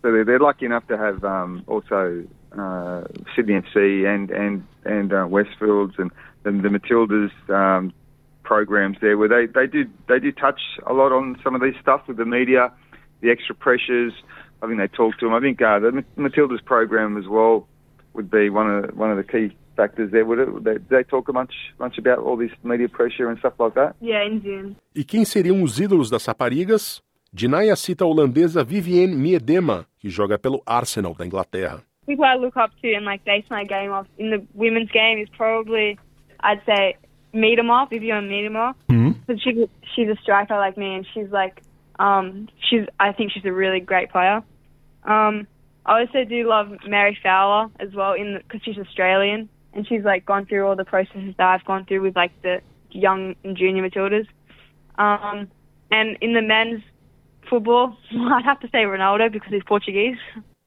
So 0.03 0.11
they're, 0.11 0.25
they're 0.25 0.43
lucky 0.43 0.65
enough 0.65 0.87
to 0.89 0.97
have 0.97 1.23
um, 1.25 1.63
also 1.67 2.25
uh, 2.53 3.05
Sydney 3.35 3.61
FC 3.61 4.07
and 4.07 4.31
and 4.31 4.63
and 4.85 5.13
uh, 5.13 5.27
Westfields 5.29 5.99
and, 5.99 6.11
and 6.45 6.63
the 6.63 6.69
Matildas 6.69 7.31
um, 7.51 7.93
programs 8.43 8.97
there, 9.01 9.17
where 9.19 9.29
they 9.29 9.47
they 9.47 9.67
do 9.67 9.85
they 10.09 10.19
do 10.19 10.33
touch 10.33 10.61
a 10.87 10.93
lot 10.93 11.13
on 11.13 11.37
some 11.45 11.55
of 11.55 11.61
these 11.61 11.77
stuff 11.81 12.03
with 12.09 12.17
the 12.17 12.25
media, 12.25 12.73
the 13.21 13.31
extra 13.31 13.55
pressures. 13.55 14.13
I 14.63 14.67
think 14.67 14.79
they 14.79 14.89
talk 14.89 15.19
to 15.19 15.27
them. 15.27 15.35
I 15.35 15.41
think 15.41 15.61
uh, 15.63 15.79
the 15.79 16.05
Matildas 16.19 16.65
program 16.65 17.17
as 17.17 17.27
well 17.27 17.67
would 18.15 18.31
be 18.31 18.51
one 18.51 18.69
of 18.71 18.97
one 18.97 19.11
of 19.11 19.17
the 19.17 19.25
key 19.25 19.57
factors 19.77 20.11
there. 20.11 20.25
Would 20.25 20.39
it? 20.39 20.65
They, 20.65 20.79
they 20.89 21.03
talk 21.05 21.33
much 21.33 21.55
much 21.79 21.99
about 21.99 22.19
all 22.19 22.37
this 22.37 22.51
media 22.63 22.89
pressure 22.89 23.29
and 23.29 23.39
stuff 23.39 23.55
like 23.59 23.75
that. 23.75 23.95
Yeah, 24.01 24.25
in 24.27 24.41
June. 24.43 24.77
E 24.95 25.05
quem 25.05 25.25
seriam 25.25 25.63
os 25.63 25.79
ídolos 25.79 26.11
das 26.11 26.27
raparigas? 26.27 27.03
Dinaya 27.33 27.77
cita 27.77 28.05
a 28.05 28.09
holandesa 28.09 28.65
Vivienne 28.65 29.15
Miedema, 29.15 29.87
que 30.01 30.11
joga 30.11 30.37
pelo 30.37 30.61
Arsenal 30.67 31.15
da 31.15 31.25
Inglaterra. 31.25 31.81
People 32.07 32.25
I 32.25 32.35
look 32.35 32.57
up 32.57 32.73
to 32.83 32.93
and 32.93 33.05
like 33.05 33.25
base 33.25 33.45
my 33.51 33.65
game 33.65 33.93
off 33.93 34.07
in 34.19 34.31
the 34.31 34.45
women's 34.53 34.91
game 34.91 35.21
is 35.21 35.29
probably, 35.37 35.97
I'd 36.41 36.61
say, 36.67 36.97
Miedema, 37.33 37.89
Vivienne 37.89 38.29
Miedema. 38.29 38.75
Mm-hmm. 38.89 39.13
But 39.29 39.41
she 39.41 39.69
she's 39.95 40.09
a 40.09 40.17
striker 40.21 40.57
like 40.57 40.77
me, 40.77 40.97
and 40.97 41.07
she's 41.15 41.31
like, 41.31 41.63
um, 42.01 42.49
she's 42.69 42.87
I 42.99 43.13
think 43.13 43.31
she's 43.31 43.45
a 43.45 43.53
really 43.53 43.79
great 43.79 44.11
player. 44.11 44.43
Um, 45.05 45.47
I 45.87 46.01
also 46.01 46.25
do 46.25 46.49
love 46.49 46.73
Mary 46.87 47.19
Fowler 47.23 47.71
as 47.81 47.93
well, 47.95 48.13
in 48.13 48.39
because 48.39 48.61
she's 48.65 48.79
Australian 48.79 49.49
and 49.73 49.87
she's 49.87 50.05
like 50.05 50.27
gone 50.27 50.47
through 50.47 50.67
all 50.67 50.77
the 50.77 50.85
processes 50.85 51.35
that 51.39 51.47
I've 51.47 51.65
gone 51.65 51.85
through 51.85 52.03
with 52.03 52.17
like 52.17 52.33
the 52.43 52.61
young 52.91 53.35
and 53.45 53.57
junior 53.57 53.89
Matildas. 53.89 54.27
Um, 54.99 55.49
and 55.91 56.17
in 56.21 56.35
the 56.35 56.43
men's 56.43 56.83
football, 57.49 57.97
I'd 58.13 58.45
have 58.45 58.61
to 58.61 58.69
say 58.69 58.85
Ronaldo 58.85 59.33
because 59.33 59.51
he's 59.53 59.65
Portuguese. 59.65 60.19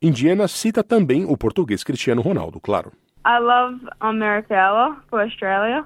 Indiana 0.01 0.47
cita 0.47 0.83
também 0.83 1.25
o 1.25 1.37
português 1.37 1.83
Cristiano 1.83 2.21
Ronaldo, 2.21 2.59
claro. 2.59 2.91
I 3.25 3.39
love 3.39 3.79
um, 4.01 4.19
Mary 4.19 4.43
Fowler 4.43 4.97
for 5.09 5.21
Australia, 5.21 5.85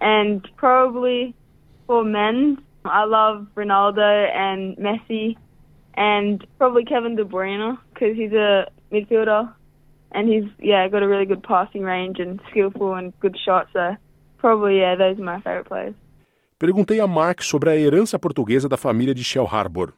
and 0.00 0.48
probably 0.56 1.34
for 1.88 2.04
men, 2.04 2.58
I 2.84 3.04
love 3.04 3.48
Ronaldo 3.56 4.30
and 4.32 4.76
Messi, 4.76 5.36
and 5.94 6.46
probably 6.58 6.84
Kevin 6.84 7.16
De 7.16 7.24
Bruyne 7.24 7.78
because 7.92 8.16
he's 8.16 8.32
a 8.32 8.70
midfielder, 8.90 9.52
and 10.12 10.28
he's 10.28 10.44
yeah 10.58 10.88
got 10.88 11.02
a 11.02 11.08
really 11.08 11.26
good 11.26 11.42
passing 11.42 11.82
range 11.82 12.20
and 12.20 12.40
skillful 12.50 12.94
and 12.94 13.12
good 13.20 13.36
shot. 13.44 13.68
So 13.72 13.96
probably 14.38 14.78
yeah, 14.78 14.96
those 14.96 15.18
are 15.18 15.24
my 15.24 15.40
favorite 15.40 15.68
players. 15.68 15.94
Perguntei 16.58 17.00
a 17.00 17.06
Mark 17.08 17.42
sobre 17.42 17.70
a 17.70 17.76
herança 17.76 18.18
portuguesa 18.18 18.68
da 18.68 18.76
família 18.76 19.14
de 19.14 19.24
Shell 19.24 19.48
Harbour. 19.50 19.92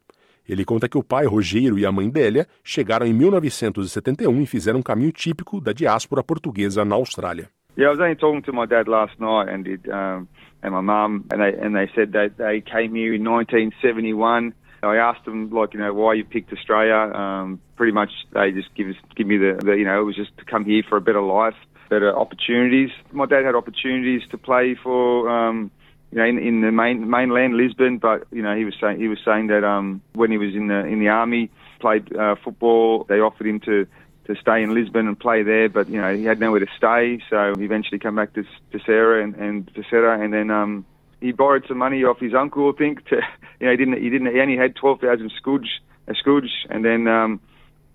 Ele 0.49 0.65
conta 0.65 0.89
que 0.89 0.99
o 0.99 1.03
pai, 1.03 1.27
Rogério, 1.27 1.79
e 1.79 1.87
a 1.87 1.93
mãe 1.93 2.09
Délia 2.09 2.47
chegaram 2.63 3.07
em 3.07 3.13
1971 3.13 4.43
e 4.43 4.47
fizeram 4.47 4.79
um 4.79 4.83
caminho 4.83 5.11
típico 5.11 5.61
da 5.61 5.73
diáspora 5.73 6.23
portuguesa 6.23 6.85
na 6.85 6.95
Austrália. 6.95 7.49
Yeah, 7.77 7.91
I 7.91 7.97
was 7.97 8.01
only 8.01 8.15
talking 8.15 8.43
to 8.43 8.53
my 8.53 8.67
dad 8.67 8.89
last 8.89 9.19
night 9.19 9.49
and 9.51 9.65
did, 9.65 9.89
um, 9.89 10.29
and 10.63 10.71
my 10.71 10.81
mum, 10.81 11.25
and 11.33 11.41
they 11.41 11.55
and 11.61 11.75
they 11.75 11.89
said 11.95 12.13
that 12.13 12.37
they 12.37 12.61
came 12.61 12.95
here 12.95 13.15
in 13.15 13.25
1971. 13.25 14.55
I 14.85 14.97
asked 14.97 15.25
them 15.25 15.51
like, 15.51 15.75
you 15.75 15.81
know, 15.81 15.93
why 15.93 16.15
you 16.15 16.25
picked 16.25 16.53
Australia. 16.53 16.95
Um, 17.15 17.61
pretty 17.77 17.93
much, 17.93 18.11
they 18.33 18.53
just 18.53 18.75
give 18.75 18.89
us, 18.89 18.97
give 19.17 19.27
me 19.27 19.39
the, 19.39 19.61
the, 19.63 19.73
you 19.73 19.85
know, 19.85 20.01
it 20.01 20.05
was 20.05 20.17
just 20.17 20.37
to 20.39 20.45
come 20.45 20.65
here 20.65 20.83
for 20.89 20.97
a 20.97 21.01
better 21.01 21.23
life, 21.23 21.57
better 21.91 22.17
opportunities. 22.17 22.91
My 23.13 23.27
dad 23.27 23.45
had 23.45 23.55
opportunities 23.55 24.23
to 24.31 24.39
play 24.39 24.77
for. 24.81 25.29
Um, 25.29 25.71
you 26.13 26.21
know, 26.21 26.27
in, 26.27 26.39
in 26.39 26.61
the 26.61 26.71
main 26.71 27.11
mainland 27.11 27.57
Lisbon, 27.57 27.99
but 27.99 28.29
you 28.31 28.41
know, 28.41 28.55
he 28.55 28.65
was 28.65 28.75
saying 28.81 29.01
he 29.01 29.09
was 29.09 29.19
saying 29.25 29.49
that 29.49 29.65
um, 29.65 30.01
when 30.13 30.31
he 30.31 30.39
was 30.39 30.55
in 30.55 30.69
the 30.69 30.87
in 30.87 31.01
the 31.01 31.09
army, 31.09 31.51
played 31.81 32.17
uh, 32.17 32.37
football. 32.45 33.05
They 33.09 33.19
offered 33.19 33.49
him 33.49 33.59
to 33.61 33.87
to 34.27 34.35
stay 34.37 34.63
in 34.63 34.73
Lisbon 34.73 35.07
and 35.07 35.19
play 35.19 35.43
there, 35.43 35.69
but 35.69 35.89
you 35.89 36.01
know, 36.01 36.15
he 36.15 36.25
had 36.25 36.41
nowhere 36.41 36.61
to 36.61 36.67
stay, 36.77 37.21
so 37.29 37.53
he 37.59 37.65
eventually 37.65 37.99
came 37.99 38.15
back 38.15 38.33
to 38.35 38.45
to 38.73 38.79
Sarah 38.87 39.23
and 39.23 39.35
and 39.35 39.75
to 39.75 39.83
Sarah, 39.91 40.23
and 40.23 40.33
then 40.33 40.51
um, 40.51 40.87
he 41.25 41.33
borrowed 41.33 41.65
some 41.67 41.79
money 41.79 42.05
off 42.05 42.19
his 42.21 42.35
uncle, 42.35 42.71
I 42.75 42.77
think. 42.77 43.07
To 43.09 43.17
you 43.61 43.67
know, 43.67 43.71
he 43.73 43.77
didn't 43.77 44.03
he 44.03 44.11
didn't 44.11 44.35
he 44.35 44.41
only 44.41 44.57
had 44.57 44.77
twelve 44.77 45.01
thousand 45.01 45.33
scudge 45.37 45.83
a 46.07 46.15
scudge, 46.15 46.51
and 46.71 46.85
then. 46.85 47.09
Um, 47.09 47.41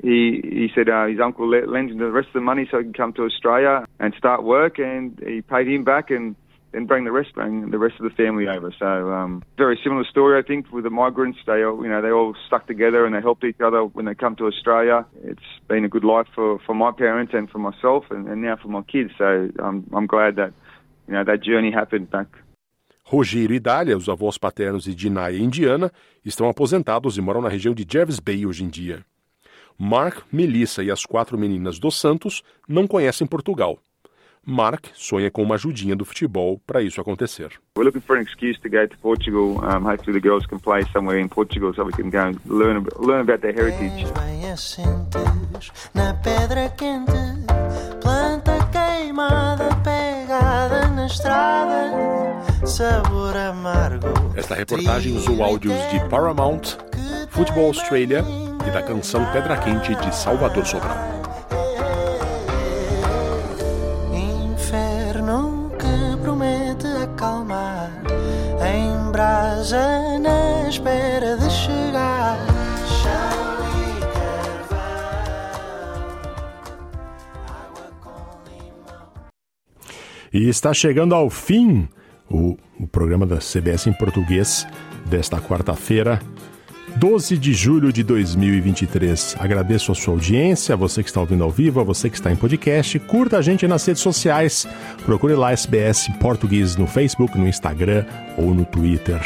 he 0.02 0.40
he 0.42 0.70
said 0.74 0.88
uh, 0.88 1.08
his 1.08 1.20
uncle 1.20 1.46
lent 1.50 1.92
him 1.92 1.98
the 1.98 2.10
rest 2.10 2.28
of 2.28 2.34
the 2.36 2.40
money 2.40 2.66
so 2.72 2.78
he 2.78 2.86
can 2.86 2.94
come 2.94 3.12
to 3.12 3.24
Australia 3.24 3.86
and 4.00 4.14
start 4.18 4.44
work, 4.44 4.80
and 4.80 5.20
he 5.20 5.42
paid 5.42 5.68
him 5.68 5.84
back 5.84 6.10
and 6.10 6.38
then 6.72 6.86
bring 6.86 7.04
the 7.04 7.12
rest 7.12 7.34
bring 7.34 7.70
the 7.72 7.78
rest 7.78 7.96
of 8.00 8.04
the 8.04 8.16
family 8.16 8.48
over. 8.48 8.74
So 8.78 9.12
um, 9.12 9.44
very 9.58 9.80
similar 9.84 10.06
story, 10.06 10.40
I 10.40 10.48
think, 10.48 10.72
with 10.72 10.84
the 10.84 10.90
migrants. 10.90 11.40
They 11.46 11.64
all 11.64 11.84
you 11.84 11.90
know 11.90 12.02
they 12.02 12.12
all 12.12 12.36
stuck 12.48 12.68
together 12.68 13.06
and 13.06 13.14
they 13.14 13.22
helped 13.22 13.44
each 13.44 13.60
other 13.60 13.84
when 13.84 14.06
they 14.06 14.16
come 14.16 14.36
to 14.38 14.46
Australia. 14.46 15.06
It's 15.24 15.42
been 15.68 15.84
a 15.84 15.90
good 15.90 16.06
life 16.06 16.28
for, 16.34 16.60
for 16.60 16.74
my 16.74 16.92
parents 16.92 17.34
and 17.36 17.50
for 17.50 17.60
myself, 17.60 18.06
and, 18.10 18.28
and 18.28 18.42
now 18.42 18.56
for 18.56 18.70
my 18.70 18.84
kids. 18.84 19.12
So 19.18 19.50
I'm 19.60 19.86
I'm 19.94 20.08
glad 20.08 20.36
that 20.38 20.54
you 21.08 21.14
know 21.14 21.24
that 21.24 21.44
journey 21.44 21.72
happened 21.72 22.10
back. 22.10 22.28
Rogério 23.10 23.56
e 23.56 23.60
Dália, 23.60 23.98
os 23.98 24.08
avós 24.08 24.38
paternos 24.38 24.84
de 24.84 24.94
Dinah 24.94 25.32
e 25.32 25.42
Indiana, 25.42 25.92
estão 26.24 26.48
aposentados 26.48 27.18
e 27.18 27.22
moram 27.22 27.42
na 27.42 27.50
região 27.50 27.74
de 27.74 27.84
Jervis 27.92 28.20
Bay 28.20 28.46
hoje 28.46 28.64
em 28.64 28.70
dia. 28.70 29.04
Mark, 29.80 30.20
Melissa 30.32 30.84
e 30.84 30.92
as 30.92 31.08
quatro 31.08 31.36
meninas 31.36 31.80
dos 31.80 32.00
Santos 32.00 32.44
não 32.68 32.86
conhecem 32.86 33.26
Portugal. 33.26 33.80
Mark 34.46 34.86
sonha 34.94 35.32
com 35.32 35.42
uma 35.42 35.56
ajudinha 35.56 35.96
do 35.96 36.06
futebol 36.06 36.62
para 36.68 36.84
isso 36.84 37.02
acontecer. 37.02 37.50
We're 37.76 37.86
looking 37.86 38.02
for 38.02 38.16
an 38.16 38.22
excuse 38.22 38.62
to 38.62 38.70
go 38.70 38.88
to 38.88 38.96
Portugal. 39.00 39.58
Um, 39.58 39.90
hopefully 39.90 40.14
the 40.14 40.28
girls 40.28 40.46
can 40.46 40.60
play 40.60 40.86
somewhere 40.94 41.20
in 41.20 41.30
Portugal 41.30 41.74
so 41.74 41.86
we 41.86 41.94
can 41.94 42.12
go 42.12 42.20
and 42.20 42.36
learn 42.46 42.86
learn 43.00 43.22
about 43.22 43.42
their 43.42 43.56
heritage. 43.56 44.06
Na 45.96 46.14
pedra 46.14 46.70
quente, 46.78 47.12
planta 48.02 48.70
queimada 48.72 49.69
estrada, 51.10 51.92
sabor 52.66 53.36
amargo. 53.36 54.08
Esta 54.36 54.56
reportagem 54.56 55.16
usou 55.16 55.44
áudios 55.44 55.76
de 55.92 56.00
Paramount, 56.10 56.78
Football 57.30 57.68
Australia 57.68 58.24
e 58.68 58.72
da 58.72 58.82
canção 58.82 59.26
Pedra 59.32 59.58
Quente 59.58 59.96
de 59.96 60.16
Salvador 60.16 60.66
Sobral. 60.66 61.20
brasa 69.20 70.09
E 80.34 80.48
está 80.48 80.74
chegando 80.74 81.16
ao 81.16 81.30
fim 81.30 81.88
o, 82.30 82.58
o 82.80 82.88
programa 82.88 83.26
da 83.26 83.38
CBS 83.38 83.88
em 83.88 83.94
português 83.94 84.68
desta 85.06 85.40
quarta-feira, 85.40 86.20
12 86.98 87.38
de 87.38 87.54
julho 87.54 87.92
de 87.92 88.04
2023. 88.04 89.38
Agradeço 89.40 89.92
a 89.92 89.96
sua 89.96 90.14
audiência, 90.14 90.74
a 90.74 90.78
você 90.78 91.02
que 91.02 91.10
está 91.10 91.20
ouvindo 91.20 91.44
ao 91.44 91.50
vivo, 91.50 91.80
a 91.80 91.84
você 91.84 92.10
que 92.10 92.16
está 92.16 92.32
em 92.32 92.36
podcast. 92.36 93.00
Curta 93.00 93.38
a 93.38 93.42
gente 93.42 93.68
nas 93.68 93.86
redes 93.86 94.02
sociais. 94.02 94.68
Procure 95.06 95.34
lá 95.34 95.52
SBS 95.52 96.10
Português 96.20 96.76
no 96.76 96.86
Facebook, 96.86 97.38
no 97.38 97.48
Instagram 97.48 98.06
ou 98.38 98.54
no 98.54 98.66
Twitter. 98.66 99.20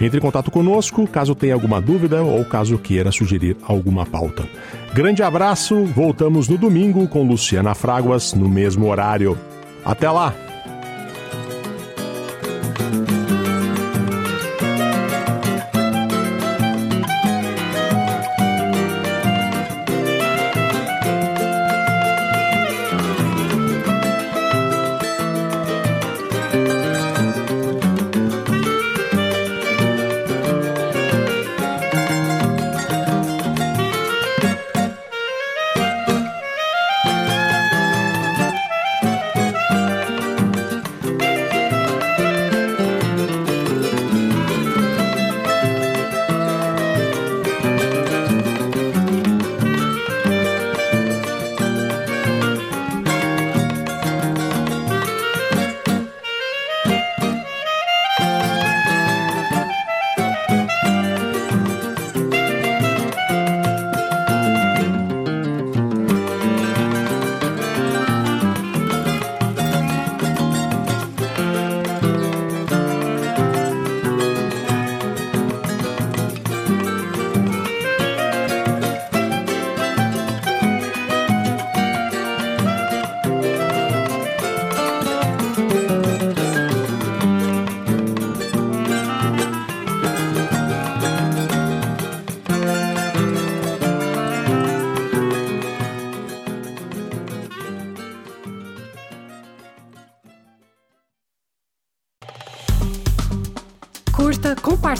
Entre 0.00 0.18
em 0.18 0.20
contato 0.20 0.50
conosco 0.50 1.06
caso 1.06 1.34
tenha 1.34 1.54
alguma 1.54 1.80
dúvida 1.80 2.22
ou 2.22 2.44
caso 2.44 2.78
queira 2.78 3.12
sugerir 3.12 3.56
alguma 3.62 4.06
pauta. 4.06 4.48
Grande 4.94 5.22
abraço, 5.22 5.84
voltamos 5.84 6.48
no 6.48 6.56
domingo 6.56 7.06
com 7.06 7.26
Luciana 7.26 7.74
Fraguas 7.74 8.32
no 8.32 8.48
mesmo 8.48 8.88
horário. 8.88 9.36
Até 9.84 10.10
lá! 10.10 10.49